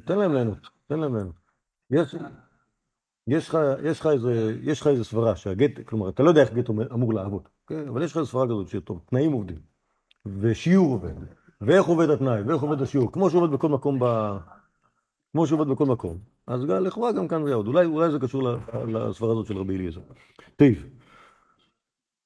תן 0.06 0.18
להם 0.18 0.34
ליהנות, 0.34 0.68
תן 0.88 1.00
להם 1.00 1.16
ליהנות. 1.16 1.36
יש, 1.92 2.16
יש 3.28 3.50
לך, 3.50 3.58
יש 3.84 4.00
לך 4.00 4.08
איזה, 4.08 4.56
יש 4.62 4.82
לך 4.82 4.88
איזה 4.88 5.04
סברה 5.04 5.36
שהגט, 5.36 5.80
כלומר, 5.86 6.10
אתה 6.10 6.24
לא 6.24 6.30
יודע 6.30 6.42
איך 6.42 6.54
גט 6.54 6.70
אמור 6.70 7.14
לעבוד, 7.14 7.48
כן? 7.68 7.88
אבל 7.88 8.04
יש 8.04 8.12
לך 8.12 8.18
איזה 8.18 8.30
סברה 8.30 8.46
כזאת 8.46 8.68
שטוב, 8.68 9.02
תנאים 9.06 9.32
עובדים, 9.32 9.60
ושיעור 10.26 10.92
עובד, 10.92 11.14
ואיך 11.62 11.86
עובד 11.86 12.10
התנאי, 12.10 12.42
ואיך 12.42 12.62
עובד 12.62 12.82
השיעור, 12.82 13.12
כמו 13.12 13.30
שעובד 13.30 13.52
בכל 13.54 13.70
מקום 13.70 14.00
ב... 14.00 14.06
כמו 15.32 15.48
שעובד 15.48 15.68
בכל 15.68 15.86
מקום. 15.86 16.18
אז 16.48 16.64
לכאורה 16.64 17.12
גם 17.12 17.28
כאן 17.28 17.44
זה 17.44 17.50
יעבוד. 17.50 17.68
אולי, 17.68 17.86
אולי 17.86 18.12
זה 18.12 18.20
קשור 18.20 18.50
לסברה 18.88 19.32
הזאת 19.32 19.46
של 19.46 19.58
רבי 19.58 19.76
אליעזר. 19.76 20.02
טוב. 20.56 20.68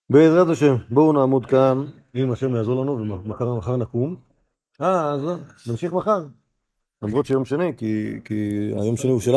בעזרת 0.09 0.47
השם, 0.47 0.75
בואו 0.89 1.13
נעמוד 1.13 1.45
כאן, 1.45 1.85
אם 2.15 2.31
השם 2.31 2.55
יעזור 2.55 2.81
לנו, 2.81 3.21
ומחר 3.23 3.55
מחר 3.55 3.75
נקום. 3.75 4.15
אה, 4.81 5.11
אז 5.11 5.21
נמשיך 5.67 5.93
מחר. 5.93 6.25
למרות 7.01 7.25
שיום 7.25 7.45
שני, 7.45 7.77
כי, 7.77 8.19
כי 8.25 8.71
היום 8.75 8.97
שני 8.97 9.11
הוא 9.11 9.19
שלנו. 9.19 9.35